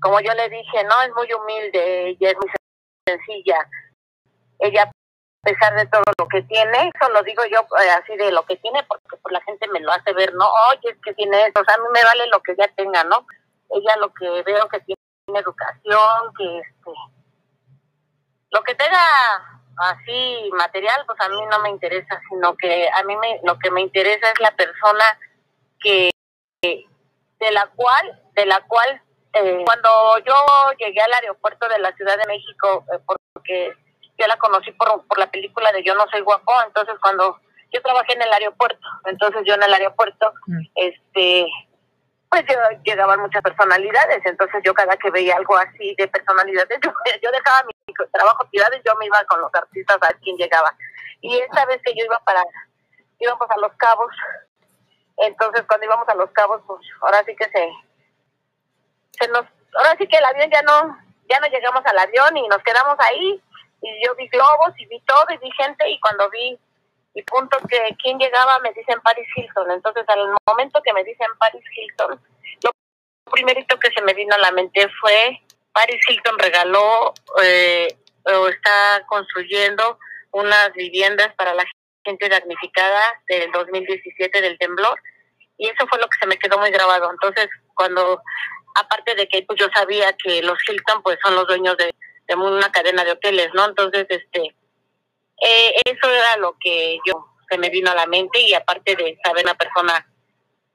como 0.00 0.20
yo 0.20 0.32
le 0.34 0.48
dije, 0.48 0.84
no, 0.84 1.02
es 1.02 1.14
muy 1.14 1.32
humilde, 1.32 2.10
ella 2.10 2.30
es 2.30 2.36
muy 2.36 2.50
sencilla. 3.06 3.68
Ella, 4.58 4.82
a 4.82 4.90
pesar 5.42 5.76
de 5.76 5.86
todo 5.86 6.02
lo 6.18 6.26
que 6.28 6.42
tiene, 6.42 6.90
eso 6.92 7.10
lo 7.12 7.22
digo 7.22 7.44
yo 7.44 7.60
eh, 7.60 7.90
así 7.90 8.16
de 8.16 8.32
lo 8.32 8.44
que 8.46 8.56
tiene, 8.56 8.82
porque 8.84 9.16
pues, 9.22 9.32
la 9.32 9.40
gente 9.42 9.68
me 9.68 9.80
lo 9.80 9.92
hace 9.92 10.12
ver, 10.12 10.34
no, 10.34 10.46
oye, 10.72 10.90
es 10.90 10.98
que 11.04 11.14
tiene 11.14 11.46
eso, 11.46 11.60
a 11.60 11.82
mí 11.82 11.88
me 11.92 12.02
vale 12.02 12.26
lo 12.28 12.40
que 12.42 12.52
ella 12.52 12.68
tenga, 12.76 13.04
¿no? 13.04 13.26
Ella 13.70 13.96
lo 14.00 14.12
que 14.12 14.42
veo 14.42 14.68
que 14.68 14.80
tiene 14.80 15.40
educación, 15.40 16.34
que 16.36 16.58
este, 16.58 16.90
lo 18.50 18.62
que 18.62 18.74
tenga 18.74 19.00
así 19.78 20.50
material, 20.56 21.02
pues 21.06 21.20
a 21.20 21.28
mí 21.28 21.36
no 21.50 21.58
me 21.60 21.70
interesa, 21.70 22.20
sino 22.30 22.56
que 22.56 22.88
a 22.88 23.02
mí 23.04 23.16
me, 23.16 23.40
lo 23.44 23.58
que 23.58 23.70
me 23.70 23.82
interesa 23.82 24.30
es 24.30 24.40
la 24.40 24.50
persona 24.52 25.04
que 25.80 26.10
de 26.62 27.50
la 27.52 27.66
cual, 27.74 28.22
de 28.34 28.46
la 28.46 28.60
cual 28.62 29.02
eh, 29.32 29.62
cuando 29.64 30.18
yo 30.24 30.34
llegué 30.78 31.00
al 31.00 31.12
aeropuerto 31.12 31.68
de 31.68 31.78
la 31.78 31.92
Ciudad 31.92 32.16
de 32.16 32.26
México, 32.26 32.84
eh, 32.92 32.98
porque 33.06 33.72
yo 34.18 34.26
la 34.26 34.38
conocí 34.38 34.72
por, 34.72 35.06
por 35.06 35.18
la 35.18 35.30
película 35.30 35.70
de 35.72 35.82
Yo 35.84 35.94
no 35.94 36.06
soy 36.10 36.22
guapo, 36.22 36.52
entonces 36.66 36.94
cuando 37.00 37.38
yo 37.72 37.82
trabajé 37.82 38.14
en 38.14 38.22
el 38.22 38.32
aeropuerto, 38.32 38.86
entonces 39.04 39.42
yo 39.44 39.54
en 39.54 39.62
el 39.62 39.74
aeropuerto, 39.74 40.32
mm. 40.46 40.60
este, 40.76 41.46
pues 42.44 42.82
llegaban 42.84 43.20
muchas 43.20 43.42
personalidades, 43.42 44.20
entonces 44.24 44.62
yo 44.64 44.74
cada 44.74 44.96
que 44.96 45.10
veía 45.10 45.36
algo 45.36 45.56
así 45.56 45.94
de 45.96 46.08
personalidades, 46.08 46.78
yo, 47.22 47.30
dejaba 47.30 47.66
mi 47.66 47.94
trabajo 48.12 48.46
tirado 48.50 48.76
y 48.76 48.82
yo 48.84 48.94
me 48.96 49.06
iba 49.06 49.24
con 49.24 49.40
los 49.40 49.54
artistas 49.54 49.96
a 50.00 50.06
ver 50.06 50.18
quién 50.22 50.36
llegaba. 50.36 50.74
Y 51.20 51.38
esta 51.38 51.64
vez 51.66 51.80
que 51.84 51.94
yo 51.94 52.04
iba 52.04 52.18
para, 52.24 52.42
íbamos 53.18 53.50
a 53.50 53.58
Los 53.58 53.72
Cabos, 53.78 54.12
entonces 55.16 55.64
cuando 55.66 55.86
íbamos 55.86 56.08
a 56.08 56.14
Los 56.14 56.30
Cabos, 56.32 56.60
pues 56.66 56.80
ahora 57.00 57.22
sí 57.24 57.34
que 57.36 57.48
se, 57.48 57.72
se 59.12 59.28
nos, 59.28 59.46
ahora 59.74 59.96
sí 59.98 60.06
que 60.06 60.18
el 60.18 60.24
avión 60.24 60.50
ya 60.50 60.62
no, 60.62 60.98
ya 61.28 61.40
no 61.40 61.46
llegamos 61.46 61.84
al 61.86 61.98
avión 61.98 62.36
y 62.36 62.48
nos 62.48 62.62
quedamos 62.62 62.96
ahí 63.00 63.42
y 63.82 64.06
yo 64.06 64.14
vi 64.14 64.28
globos 64.28 64.72
y 64.78 64.86
vi 64.86 65.00
todo 65.00 65.26
y 65.30 65.38
vi 65.38 65.50
gente 65.52 65.88
y 65.88 65.98
cuando 66.00 66.28
vi 66.30 66.58
y 67.16 67.22
punto 67.22 67.56
que 67.66 67.96
quien 68.02 68.18
llegaba 68.18 68.58
me 68.58 68.72
dicen 68.74 69.00
Paris 69.02 69.26
Hilton. 69.34 69.70
Entonces 69.70 70.04
al 70.06 70.34
momento 70.46 70.82
que 70.84 70.92
me 70.92 71.02
dicen 71.02 71.26
Paris 71.38 71.64
Hilton, 71.74 72.20
lo 72.62 72.70
primerito 73.32 73.78
que 73.78 73.90
se 73.90 74.02
me 74.02 74.12
vino 74.12 74.34
a 74.34 74.38
la 74.38 74.52
mente 74.52 74.86
fue 75.00 75.40
Paris 75.72 75.98
Hilton 76.06 76.38
regaló 76.38 77.14
eh, 77.42 77.88
o 78.24 78.48
está 78.48 79.02
construyendo 79.08 79.98
unas 80.32 80.70
viviendas 80.74 81.32
para 81.36 81.54
la 81.54 81.64
gente 82.04 82.28
damnificada 82.28 83.02
del 83.28 83.50
2017 83.50 84.42
del 84.42 84.58
temblor 84.58 85.00
y 85.56 85.68
eso 85.68 85.86
fue 85.88 85.98
lo 85.98 86.08
que 86.08 86.18
se 86.20 86.26
me 86.26 86.38
quedó 86.38 86.58
muy 86.58 86.70
grabado. 86.70 87.10
Entonces, 87.10 87.48
cuando 87.74 88.20
aparte 88.74 89.14
de 89.14 89.26
que 89.26 89.42
pues 89.42 89.58
yo 89.58 89.68
sabía 89.74 90.14
que 90.22 90.42
los 90.42 90.58
Hilton 90.68 91.02
pues 91.02 91.16
son 91.24 91.34
los 91.34 91.46
dueños 91.46 91.78
de, 91.78 91.94
una 92.34 92.70
cadena 92.72 93.04
de 93.04 93.12
hoteles, 93.12 93.48
¿no? 93.54 93.64
Entonces, 93.64 94.04
este 94.10 94.54
eh, 95.40 95.74
eso 95.84 96.10
era 96.10 96.36
lo 96.38 96.56
que 96.58 96.98
yo 97.06 97.26
se 97.48 97.58
me 97.58 97.70
vino 97.70 97.90
a 97.90 97.94
la 97.94 98.06
mente 98.06 98.40
y 98.40 98.54
aparte 98.54 98.96
de 98.96 99.18
saber 99.22 99.44
una 99.44 99.54
persona 99.54 100.06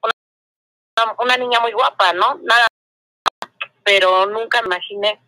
una, 0.01 1.15
una 1.19 1.37
niña 1.37 1.59
muy 1.59 1.71
guapa, 1.71 2.13
¿no? 2.13 2.39
Nada 2.43 2.67
pero 3.83 4.25
nunca 4.27 4.61
imaginé 4.63 5.19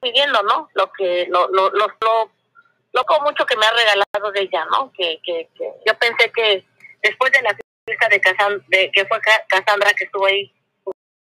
viviendo, 0.00 0.42
¿no? 0.42 0.68
Lo 0.74 0.92
que 0.92 1.26
lo 1.28 1.48
lo 1.48 1.70
lo, 1.70 1.88
lo, 2.00 3.20
mucho 3.22 3.44
que 3.44 3.56
me 3.56 3.66
ha 3.66 3.70
regalado 3.70 4.32
de 4.32 4.42
ella, 4.42 4.64
¿no? 4.66 4.92
Que, 4.92 5.20
que, 5.22 5.48
yo 5.58 5.98
pensé 5.98 6.30
que 6.32 6.64
después 7.02 7.32
de 7.32 7.42
la 7.42 7.56
fiesta 7.86 8.08
de, 8.08 8.20
Cassandra, 8.20 8.64
de 8.68 8.90
que 8.92 9.04
fue 9.06 9.20
Cassandra 9.48 9.92
que 9.94 10.04
estuvo 10.04 10.26
ahí, 10.26 10.52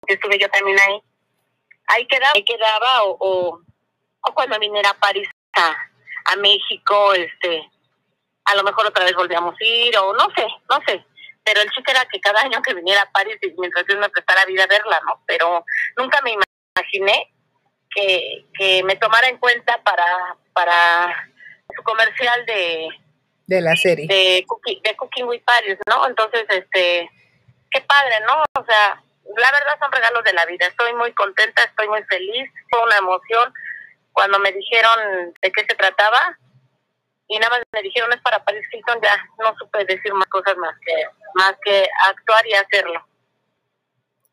que 0.07 0.15
estuve 0.15 0.39
yo 0.39 0.49
también 0.51 0.79
ahí, 0.81 1.03
ahí 1.89 2.07
quedaba, 2.07 2.33
ahí 2.35 2.45
quedaba 2.45 3.03
o, 3.05 3.17
o, 3.21 3.61
o 4.23 4.35
cuando 4.35 4.59
viniera 4.59 4.91
a 4.91 4.99
París 4.99 5.29
a, 5.55 5.90
a 6.27 6.37
México, 6.37 7.15
este, 7.15 7.69
a 8.45 8.55
lo 8.55 8.63
mejor 8.63 8.87
otra 8.87 9.05
vez 9.05 9.15
volvíamos 9.15 9.55
a 9.55 9.65
ir 9.65 9.97
o 9.99 10.13
no 10.13 10.29
sé, 10.35 10.47
no 10.69 10.81
sé, 10.87 11.05
pero 11.45 11.61
el 11.61 11.71
chiste 11.71 11.91
era 11.91 12.05
que 12.07 12.21
cada 12.21 12.43
año 12.43 12.63
que 12.63 12.75
viniera 12.75 13.03
a 13.03 13.11
París 13.11 13.37
mientras 13.59 13.85
yo 13.89 13.99
me 13.99 14.09
prestara 14.09 14.45
vida 14.45 14.65
a 14.65 14.69
verla, 14.69 15.01
¿no? 15.07 15.23
Pero 15.27 15.65
nunca 15.97 16.21
me 16.23 16.33
imaginé 16.33 17.33
que, 17.95 18.47
que 18.55 18.83
me 18.85 18.97
tomara 18.97 19.29
en 19.29 19.39
cuenta 19.39 19.83
para, 19.83 20.37
para 20.53 21.31
su 21.75 21.83
comercial 21.83 22.45
de 22.47 22.89
de 23.51 23.61
la 23.61 23.75
serie 23.75 24.07
de 24.07 24.45
Cooking, 24.47 24.81
de 24.81 24.95
Cooking 24.95 25.25
with 25.25 25.43
Paris, 25.45 25.77
¿no? 25.89 26.07
Entonces, 26.07 26.45
este, 26.49 27.11
qué 27.73 27.81
padre, 27.81 28.21
¿no? 28.25 28.45
O 28.57 28.65
sea, 28.65 29.03
la 29.37 29.51
verdad 29.51 29.75
son 29.81 29.91
regalos 29.91 30.23
de 30.23 30.33
la 30.33 30.47
vida. 30.47 30.67
Estoy 30.67 30.95
muy 30.95 31.13
contenta, 31.15 31.65
estoy 31.65 31.89
muy 31.89 32.03
feliz, 32.05 32.49
fue 32.71 32.81
una 32.85 32.99
emoción 32.99 33.53
cuando 34.21 34.39
me 34.39 34.53
dijeron 34.53 35.33
de 35.41 35.51
qué 35.51 35.65
se 35.67 35.75
trataba 35.75 36.39
y 37.27 37.39
nada 37.39 37.57
más 37.57 37.63
me 37.73 37.81
dijeron 37.81 38.13
es 38.13 38.21
para 38.21 38.45
Paris 38.45 38.67
Hilton, 38.71 38.99
ya 39.03 39.17
no 39.39 39.55
supe 39.59 39.83
decir 39.87 40.13
más 40.13 40.27
cosas 40.27 40.59
más 40.59 40.75
que 40.85 40.93
más 41.37 41.55
que 41.65 41.89
actuar 42.07 42.47
y 42.47 42.53
hacerlo. 42.53 43.03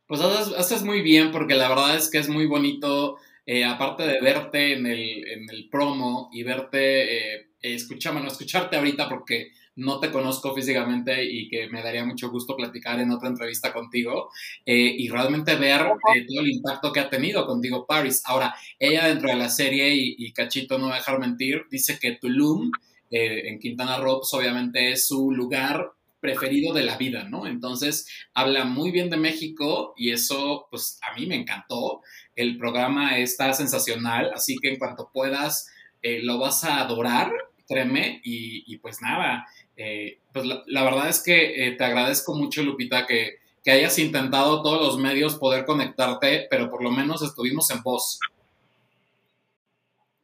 Pues 0.07 0.19
haces, 0.19 0.83
muy 0.83 1.01
bien 1.01 1.31
porque 1.31 1.55
la 1.55 1.69
verdad 1.69 1.95
es 1.95 2.11
que 2.11 2.17
es 2.17 2.27
muy 2.27 2.47
bonito, 2.47 3.17
eh, 3.45 3.63
aparte 3.63 4.03
de 4.03 4.19
verte 4.19 4.73
en 4.73 4.87
el, 4.87 5.25
en 5.25 5.49
el 5.49 5.69
promo 5.69 6.29
y 6.33 6.43
verte, 6.43 7.37
eh, 7.37 7.47
no 7.63 8.27
escucharte 8.27 8.75
ahorita 8.75 9.07
porque 9.07 9.53
no 9.77 9.99
te 9.99 10.11
conozco 10.11 10.53
físicamente 10.55 11.23
y 11.23 11.47
que 11.47 11.67
me 11.69 11.83
daría 11.83 12.03
mucho 12.03 12.29
gusto 12.29 12.55
platicar 12.55 12.99
en 12.99 13.11
otra 13.11 13.29
entrevista 13.29 13.71
contigo 13.71 14.31
eh, 14.65 14.95
y 14.97 15.07
realmente 15.07 15.55
ver 15.55 15.81
eh, 15.81 16.25
todo 16.27 16.41
el 16.41 16.49
impacto 16.49 16.91
que 16.91 16.99
ha 16.99 17.09
tenido 17.09 17.45
contigo 17.45 17.85
Paris. 17.85 18.23
Ahora, 18.25 18.55
ella 18.79 19.07
dentro 19.07 19.29
de 19.29 19.35
la 19.35 19.49
serie, 19.49 19.93
y, 19.93 20.31
Cachito 20.33 20.79
no 20.79 20.87
va 20.87 20.95
a 20.95 20.97
dejar 20.97 21.19
mentir, 21.19 21.65
dice 21.69 21.99
que 21.99 22.13
Tulum 22.13 22.71
eh, 23.11 23.49
en 23.49 23.59
Quintana 23.59 23.97
Roo, 23.97 24.19
pues, 24.19 24.33
obviamente 24.33 24.91
es 24.91 25.07
su 25.07 25.31
lugar 25.31 25.91
preferido 26.19 26.73
de 26.73 26.83
la 26.83 26.97
vida, 26.97 27.25
¿no? 27.25 27.45
Entonces, 27.45 28.07
habla 28.33 28.65
muy 28.65 28.89
bien 28.89 29.11
de 29.11 29.17
México 29.17 29.93
y 29.95 30.11
eso, 30.11 30.67
pues 30.71 30.99
a 31.03 31.17
mí 31.17 31.27
me 31.27 31.35
encantó. 31.35 32.01
El 32.35 32.57
programa 32.57 33.19
está 33.19 33.53
sensacional, 33.53 34.31
así 34.33 34.57
que 34.59 34.69
en 34.69 34.79
cuanto 34.79 35.11
puedas, 35.13 35.69
lo 36.01 36.39
vas 36.39 36.63
a 36.63 36.79
adorar, 36.79 37.31
créeme, 37.67 38.21
y, 38.23 38.63
y 38.65 38.77
pues 38.77 39.01
nada, 39.01 39.45
eh, 39.77 40.19
pues 40.33 40.45
la, 40.65 40.83
verdad 40.83 41.07
es 41.07 41.21
que 41.23 41.67
eh, 41.67 41.71
te 41.73 41.85
agradezco 41.85 42.33
mucho, 42.33 42.63
Lupita, 42.63 43.05
que, 43.05 43.39
que, 43.63 43.71
hayas 43.71 43.97
intentado 43.99 44.61
todos 44.63 44.81
los 44.81 44.97
medios 44.97 45.35
poder 45.35 45.65
conectarte, 45.65 46.47
pero 46.49 46.69
por 46.69 46.83
lo 46.83 46.89
menos 46.91 47.21
estuvimos 47.21 47.69
en 47.69 47.83
voz. 47.83 48.19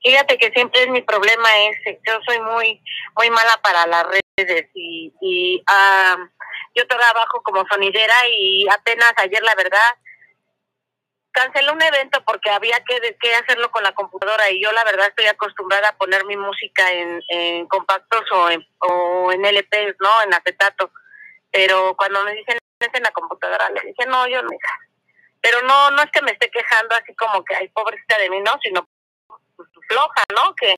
Fíjate 0.04 0.38
que 0.38 0.52
siempre 0.52 0.84
es 0.84 0.90
mi 0.90 1.02
problema 1.02 1.48
ese. 1.70 2.00
Yo 2.06 2.14
soy 2.26 2.40
muy 2.40 2.82
muy 3.16 3.30
mala 3.30 3.60
para 3.64 3.88
las 3.88 4.06
redes 4.06 4.70
y, 4.74 5.14
y 5.22 5.64
yo 6.76 6.88
trabajo 6.88 7.42
como 7.44 7.66
sonidera 7.68 8.16
y 8.30 8.68
apenas 8.70 9.14
ayer, 9.18 9.42
la 9.44 9.56
verdad, 9.56 9.80
cancelé 11.34 11.72
un 11.72 11.82
evento 11.82 12.24
porque 12.24 12.50
había 12.50 12.82
que, 12.86 13.18
que, 13.20 13.36
hacerlo 13.36 13.70
con 13.72 13.84
la 13.84 13.94
computadora 13.94 14.50
y 14.52 14.64
yo 14.64 14.72
la 14.72 14.84
verdad 14.86 15.08
estoy 15.08 15.26
acostumbrada 15.26 15.90
a 15.90 15.98
poner 15.98 16.24
mi 16.26 16.38
música 16.38 16.90
en, 16.92 17.22
en 17.28 17.68
compactos 17.68 18.22
o 18.32 18.50
en, 18.50 18.66
o 18.80 19.32
en 19.32 19.44
LPs, 19.44 19.96
¿no? 20.00 20.22
En 20.24 20.34
acetato. 20.34 20.92
Pero 21.52 21.96
cuando 21.98 22.24
me 22.24 22.34
dicen 22.36 22.58
es 22.80 22.90
en 22.94 23.04
la 23.04 23.12
computadora, 23.12 23.70
le 23.70 23.82
dije, 23.82 24.06
no, 24.08 24.28
yo 24.28 24.42
no. 24.42 24.50
Pero 25.42 25.62
no, 25.64 25.92
no 25.92 26.04
es 26.04 26.12
que 26.12 26.22
me 26.22 26.32
esté 26.32 26.50
quejando 26.50 26.96
así 26.96 27.14
como 27.16 27.44
que, 27.44 27.56
hay 27.56 27.68
pobrecita 27.70 28.18
de 28.18 28.30
mí, 28.30 28.40
no, 28.42 28.58
sino 28.62 28.88
floja, 29.88 30.24
¿no? 30.36 30.56
Que, 30.56 30.76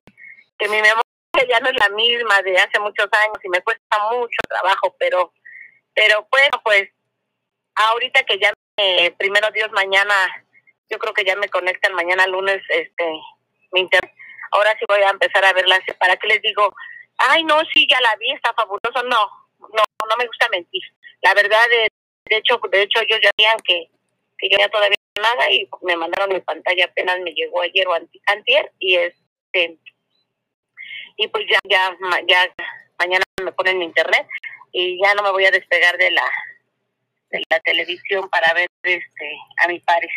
que 0.57 0.67
mi 0.69 0.81
memoria 0.81 1.03
ya 1.49 1.59
no 1.59 1.69
es 1.69 1.75
la 1.79 1.89
misma 1.89 2.41
de 2.41 2.57
hace 2.57 2.79
muchos 2.79 3.07
años 3.11 3.37
y 3.43 3.49
me 3.49 3.61
cuesta 3.61 3.97
mucho 4.11 4.37
trabajo, 4.47 4.95
pero, 4.97 5.33
pero 5.93 6.27
bueno, 6.31 6.61
pues 6.63 6.89
ahorita 7.75 8.23
que 8.23 8.39
ya 8.39 8.53
eh, 8.77 9.11
primero 9.17 9.49
Dios 9.51 9.71
mañana 9.71 10.13
yo 10.89 10.97
creo 10.99 11.13
que 11.13 11.23
ya 11.23 11.35
me 11.35 11.49
conectan 11.49 11.93
mañana 11.93 12.27
lunes, 12.27 12.61
este, 12.69 13.03
mi 13.71 13.81
internet. 13.81 14.13
Ahora 14.51 14.75
sí 14.77 14.85
voy 14.87 15.01
a 15.01 15.09
empezar 15.09 15.43
a 15.43 15.53
verla. 15.53 15.79
¿Para 15.99 16.15
qué 16.17 16.27
les 16.27 16.41
digo? 16.41 16.73
Ay, 17.17 17.43
no, 17.43 17.59
sí, 17.73 17.87
ya 17.89 17.99
la 18.01 18.15
vi, 18.17 18.31
está 18.31 18.53
fabuloso. 18.53 19.03
No, 19.03 19.19
no, 19.59 19.83
no 20.09 20.17
me 20.17 20.27
gusta 20.27 20.47
mentir. 20.49 20.83
La 21.21 21.33
verdad, 21.33 21.63
de, 21.69 21.87
de 22.29 22.37
hecho, 22.37 22.59
de 22.71 22.81
hecho, 22.81 23.01
ellos 23.01 23.19
ya 23.21 23.29
sabían 23.37 23.57
que, 23.63 23.89
que 24.37 24.49
yo 24.49 24.57
ya 24.57 24.69
todavía 24.69 24.95
nada 25.21 25.51
y 25.51 25.67
me 25.81 25.95
mandaron 25.95 26.33
mi 26.33 26.41
pantalla 26.41 26.85
apenas 26.85 27.19
me 27.21 27.31
llegó 27.31 27.61
ayer 27.61 27.87
o 27.87 27.93
antier 28.27 28.71
y 28.79 28.95
este 28.95 29.77
y 31.17 31.27
pues 31.29 31.45
ya 31.49 31.59
ya 31.69 31.97
ya 32.27 32.53
mañana 32.99 33.23
me 33.41 33.51
ponen 33.53 33.79
mi 33.79 33.85
internet 33.85 34.27
y 34.73 34.99
ya 35.01 35.13
no 35.13 35.23
me 35.23 35.31
voy 35.31 35.45
a 35.45 35.51
despegar 35.51 35.97
de 35.97 36.11
la 36.11 36.29
de 37.37 37.43
la 37.49 37.59
televisión 37.59 38.29
para 38.29 38.53
ver 38.53 38.67
este 38.83 39.29
a 39.63 39.67
mi 39.67 39.79
pares 39.79 40.11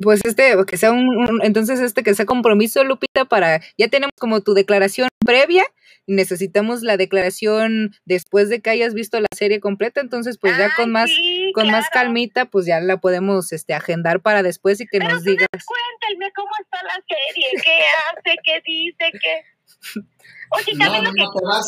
pues 0.00 0.24
este, 0.24 0.54
que 0.66 0.76
sea 0.76 0.92
un, 0.92 1.40
entonces 1.42 1.80
este 1.80 2.02
que 2.02 2.14
sea 2.14 2.24
compromiso, 2.24 2.84
Lupita, 2.84 3.24
para, 3.26 3.60
ya 3.76 3.88
tenemos 3.88 4.14
como 4.18 4.40
tu 4.40 4.54
declaración 4.54 5.08
previa, 5.24 5.64
y 6.06 6.14
necesitamos 6.14 6.82
la 6.82 6.96
declaración 6.96 7.94
después 8.04 8.48
de 8.50 8.60
que 8.60 8.70
hayas 8.70 8.94
visto 8.94 9.18
la 9.20 9.28
serie 9.34 9.60
completa, 9.60 10.00
entonces 10.00 10.38
pues 10.38 10.56
ya 10.58 10.70
con 10.76 10.90
más, 10.92 11.10
con 11.54 11.70
más 11.70 11.88
calmita, 11.90 12.46
pues 12.46 12.66
ya 12.66 12.80
la 12.80 12.98
podemos 12.98 13.52
este 13.52 13.74
agendar 13.74 14.20
para 14.20 14.42
después 14.42 14.80
y 14.80 14.86
que 14.86 14.98
nos 14.98 15.24
digas. 15.24 15.48
Cuéntame 15.50 16.30
cómo 16.34 16.50
está 16.60 16.78
la 16.82 17.02
serie, 17.08 17.50
qué 17.62 17.78
hace, 18.10 18.36
qué 18.44 18.62
dice, 18.66 19.12
qué. 19.12 20.02
Oye, 20.50 20.74
no, 20.76 21.02
no, 21.02 21.12
no, 21.12 21.32
te 21.32 21.44
vas, 21.44 21.66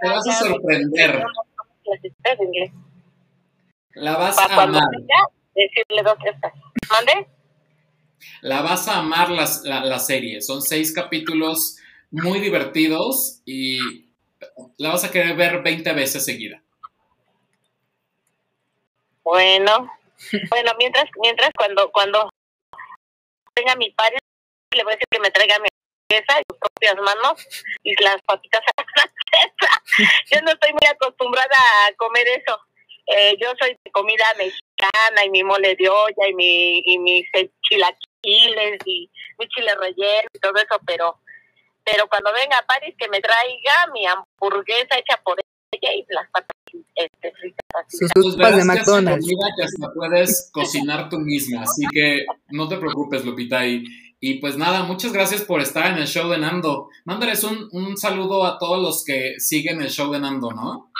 te 0.00 0.08
vas 0.08 0.28
a 0.28 0.32
sorprender. 0.32 1.22
La 3.96 4.14
vas 4.18 4.38
a 4.38 4.44
amar. 4.44 4.82
Decirle 5.54 6.02
dos, 6.02 6.18
tres. 6.20 6.36
¿Mande? 6.90 7.28
La 8.42 8.60
vas 8.60 8.88
a 8.88 8.98
amar 8.98 9.30
la, 9.30 9.98
serie. 9.98 10.42
Son 10.42 10.60
seis 10.60 10.92
capítulos 10.94 11.78
muy 12.10 12.40
divertidos 12.40 13.40
y 13.46 14.04
la 14.76 14.90
vas 14.90 15.04
a 15.04 15.10
querer 15.10 15.34
ver 15.34 15.62
20 15.62 15.90
veces 15.94 16.26
seguida. 16.26 16.62
Bueno, 19.24 19.90
bueno, 20.50 20.72
mientras, 20.78 21.06
mientras 21.22 21.50
cuando, 21.56 21.90
cuando 21.90 22.28
tenga 23.54 23.76
mi 23.76 23.90
padre, 23.92 24.18
le 24.74 24.84
voy 24.84 24.92
a 24.92 24.96
decir 24.96 25.06
que 25.10 25.20
me 25.20 25.30
traiga 25.30 25.58
mi 25.58 25.68
pieza 26.06 26.38
y 26.38 26.42
sus 26.50 26.58
propias 26.58 26.96
manos 26.96 27.46
y 27.82 27.94
las 28.04 28.20
patitas 28.26 28.60
a 28.60 28.82
la 28.82 29.12
Yo 30.30 30.42
no 30.42 30.50
estoy 30.50 30.72
muy 30.72 30.86
acostumbrada 30.86 31.56
a 31.88 31.94
comer 31.96 32.26
eso. 32.28 32.60
Eh, 33.06 33.36
yo 33.40 33.52
soy 33.58 33.76
de 33.84 33.90
comida 33.92 34.24
mexicana 34.36 35.24
y 35.24 35.30
mi 35.30 35.44
mole 35.44 35.76
de 35.76 35.88
olla 35.88 36.28
y 36.28 36.34
mi, 36.34 36.82
y 36.84 36.98
mis 36.98 37.24
chilaquiles 37.62 38.78
y 38.84 39.08
mi 39.38 39.48
chile 39.48 39.74
relleno 39.80 40.28
y 40.32 40.38
todo 40.38 40.56
eso, 40.56 40.80
pero 40.86 41.20
pero 41.84 42.08
cuando 42.08 42.32
venga 42.32 42.58
a 42.58 42.66
París 42.66 42.96
que 42.98 43.08
me 43.08 43.20
traiga 43.20 43.86
mi 43.94 44.04
hamburguesa 44.06 44.98
hecha 44.98 45.22
por 45.24 45.38
ella 45.70 45.94
y 45.94 46.04
las 46.08 46.28
patas 46.32 46.56
este, 46.96 47.32
fritas. 47.32 47.86
Sus 47.88 48.36
papas 48.36 48.56
de 48.56 48.64
McDonald's. 48.64 49.26
Que 49.26 49.62
hasta 49.62 49.94
puedes 49.94 50.50
cocinar 50.52 51.08
tú 51.08 51.20
misma, 51.20 51.62
así 51.62 51.86
que 51.92 52.26
no 52.48 52.66
te 52.68 52.78
preocupes, 52.78 53.24
Lupita. 53.24 53.64
Y, 53.64 53.84
Y 54.18 54.40
pues 54.40 54.56
nada, 54.56 54.82
muchas 54.82 55.12
gracias 55.12 55.42
por 55.42 55.60
estar 55.60 55.92
en 55.92 55.98
el 55.98 56.06
show 56.08 56.28
de 56.28 56.38
Nando. 56.38 56.88
Mándales 57.04 57.44
un, 57.44 57.68
un 57.70 57.96
saludo 57.96 58.44
a 58.44 58.58
todos 58.58 58.80
los 58.82 59.04
que 59.04 59.34
siguen 59.38 59.80
el 59.80 59.90
show 59.90 60.10
de 60.10 60.18
Nando, 60.18 60.50
¿no? 60.50 60.90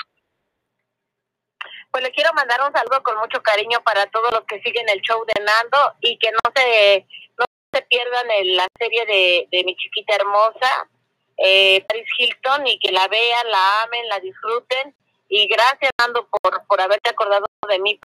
Pues 1.97 2.05
le 2.05 2.13
quiero 2.13 2.31
mandar 2.35 2.61
un 2.61 2.71
saludo 2.75 3.03
con 3.03 3.17
mucho 3.17 3.43
cariño 3.43 3.83
para 3.83 4.07
todos 4.09 4.31
los 4.31 4.45
que 4.45 4.61
siguen 4.61 4.87
el 4.91 5.01
show 5.01 5.25
de 5.25 5.43
Nando 5.43 5.95
y 6.03 6.19
que 6.19 6.31
no 6.31 6.41
se, 6.55 7.07
no 7.39 7.47
se 7.73 7.81
pierdan 7.87 8.31
en 8.33 8.55
la 8.55 8.67
serie 8.79 9.07
de, 9.07 9.49
de 9.51 9.65
mi 9.65 9.75
chiquita 9.77 10.17
hermosa, 10.17 10.91
eh, 11.39 11.83
Paris 11.89 12.07
Hilton, 12.19 12.67
y 12.67 12.79
que 12.81 12.93
la 12.93 13.09
vean, 13.09 13.51
la 13.51 13.83
amen, 13.85 14.09
la 14.11 14.21
disfruten. 14.21 14.95
Y 15.31 15.49
gracias, 15.49 15.91
Nando, 15.99 16.29
por, 16.29 16.67
por 16.67 16.83
haberte 16.83 17.09
acordado 17.09 17.47
de 17.67 17.79
mí 17.79 17.99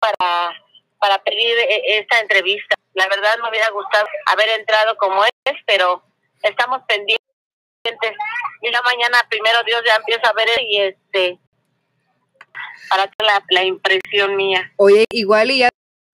para, 0.00 0.60
para 0.98 1.22
pedir 1.22 1.56
eh, 1.58 2.00
esta 2.00 2.18
entrevista. 2.18 2.74
La 2.94 3.06
verdad 3.06 3.38
me 3.40 3.50
hubiera 3.50 3.70
gustado 3.70 4.08
haber 4.32 4.48
entrado 4.48 4.96
como 4.96 5.24
es, 5.24 5.56
pero 5.64 6.02
estamos 6.42 6.80
pendientes. 6.88 7.20
Y 8.62 8.70
la 8.72 8.82
mañana, 8.82 9.24
primero 9.30 9.62
Dios, 9.62 9.80
ya 9.86 9.94
empiezo 9.94 10.26
a 10.26 10.32
ver 10.32 10.48
y 10.60 10.80
este 10.80 11.38
para 12.90 13.06
que 13.06 13.24
la, 13.24 13.42
la 13.50 13.64
impresión 13.64 14.36
mía. 14.36 14.72
Oye, 14.76 15.04
igual 15.10 15.50
y 15.50 15.58
ya 15.58 15.68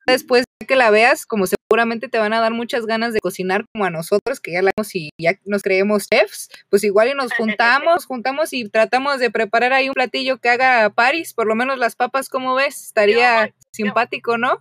después 0.06 0.44
de 0.60 0.66
que 0.66 0.76
la 0.76 0.90
veas, 0.90 1.26
como 1.26 1.46
seguramente 1.46 2.08
te 2.08 2.18
van 2.18 2.32
a 2.32 2.40
dar 2.40 2.52
muchas 2.52 2.86
ganas 2.86 3.12
de 3.12 3.20
cocinar 3.20 3.64
como 3.72 3.84
a 3.84 3.90
nosotros, 3.90 4.40
que 4.40 4.52
ya 4.52 4.62
la 4.62 4.70
vemos 4.76 4.94
y 4.94 5.10
ya 5.18 5.32
nos 5.44 5.62
creemos 5.62 6.06
chefs, 6.08 6.48
pues 6.70 6.84
igual 6.84 7.08
y 7.08 7.14
nos 7.14 7.32
juntamos, 7.36 8.06
juntamos 8.06 8.52
y 8.52 8.68
tratamos 8.68 9.18
de 9.18 9.30
preparar 9.30 9.72
ahí 9.72 9.88
un 9.88 9.94
platillo 9.94 10.38
que 10.38 10.50
haga 10.50 10.90
Paris, 10.90 11.32
por 11.34 11.46
lo 11.46 11.54
menos 11.54 11.78
las 11.78 11.96
papas, 11.96 12.28
¿cómo 12.28 12.54
ves? 12.54 12.82
Estaría 12.84 13.46
Yo- 13.46 13.52
simpático, 13.72 14.38
¿no? 14.38 14.58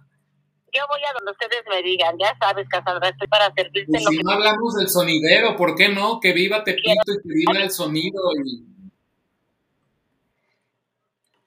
Yo 0.75 0.81
voy 0.89 1.01
a 1.07 1.13
donde 1.13 1.31
ustedes 1.33 1.63
me 1.69 1.83
digan, 1.83 2.15
ya 2.19 2.35
sabes, 2.39 2.67
Cassandra, 2.67 3.09
estoy 3.09 3.27
para 3.27 3.53
servirte 3.53 3.91
Pues 3.91 4.03
lo 4.05 4.09
si 4.09 4.17
que 4.17 4.23
no 4.23 4.31
hablamos 4.31 4.75
del 4.75 4.89
sonidero, 4.89 5.55
¿por 5.55 5.75
qué 5.75 5.89
no? 5.89 6.19
Que 6.19 6.33
viva 6.33 6.63
Tepito 6.63 6.89
y 6.89 7.27
que 7.27 7.33
viva 7.35 7.63
el 7.63 7.69
sonido. 7.69 8.19
Y... 8.43 8.72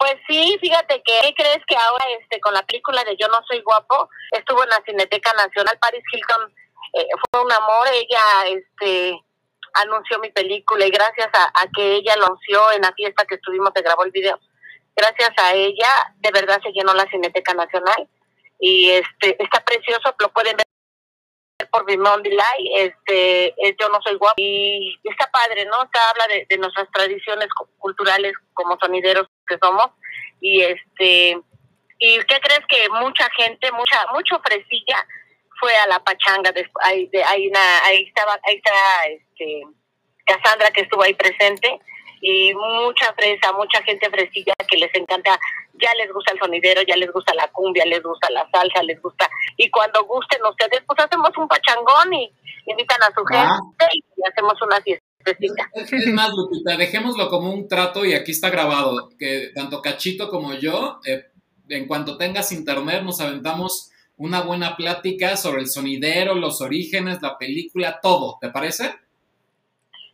Pues 0.06 0.18
sí, 0.28 0.56
fíjate 0.60 1.02
que, 1.04 1.18
¿qué 1.20 1.34
crees 1.34 1.66
que 1.66 1.74
ahora 1.74 2.04
este 2.20 2.38
con 2.38 2.54
la 2.54 2.62
película 2.62 3.02
de 3.02 3.16
Yo 3.16 3.26
no 3.26 3.40
soy 3.48 3.60
guapo 3.62 4.08
estuvo 4.30 4.62
en 4.62 4.68
la 4.68 4.80
Cineteca 4.86 5.32
Nacional 5.32 5.76
Paris 5.80 6.04
Hilton. 6.12 6.54
Eh, 6.92 7.06
fue 7.28 7.44
un 7.44 7.50
amor, 7.50 7.88
ella 7.92 8.20
este 8.46 9.20
anunció 9.74 10.20
mi 10.20 10.30
película 10.30 10.86
y 10.86 10.90
gracias 10.90 11.28
a, 11.32 11.66
que 11.74 11.96
ella 11.96 12.14
anunció 12.14 12.70
en 12.70 12.82
la 12.82 12.92
fiesta 12.92 13.24
que 13.24 13.34
estuvimos 13.34 13.72
se 13.74 13.82
grabó 13.82 14.04
el 14.04 14.12
video. 14.12 14.38
Gracias 14.94 15.32
a 15.38 15.54
ella 15.54 15.88
de 16.18 16.30
verdad 16.30 16.60
se 16.62 16.70
llenó 16.70 16.94
la 16.94 17.10
Cineteca 17.10 17.52
Nacional. 17.54 18.08
Y 18.60 18.90
este 18.90 19.42
está 19.42 19.64
precioso, 19.64 20.14
lo 20.20 20.28
pueden 20.28 20.56
ver 20.56 20.66
por 21.70 21.86
Vimón 21.86 22.22
Delay, 22.22 22.70
este 22.76 23.54
es 23.56 23.74
Yo 23.80 23.88
no 23.88 24.00
soy 24.02 24.16
guapo 24.16 24.34
y 24.36 24.98
está 25.04 25.30
padre, 25.30 25.64
¿no? 25.64 25.84
Está 25.84 26.10
habla 26.10 26.26
de, 26.48 26.58
nuestras 26.58 26.90
tradiciones 26.92 27.48
cu- 27.54 27.68
culturales 27.78 28.34
como 28.54 28.76
sonideros 28.78 29.26
que 29.46 29.56
somos. 29.62 29.86
Y 30.40 30.62
este 30.62 31.40
y 31.98 32.18
qué 32.24 32.40
crees 32.42 32.60
que 32.68 32.88
mucha 32.90 33.28
gente 33.36 33.72
mucha 33.72 34.06
mucho 34.12 34.38
fresilla 34.44 34.96
fue 35.58 35.74
a 35.76 35.86
la 35.86 35.98
pachanga 36.04 36.52
después 36.52 36.84
ahí 36.86 37.06
de, 37.06 37.24
ahí, 37.24 37.48
na- 37.48 37.84
ahí 37.84 38.02
estaba 38.02 38.38
ahí 38.46 38.56
está 38.56 38.72
este 39.08 39.62
Cassandra 40.26 40.70
que 40.72 40.82
estuvo 40.82 41.02
ahí 41.02 41.14
presente 41.14 41.80
y 42.20 42.54
mucha 42.54 43.12
fresa 43.14 43.52
mucha 43.52 43.82
gente 43.82 44.08
fresilla 44.10 44.52
que 44.68 44.76
les 44.78 44.94
encanta 44.94 45.38
ya 45.74 45.92
les 45.94 46.12
gusta 46.12 46.32
el 46.32 46.38
sonidero 46.38 46.82
ya 46.86 46.96
les 46.96 47.12
gusta 47.12 47.34
la 47.34 47.48
cumbia 47.48 47.84
les 47.84 48.02
gusta 48.02 48.30
la 48.30 48.48
salsa 48.50 48.82
les 48.82 49.00
gusta 49.02 49.28
y 49.56 49.70
cuando 49.70 50.04
gusten 50.04 50.40
ustedes 50.48 50.82
pues 50.86 50.98
hacemos 51.00 51.30
un 51.36 51.48
pachangón 51.48 52.14
y 52.14 52.30
invitan 52.66 53.02
a 53.02 53.14
su 53.14 53.22
Ah. 53.30 53.58
gente 53.60 53.86
y 53.94 54.02
hacemos 54.30 54.54
una 54.62 54.80
fiestecita 54.80 55.68
Es 55.74 55.92
es 55.92 56.06
más, 56.12 56.30
Lupita, 56.34 56.76
dejémoslo 56.76 57.28
como 57.28 57.52
un 57.52 57.68
trato 57.68 58.04
y 58.04 58.14
aquí 58.14 58.30
está 58.30 58.48
grabado, 58.50 59.10
que 59.18 59.50
tanto 59.54 59.82
Cachito 59.82 60.28
como 60.28 60.54
yo, 60.54 61.00
eh, 61.04 61.24
en 61.68 61.86
cuanto 61.88 62.16
tengas 62.16 62.52
internet, 62.52 63.02
nos 63.02 63.20
aventamos 63.20 63.90
una 64.16 64.42
buena 64.42 64.76
plática 64.76 65.36
sobre 65.36 65.62
el 65.62 65.68
sonidero, 65.68 66.34
los 66.36 66.60
orígenes, 66.60 67.20
la 67.22 67.36
película, 67.38 67.98
todo, 68.00 68.38
¿te 68.40 68.50
parece? 68.50 68.94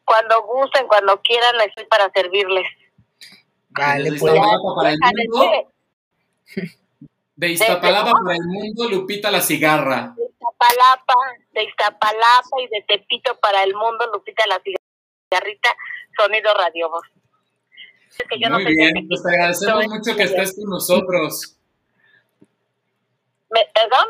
Cuando 0.04 0.42
gusten 0.44 0.86
cuando 0.86 1.20
quieran 1.22 1.54
estoy 1.66 1.84
para 1.86 2.10
servirles 2.12 2.66
Vale, 3.70 4.10
Desde 4.10 4.18
pues. 4.20 4.34
Iztapalapa 4.34 4.74
para 4.76 4.90
el 4.90 4.98
mundo, 5.30 5.68
de 7.36 7.48
Iztapalapa 7.48 8.12
para 8.22 8.36
el 8.36 8.44
mundo, 8.44 8.88
Lupita 8.90 9.30
la 9.30 9.40
cigarra. 9.40 10.14
de 10.16 10.24
Iztapalapa, 10.26 11.14
de 11.52 11.64
Iztapalapa 11.64 12.60
y 12.62 12.68
de 12.68 12.84
Tepito 12.86 13.38
para 13.40 13.62
el 13.62 13.74
mundo, 13.74 14.06
Lupita 14.12 14.44
la 14.46 14.60
cigarrita, 14.62 15.70
sonido 16.18 16.52
radio 16.54 16.90
voz. 16.90 17.02
Es 18.10 18.26
que 18.28 18.38
yo 18.38 18.50
no 18.50 18.56
Muy 18.56 18.64
de 18.66 18.70
bien, 18.72 19.08
pues 19.08 19.22
te 19.22 19.30
agradecemos 19.30 19.84
soy- 19.84 19.88
mucho 19.88 20.16
que 20.16 20.22
estés 20.24 20.54
con 20.54 20.68
nosotros. 20.68 21.56
¿Me- 23.50 23.68
¿Perdón? 23.74 24.06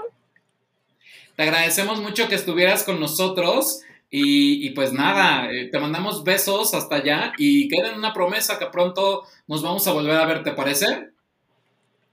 Te 1.37 1.43
agradecemos 1.45 2.01
mucho 2.01 2.29
que 2.29 2.35
estuvieras 2.35 2.83
con 2.83 2.99
nosotros 3.01 3.83
y, 4.13 4.65
y 4.67 4.71
pues 4.71 4.93
nada, 4.93 5.51
eh, 5.51 5.71
te 5.73 5.81
mandamos 5.81 6.23
besos 6.23 6.75
hasta 6.75 6.97
allá 6.97 7.33
y 7.39 7.69
queda 7.69 7.89
en 7.91 7.99
una 7.99 8.13
promesa 8.13 8.59
que 8.61 8.67
pronto 8.67 9.25
nos 9.49 9.63
vamos 9.63 9.89
a 9.89 9.93
volver 9.93 10.17
a 10.21 10.27
ver, 10.27 10.45
¿te 10.45 10.53
parece? 10.53 10.87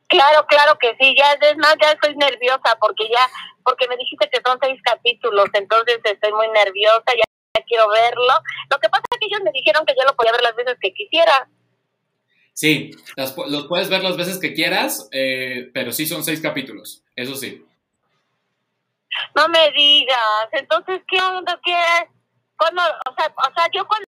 Claro, 0.08 0.46
claro 0.48 0.78
que 0.80 0.96
sí, 1.00 1.14
ya 1.16 1.34
es 1.34 1.58
más, 1.58 1.76
ya 1.82 1.92
estoy 1.92 2.16
nerviosa 2.16 2.78
porque 2.82 3.08
ya, 3.10 3.28
porque 3.64 3.88
me 3.88 3.98
dijiste 3.98 4.30
que 4.32 4.42
son 4.44 4.58
seis 4.62 4.82
capítulos, 4.82 5.50
entonces 5.54 6.00
estoy 6.04 6.34
muy 6.34 6.48
nerviosa, 6.48 7.04
ya, 7.16 7.64
quiero 7.68 7.88
verlo. 7.90 8.34
Lo 8.72 8.80
que 8.80 8.90
pasa 8.90 9.04
es 9.12 9.20
que 9.20 9.28
ellos 9.28 9.42
me 9.44 9.52
dijeron 9.52 9.86
que 9.86 9.94
yo 9.96 10.04
lo 10.06 10.16
podía 10.16 10.32
ver 10.32 10.42
las 10.42 10.56
veces 10.56 10.78
que 10.82 10.94
quisiera. 10.94 11.48
Sí, 12.54 12.92
las 13.16 13.36
pu- 13.36 13.48
los 13.48 13.68
puedes 13.68 13.90
ver 13.90 14.04
las 14.04 14.18
veces 14.18 14.40
que 14.40 14.54
quieras, 14.54 15.08
eh, 15.12 15.70
pero 15.74 15.92
sí 15.92 16.06
son 16.08 16.24
seis 16.24 16.42
capítulos, 16.42 17.04
eso 17.16 17.36
sí. 17.36 17.64
No 19.36 19.48
me 19.50 19.72
digas, 19.72 20.48
entonces, 20.52 21.02
¿qué 21.08 21.22
onda? 21.22 21.60
¿Qué? 21.64 21.76
Cuando, 22.58 22.82
o 22.82 23.16
sea, 23.16 23.34
o 23.36 23.54
sea, 23.54 23.68
yo 23.74 23.88
cuando 23.88 24.06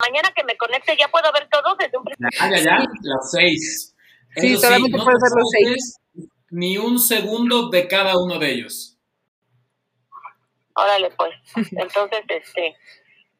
mañana 0.00 0.30
que 0.34 0.44
me 0.44 0.56
conecte 0.56 0.96
ya 0.96 1.08
puedo 1.08 1.32
ver 1.32 1.48
todo 1.50 1.74
desde 1.76 1.96
un 1.96 2.04
principio. 2.04 2.28
Ya, 2.40 2.56
ya, 2.56 2.62
ya, 2.62 2.78
las 3.02 3.30
seis. 3.30 3.94
Sí, 4.36 4.52
Eso 4.52 4.60
solamente 4.66 4.98
no 4.98 5.04
puedes 5.04 5.20
te 5.20 5.28
ver 5.28 5.42
los 5.42 5.50
saltes 5.50 6.00
Ni 6.50 6.78
un 6.78 6.98
segundo 6.98 7.70
de 7.70 7.88
cada 7.88 8.18
uno 8.18 8.38
de 8.38 8.50
ellos. 8.52 8.98
Órale, 10.74 11.10
pues. 11.10 11.34
Entonces, 11.72 12.24
este, 12.28 12.76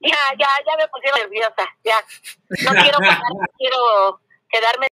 ya, 0.00 0.16
ya, 0.38 0.48
ya 0.66 0.76
me 0.76 0.88
pusieron 0.88 1.20
nerviosa, 1.20 1.66
ya. 1.84 2.00
No 2.64 2.70
quiero, 2.82 2.98
pasar, 2.98 3.22
quiero 3.56 4.20
quedarme 4.48 4.88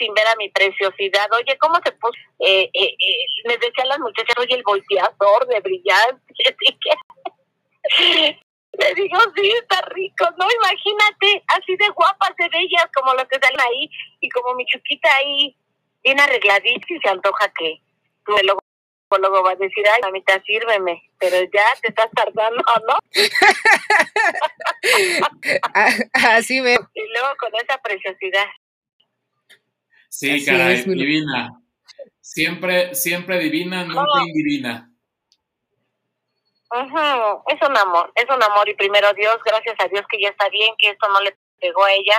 sin 0.00 0.14
ver 0.14 0.26
a 0.26 0.34
mi 0.36 0.48
preciosidad. 0.48 1.30
Oye, 1.32 1.56
¿cómo 1.58 1.78
se 1.84 1.92
puso? 1.92 2.14
Eh, 2.40 2.70
eh, 2.72 2.96
eh, 2.98 3.26
les 3.44 3.60
decían 3.60 3.88
las 3.88 3.98
muchachas, 3.98 4.34
oye, 4.38 4.54
el 4.54 4.62
volteador 4.62 5.46
de 5.46 5.60
brillante. 5.60 6.34
Le 8.72 8.94
digo, 8.94 9.18
sí, 9.36 9.52
está 9.60 9.82
rico, 9.90 10.24
¿no? 10.38 10.46
Imagínate, 10.48 11.44
así 11.48 11.76
de 11.76 11.88
guapas, 11.88 12.34
de 12.38 12.48
bellas, 12.48 12.86
como 12.94 13.12
las 13.14 13.26
que 13.26 13.38
salen 13.38 13.60
ahí, 13.60 13.90
y 14.20 14.28
como 14.30 14.54
mi 14.54 14.64
chiquita 14.64 15.12
ahí, 15.16 15.54
bien 16.02 16.18
arregladita, 16.18 16.86
y 16.88 17.00
se 17.00 17.08
antoja 17.08 17.52
que 17.58 17.78
me 18.28 18.42
lo 18.44 18.58
luego 19.18 19.42
va 19.42 19.52
a 19.52 19.56
decir, 19.56 19.84
ay, 19.86 20.00
mamita, 20.02 20.42
sírveme, 20.46 21.02
pero 21.18 21.36
ya 21.52 21.64
te 21.82 21.88
estás 21.88 22.10
tardando, 22.12 22.62
¿no? 22.86 22.96
Así 26.12 26.60
veo. 26.60 26.88
Y 26.94 27.02
luego 27.12 27.28
con 27.38 27.54
esa 27.56 27.76
preciosidad. 27.78 28.46
Sí, 30.10 30.28
Así 30.30 30.44
caray, 30.44 30.74
es, 30.80 30.84
divina. 30.86 31.50
Siempre, 32.20 32.94
siempre 32.94 33.38
divina, 33.38 33.84
nunca 33.84 34.02
¿Cómo? 34.12 34.26
indivina. 34.26 34.90
Ujú, 36.72 37.42
Es 37.48 37.68
un 37.68 37.76
amor, 37.76 38.12
es 38.14 38.26
un 38.28 38.42
amor 38.42 38.68
y 38.68 38.74
primero 38.74 39.12
Dios, 39.14 39.38
gracias 39.44 39.74
a 39.80 39.88
Dios 39.88 40.04
que 40.08 40.20
ya 40.20 40.28
está 40.28 40.48
bien, 40.50 40.72
que 40.78 40.90
esto 40.90 41.08
no 41.08 41.20
le 41.20 41.36
pegó 41.60 41.84
a 41.84 41.92
ella 41.92 42.14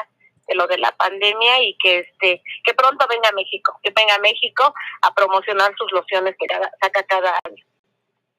de 0.48 0.56
lo 0.56 0.68
de 0.68 0.78
la 0.78 0.92
pandemia 0.94 1.62
y 1.64 1.78
que 1.78 2.00
este 2.00 2.42
que 2.64 2.74
pronto 2.74 3.06
venga 3.10 3.30
a 3.30 3.34
México, 3.34 3.78
que 3.84 3.92
venga 3.96 4.16
a 4.16 4.20
México 4.20 4.74
a 5.04 5.14
promocionar 5.14 5.74
sus 5.78 5.92
lociones 5.94 6.36
que 6.38 6.48
cada- 6.48 6.72
saca 6.82 7.04
cada 7.04 7.38
año. 7.46 7.64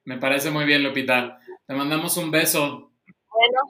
Me 0.05 0.19
parece 0.19 0.51
muy 0.51 0.65
bien, 0.67 0.83
Lupita. 0.83 1.39
Te 1.67 1.75
mandamos 1.75 2.17
un 2.19 2.31
beso. 2.31 2.91
Bueno, 3.29 3.61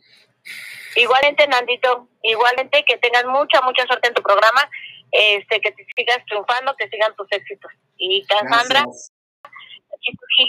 igualmente 0.96 1.46
Nandito, 1.46 2.08
igualmente 2.22 2.84
que 2.84 2.96
tengas 2.98 3.24
mucha, 3.26 3.60
mucha 3.62 3.86
suerte 3.86 4.08
en 4.08 4.14
tu 4.14 4.22
programa, 4.22 4.68
este 5.12 5.60
que 5.60 5.72
te 5.72 5.86
sigas 5.96 6.24
triunfando, 6.26 6.74
que 6.76 6.88
sigan 6.88 7.14
tus 7.14 7.30
éxitos. 7.30 7.70
Y 7.96 8.24
Cassandra, 8.26 8.84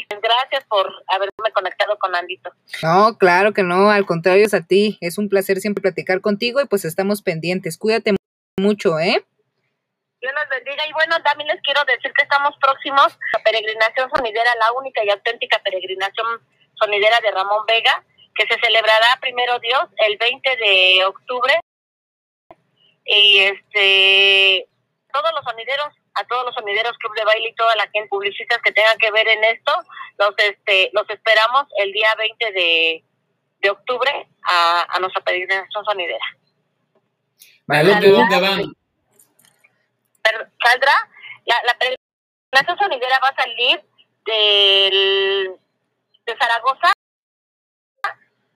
Gracias. 0.10 0.66
Por 0.66 0.90
haberme 1.08 1.52
conectado 1.54 1.98
con 2.00 2.12
Nandito. 2.12 2.52
No, 2.82 3.18
claro 3.18 3.54
que 3.54 3.64
no, 3.64 3.92
al 3.92 4.06
contrario 4.06 4.46
es 4.46 4.54
a 4.54 4.66
ti. 4.66 4.98
Es 5.02 5.18
un 5.18 5.30
placer 5.30 5.60
siempre 5.60 5.82
platicar 5.82 6.22
contigo 6.22 6.62
y 6.62 6.66
pues 6.66 6.86
estamos 6.86 7.22
pendientes. 7.22 7.78
Cuídate 7.78 8.16
mucho, 8.58 9.00
¿eh? 9.00 9.26
Dios 10.22 10.34
los 10.34 10.50
bendiga. 10.50 10.88
Y 10.88 10.94
bueno, 10.94 11.22
también 11.24 11.50
les 11.50 11.62
quiero 11.62 11.84
decir 11.86 12.12
que 12.14 12.24
estamos 12.24 12.56
próximos 12.62 13.18
a 13.36 13.44
Peregrinación 13.44 14.10
Sonidera, 14.16 14.52
la 14.60 14.72
única 14.74 15.04
y 15.04 15.10
auténtica 15.10 15.60
peregrinación 15.60 16.26
sonidera 16.76 17.20
de 17.22 17.32
Ramón 17.32 17.66
Vega, 17.68 18.04
que 18.36 18.48
se 18.48 18.60
celebrará 18.60 19.08
primero 19.22 19.60
Dios 19.60 19.84
el 20.08 20.18
20 20.18 20.50
de 20.58 21.06
octubre. 21.06 21.60
Y 23.06 23.40
este 23.40 24.68
todos 25.12 25.32
los 25.34 25.44
sonideros, 25.44 25.90
a 26.16 26.24
todos 26.26 26.46
los 26.46 26.56
sonideros 26.56 26.98
Club 26.98 27.14
de 27.16 27.26
Baile 27.26 27.50
y 27.50 27.56
toda 27.56 27.76
la 27.76 27.88
gente 27.94 28.08
publicistas 28.10 28.60
que 28.64 28.72
tengan 28.72 28.98
que 28.98 29.12
ver 29.12 29.28
en 29.28 29.44
esto, 29.44 29.72
los 30.18 30.34
este 30.38 30.90
los 30.94 31.10
esperamos 31.10 31.66
el 31.78 31.92
día 31.92 32.10
20 32.18 32.52
de, 32.52 33.04
de 33.60 33.70
octubre 33.70 34.28
a, 34.44 34.86
a 34.90 35.00
nuestra 35.00 35.24
peregrinación 35.24 35.86
sonidera. 35.86 36.26
¿A 37.70 37.84
dónde, 37.84 38.10
dónde 38.10 38.40
van? 38.40 38.74
Saldrá, 40.64 41.10
la, 41.46 41.62
la 41.66 41.78
peregrinación 41.78 42.78
sonidera 42.78 43.20
va 43.20 43.28
a 43.30 43.36
salir 43.36 43.82
del, 44.26 45.52
de 46.26 46.38
Zaragoza, 46.38 46.93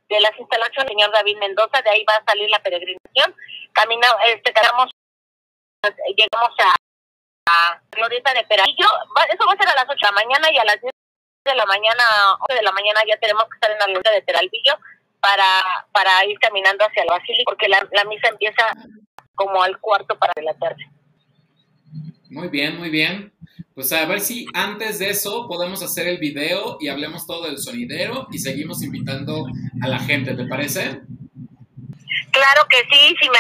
de 0.10 0.20
las 0.22 0.38
instalaciones 0.38 0.90
señor 0.90 1.12
David 1.12 1.38
Mendoza, 1.38 1.82
de 1.82 1.90
ahí 1.90 2.06
va 2.08 2.16
a 2.16 2.24
salir 2.26 2.50
la 2.50 2.60
peregrinación. 2.60 3.36
Camina, 3.74 4.08
este, 4.28 4.54
llegamos 6.16 6.54
a, 6.60 6.76
a 7.50 7.82
Glorieta 7.92 8.34
de 8.34 8.44
Peralillo, 8.46 8.88
eso 9.30 9.46
va 9.46 9.54
a 9.54 9.58
ser 9.58 9.70
a 9.70 9.76
las 9.76 9.86
8 9.90 9.96
de 9.96 10.08
la 10.08 10.12
mañana 10.12 10.52
y 10.52 10.58
a 10.58 10.66
las 10.66 10.82
10 10.82 10.92
de 11.46 11.56
la 11.56 11.66
mañana, 11.66 12.04
11 12.50 12.56
de 12.56 12.64
la 12.64 12.72
mañana 12.72 13.02
ya 13.08 13.18
tenemos 13.18 13.44
que 13.46 13.56
estar 13.56 13.72
en 13.72 13.80
la 13.80 13.86
Glorieta 13.86 14.12
de 14.12 14.22
Peralvillo 14.22 14.78
para, 15.20 15.88
para 15.92 16.26
ir 16.26 16.38
caminando 16.40 16.86
hacia 16.86 17.04
el 17.04 17.10
Basílico, 17.10 17.52
porque 17.52 17.68
la, 17.68 17.88
la 17.92 18.04
misa 18.06 18.30
empieza 18.30 18.64
como 19.36 19.62
al 19.62 19.80
cuarto 19.80 20.18
para 20.18 20.34
la 20.42 20.54
tarde. 20.56 20.84
Muy 22.30 22.50
bien, 22.50 22.78
muy 22.78 22.90
bien. 22.90 23.34
Pues 23.78 23.94
a 23.94 24.06
ver 24.08 24.20
si 24.22 24.48
antes 24.56 24.98
de 24.98 25.12
eso 25.12 25.48
podemos 25.48 25.84
hacer 25.84 26.08
el 26.08 26.18
video 26.18 26.78
y 26.80 26.88
hablemos 26.88 27.28
todo 27.28 27.46
del 27.46 27.60
sonidero 27.60 28.26
y 28.32 28.40
seguimos 28.40 28.82
invitando 28.82 29.46
a 29.84 29.88
la 29.88 30.00
gente, 30.00 30.34
¿te 30.34 30.48
parece? 30.48 31.00
Claro 32.32 32.62
que 32.68 32.78
sí, 32.90 33.16
si 33.22 33.30
me 33.30 33.38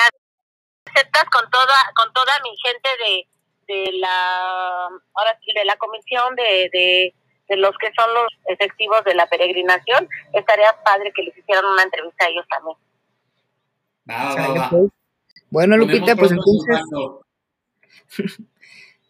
aceptas 0.85 1.23
con 1.31 1.49
toda 1.49 1.73
con 1.95 2.13
toda 2.13 2.31
mi 2.43 2.51
gente 2.63 2.87
de, 3.03 3.27
de 3.73 3.91
la 3.93 4.85
ahora 5.15 5.39
sí 5.43 5.53
de 5.55 5.65
la 5.65 5.75
comisión 5.77 6.35
de, 6.35 6.69
de, 6.71 7.15
de 7.49 7.57
los 7.57 7.75
que 7.79 7.91
son 7.97 8.13
los 8.13 8.27
efectivos 8.45 9.03
de 9.05 9.15
la 9.15 9.27
peregrinación, 9.27 10.07
estaría 10.33 10.71
padre 10.85 11.11
que 11.15 11.23
les 11.23 11.35
hicieran 11.35 11.65
una 11.65 11.81
entrevista 11.81 12.25
a 12.25 12.27
ellos 12.27 12.45
también. 12.47 12.77
Va, 14.07 14.35
va, 14.35 14.53
va. 14.53 14.69
Pues. 14.69 14.91
Bueno, 15.49 15.77
Lupita, 15.77 16.15
pues 16.15 16.31
entonces 16.31 16.79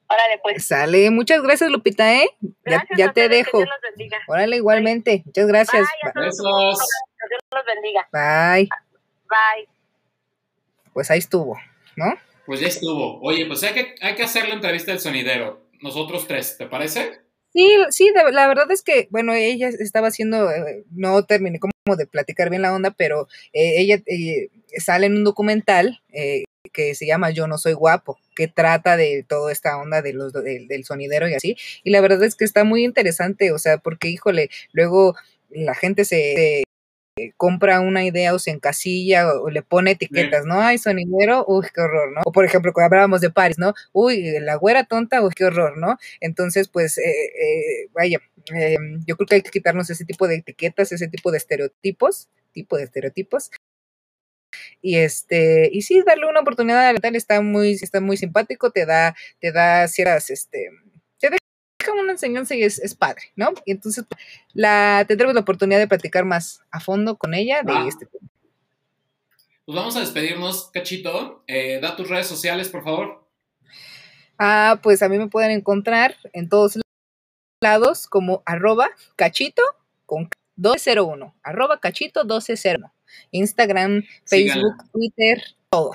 Órale, 0.09 0.39
pues. 0.41 0.65
sale. 0.65 1.11
Muchas 1.11 1.41
gracias, 1.41 1.69
Lupita, 1.69 2.13
¿eh? 2.13 2.29
Ya, 2.41 2.49
Gracias 2.63 2.97
ya 2.97 3.05
a 3.09 3.13
te 3.13 3.29
dejo. 3.29 3.59
Que 3.59 3.65
Dios 3.65 3.69
los 3.69 3.81
bendiga. 3.81 4.17
Órale, 4.27 4.55
igualmente. 4.55 5.23
Muchas 5.25 5.47
gracias. 5.47 5.87
Bye, 6.03 6.09
a 6.09 6.13
todos. 6.13 6.25
Besos. 6.25 6.89
Que 7.19 7.27
Dios 7.29 7.41
los 7.51 7.65
bendiga. 7.65 8.07
Bye. 8.11 8.69
Bye. 9.29 9.67
Pues 10.93 11.11
ahí 11.11 11.19
estuvo, 11.19 11.59
¿no? 11.95 12.15
Pues 12.45 12.61
ya 12.61 12.67
estuvo. 12.67 13.19
Oye, 13.21 13.45
pues 13.45 13.61
hay 13.63 13.73
que, 13.73 13.95
hay 14.01 14.15
que 14.15 14.23
hacer 14.23 14.47
la 14.47 14.55
entrevista 14.55 14.91
del 14.91 15.01
sonidero. 15.01 15.61
Nosotros 15.81 16.25
tres, 16.27 16.57
¿te 16.57 16.65
parece? 16.65 17.21
Sí, 17.53 17.69
sí, 17.89 18.11
la 18.31 18.47
verdad 18.47 18.69
es 18.71 18.83
que, 18.83 19.07
bueno, 19.09 19.33
ella 19.33 19.69
estaba 19.69 20.07
haciendo, 20.07 20.49
eh, 20.51 20.83
no 20.91 21.23
terminé 21.25 21.59
como 21.59 21.71
de 21.95 22.07
platicar 22.07 22.49
bien 22.49 22.61
la 22.61 22.73
onda, 22.73 22.91
pero 22.91 23.27
eh, 23.53 23.75
ella 23.79 24.01
eh, 24.05 24.49
sale 24.77 25.05
en 25.07 25.15
un 25.17 25.23
documental 25.23 26.01
eh, 26.11 26.43
que 26.73 26.93
se 26.95 27.05
llama 27.07 27.31
Yo 27.31 27.47
no 27.47 27.57
soy 27.57 27.73
guapo, 27.73 28.19
que 28.35 28.47
trata 28.47 28.97
de 28.97 29.23
toda 29.27 29.51
esta 29.51 29.77
onda 29.77 30.01
de 30.01 30.13
los, 30.13 30.33
del- 30.33 30.83
sonidero 30.85 31.27
y 31.29 31.33
así, 31.33 31.55
y 31.83 31.89
la 31.91 32.01
verdad 32.01 32.23
es 32.23 32.35
que 32.35 32.45
está 32.45 32.63
muy 32.63 32.83
interesante, 32.83 33.51
o 33.51 33.57
sea, 33.57 33.77
porque, 33.77 34.09
híjole, 34.09 34.49
luego 34.73 35.15
la 35.49 35.73
gente 35.75 36.03
se... 36.05 36.33
se 36.35 36.63
compra 37.37 37.79
una 37.79 38.03
idea 38.05 38.33
o 38.33 38.39
se 38.39 38.51
encasilla 38.51 39.27
o, 39.31 39.43
o 39.43 39.49
le 39.49 39.61
pone 39.61 39.91
etiquetas, 39.91 40.45
¿no? 40.45 40.61
Ay, 40.61 40.77
sonidero, 40.77 41.45
uy, 41.47 41.65
qué 41.73 41.81
horror, 41.81 42.11
¿no? 42.13 42.21
O 42.25 42.31
por 42.31 42.45
ejemplo, 42.45 42.73
cuando 42.73 42.87
hablábamos 42.95 43.21
de 43.21 43.29
Paris, 43.29 43.57
¿no? 43.57 43.73
Uy, 43.93 44.39
la 44.39 44.55
güera 44.55 44.85
tonta, 44.85 45.21
uy, 45.21 45.31
qué 45.35 45.45
horror, 45.45 45.77
¿no? 45.77 45.97
Entonces, 46.21 46.67
pues, 46.67 46.97
eh, 46.97 47.03
eh, 47.03 47.89
vaya, 47.93 48.19
eh, 48.55 48.77
yo 49.05 49.15
creo 49.17 49.27
que 49.27 49.35
hay 49.35 49.41
que 49.41 49.51
quitarnos 49.51 49.89
ese 49.89 50.05
tipo 50.05 50.27
de 50.27 50.35
etiquetas, 50.35 50.91
ese 50.91 51.07
tipo 51.07 51.31
de 51.31 51.37
estereotipos, 51.37 52.29
tipo 52.53 52.77
de 52.77 52.83
estereotipos. 52.83 53.51
Y 54.81 54.97
este, 54.97 55.69
y 55.71 55.81
sí, 55.81 56.01
darle 56.05 56.27
una 56.27 56.41
oportunidad 56.41 56.87
al 56.87 56.99
tal 56.99 57.15
está 57.15 57.41
muy, 57.41 57.73
está 57.73 58.01
muy 58.01 58.17
simpático, 58.17 58.71
te 58.71 58.85
da, 58.85 59.15
te 59.39 59.51
da 59.51 59.87
ciertas, 59.87 60.29
este, 60.29 60.69
deja 61.91 62.01
una 62.01 62.11
enseñanza 62.11 62.55
y 62.55 62.63
es, 62.63 62.79
es 62.79 62.95
padre, 62.95 63.23
¿no? 63.35 63.51
Y 63.65 63.71
entonces 63.71 64.05
la 64.53 65.05
tendremos 65.07 65.33
la 65.33 65.41
oportunidad 65.41 65.79
de 65.79 65.87
platicar 65.87 66.25
más 66.25 66.61
a 66.71 66.79
fondo 66.79 67.17
con 67.17 67.33
ella 67.33 67.63
de 67.63 67.87
este 67.87 68.05
tema. 68.05 68.27
Pues 69.65 69.75
vamos 69.75 69.95
a 69.97 69.99
despedirnos, 69.99 70.69
Cachito. 70.71 71.43
Eh, 71.47 71.79
da 71.81 71.95
tus 71.95 72.07
redes 72.09 72.27
sociales, 72.27 72.69
por 72.69 72.83
favor. 72.83 73.27
Ah, 74.39 74.79
pues 74.81 75.01
a 75.01 75.09
mí 75.09 75.17
me 75.17 75.27
pueden 75.27 75.51
encontrar 75.51 76.15
en 76.31 76.47
todos 76.47 76.79
lados 77.61 78.07
como 78.07 78.43
arroba 78.45 78.89
cachito 79.15 79.63
con 80.05 80.29
1201, 80.57 81.35
arroba 81.43 81.79
cachito 81.79 82.21
1201. 82.21 82.93
Instagram, 83.31 84.03
Facebook, 84.25 84.53
Síganla. 84.53 84.89
Twitter, 84.91 85.43
todo. 85.69 85.91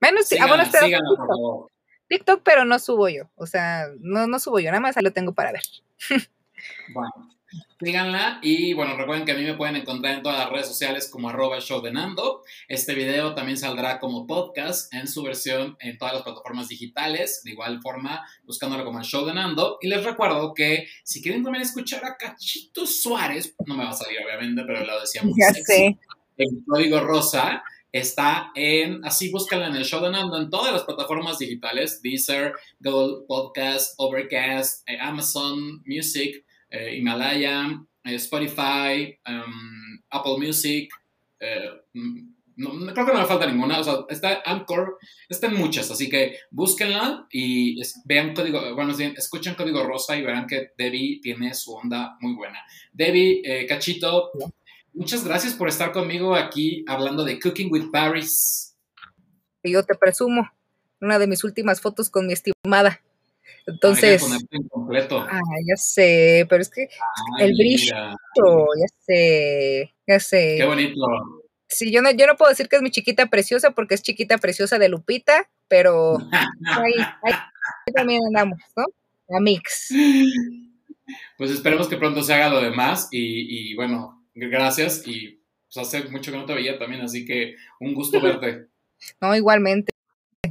Menos, 0.00 0.22
ah, 0.22 0.28
Síganla, 0.28 0.48
bueno, 0.48 0.62
espera, 0.62 0.84
síganla, 0.86 1.08
por 1.16 1.26
favor. 1.26 1.73
TikTok, 2.14 2.42
pero 2.44 2.64
no 2.64 2.78
subo 2.78 3.08
yo. 3.08 3.24
O 3.36 3.46
sea, 3.46 3.88
no, 4.00 4.26
no 4.26 4.38
subo 4.38 4.60
yo, 4.60 4.70
nada 4.70 4.80
más 4.80 4.96
ahí 4.96 5.02
lo 5.02 5.12
tengo 5.12 5.34
para 5.34 5.52
ver. 5.52 5.62
Bueno, 6.92 7.10
síganla 7.80 8.38
y 8.42 8.72
bueno, 8.74 8.96
recuerden 8.96 9.24
que 9.24 9.32
a 9.32 9.36
mí 9.36 9.42
me 9.42 9.54
pueden 9.54 9.76
encontrar 9.76 10.14
en 10.14 10.22
todas 10.22 10.38
las 10.38 10.50
redes 10.50 10.68
sociales 10.68 11.08
como 11.10 11.28
arroba 11.28 11.60
show 11.60 11.82
de 11.82 11.92
Nando. 11.92 12.42
Este 12.68 12.94
video 12.94 13.34
también 13.34 13.58
saldrá 13.58 13.98
como 13.98 14.26
podcast 14.26 14.92
en 14.94 15.08
su 15.08 15.22
versión 15.22 15.76
en 15.80 15.98
todas 15.98 16.14
las 16.14 16.22
plataformas 16.22 16.68
digitales, 16.68 17.42
de 17.44 17.50
igual 17.50 17.80
forma 17.82 18.24
buscándolo 18.44 18.84
como 18.84 18.98
el 18.98 19.04
show 19.04 19.26
de 19.26 19.34
Nando. 19.34 19.78
Y 19.80 19.88
les 19.88 20.04
recuerdo 20.04 20.54
que 20.54 20.86
si 21.02 21.22
quieren 21.22 21.42
también 21.42 21.62
escuchar 21.62 22.04
a 22.04 22.16
Cachito 22.16 22.86
Suárez, 22.86 23.54
no 23.66 23.76
me 23.76 23.84
va 23.84 23.90
a 23.90 23.94
salir 23.94 24.18
obviamente, 24.24 24.62
pero 24.66 24.84
lo 24.84 25.00
decíamos. 25.00 25.34
Ya 25.38 25.52
sé. 25.52 25.98
El 26.36 26.64
código 26.66 27.00
rosa 27.00 27.62
está 27.94 28.50
en, 28.56 29.04
así 29.04 29.30
búscala 29.30 29.68
en 29.68 29.76
el 29.76 29.84
show 29.84 30.02
de 30.02 30.10
Nando 30.10 30.36
en 30.36 30.50
todas 30.50 30.72
las 30.72 30.82
plataformas 30.82 31.38
digitales, 31.38 32.02
Deezer, 32.02 32.52
Google 32.80 33.24
Podcast, 33.28 33.94
Overcast, 33.98 34.82
eh, 34.88 34.98
Amazon 35.00 35.80
Music, 35.86 36.44
eh, 36.70 36.96
Himalaya, 36.96 37.68
eh, 38.02 38.14
Spotify, 38.16 39.16
um, 39.28 40.02
Apple 40.10 40.38
Music, 40.38 40.90
eh, 41.38 41.70
no, 42.56 42.70
creo 42.92 43.06
que 43.06 43.12
no 43.12 43.20
me 43.20 43.26
falta 43.26 43.46
ninguna, 43.46 43.78
o 43.78 43.84
sea, 43.84 43.94
está 44.08 44.42
Anchor, 44.44 44.98
está 45.28 45.46
en 45.46 45.54
muchas, 45.54 45.88
así 45.92 46.08
que 46.08 46.38
búsquenla 46.50 47.28
y 47.30 47.80
vean 48.06 48.34
código, 48.34 48.74
bueno, 48.74 48.96
bien, 48.96 49.14
escuchen 49.16 49.54
código 49.54 49.84
rosa 49.84 50.16
y 50.16 50.22
verán 50.22 50.48
que 50.48 50.72
Debbie 50.76 51.20
tiene 51.22 51.54
su 51.54 51.74
onda 51.74 52.16
muy 52.20 52.34
buena. 52.34 52.58
Debbie, 52.92 53.66
Cachito, 53.68 54.32
muchas 54.94 55.24
gracias 55.24 55.54
por 55.54 55.68
estar 55.68 55.92
conmigo 55.92 56.34
aquí 56.34 56.84
hablando 56.88 57.24
de 57.24 57.38
Cooking 57.40 57.70
with 57.70 57.90
Paris. 57.90 58.76
Y 59.62 59.72
yo 59.72 59.82
te 59.82 59.94
presumo, 59.94 60.50
una 61.00 61.18
de 61.18 61.26
mis 61.26 61.44
últimas 61.44 61.80
fotos 61.80 62.10
con 62.10 62.26
mi 62.26 62.32
estimada. 62.32 63.00
Que 63.64 63.70
Entonces, 63.72 64.22
ponerte 64.22 64.56
en 64.56 64.68
completo. 64.68 65.20
ah, 65.20 65.40
ya 65.66 65.76
sé, 65.76 66.46
pero 66.50 66.60
es 66.62 66.68
que 66.68 66.82
Ay, 67.38 67.46
el 67.46 67.54
brillo. 67.54 67.94
ya 67.94 68.86
sé, 69.06 69.94
ya 70.06 70.20
sé. 70.20 70.56
Qué 70.58 70.64
bonito. 70.66 71.00
Sí, 71.66 71.90
yo 71.90 72.02
no, 72.02 72.10
yo 72.10 72.26
no 72.26 72.36
puedo 72.36 72.50
decir 72.50 72.68
que 72.68 72.76
es 72.76 72.82
mi 72.82 72.90
chiquita 72.90 73.26
preciosa 73.26 73.70
porque 73.70 73.94
es 73.94 74.02
chiquita 74.02 74.38
preciosa 74.38 74.78
de 74.78 74.88
Lupita, 74.90 75.48
pero 75.66 76.18
ahí, 76.66 76.92
ahí 77.22 77.92
también 77.94 78.20
andamos, 78.26 78.58
¿no? 78.76 78.84
La 79.28 79.40
mix. 79.40 79.88
Pues 81.38 81.50
esperemos 81.50 81.88
que 81.88 81.96
pronto 81.96 82.22
se 82.22 82.34
haga 82.34 82.50
lo 82.50 82.60
demás 82.60 83.08
y, 83.10 83.70
y 83.72 83.74
bueno, 83.74 84.23
gracias 84.34 85.06
y 85.06 85.40
pues 85.72 85.86
hace 85.86 86.04
mucho 86.08 86.30
que 86.30 86.38
no 86.38 86.46
te 86.46 86.54
veía 86.54 86.78
también, 86.78 87.02
así 87.02 87.24
que 87.24 87.56
un 87.80 87.94
gusto 87.94 88.20
verte. 88.20 88.68
No, 89.20 89.34
igualmente. 89.36 89.92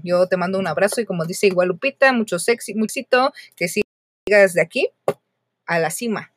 Yo 0.04 0.28
te 0.28 0.38
mando 0.38 0.60
un 0.60 0.68
abrazo 0.68 1.02
y 1.02 1.06
como 1.06 1.26
dice 1.26 1.48
igual 1.48 1.70
Lupita, 1.70 2.12
mucho 2.14 2.38
sexy, 2.38 2.76
mucho 2.76 3.00
éxito, 3.00 3.34
que 3.56 3.68
sigas 3.68 4.54
de 4.54 4.62
aquí 4.62 4.90
a 5.66 5.80
la 5.80 5.90
cima, 5.90 6.34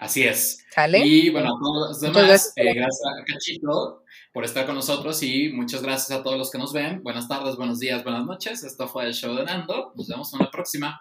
Así 0.00 0.22
es. 0.24 0.64
¿sale? 0.70 0.98
Y 1.04 1.30
bueno, 1.30 1.48
a 1.56 1.58
todos 1.58 1.88
los 1.88 2.00
demás, 2.00 2.16
gracias. 2.16 2.52
eh, 2.56 2.74
gracias 2.74 3.00
a 3.06 3.24
Cachito 3.24 4.04
por 4.32 4.44
estar 4.44 4.66
con 4.66 4.74
nosotros 4.74 5.22
y 5.22 5.50
muchas 5.50 5.82
gracias 5.82 6.18
a 6.18 6.22
todos 6.22 6.36
los 6.36 6.50
que 6.50 6.58
nos 6.58 6.72
ven. 6.72 7.02
Buenas 7.02 7.28
tardes, 7.28 7.56
buenos 7.56 7.78
días, 7.78 8.02
buenas 8.04 8.24
noches. 8.26 8.62
Esto 8.64 8.88
fue 8.88 9.04
el 9.06 9.14
show 9.14 9.34
de 9.34 9.44
Nando. 9.44 9.92
Nos 9.96 10.08
vemos 10.08 10.32
en 10.34 10.40
la 10.40 10.50
próxima. 10.50 11.00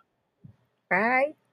Bye. 0.90 1.47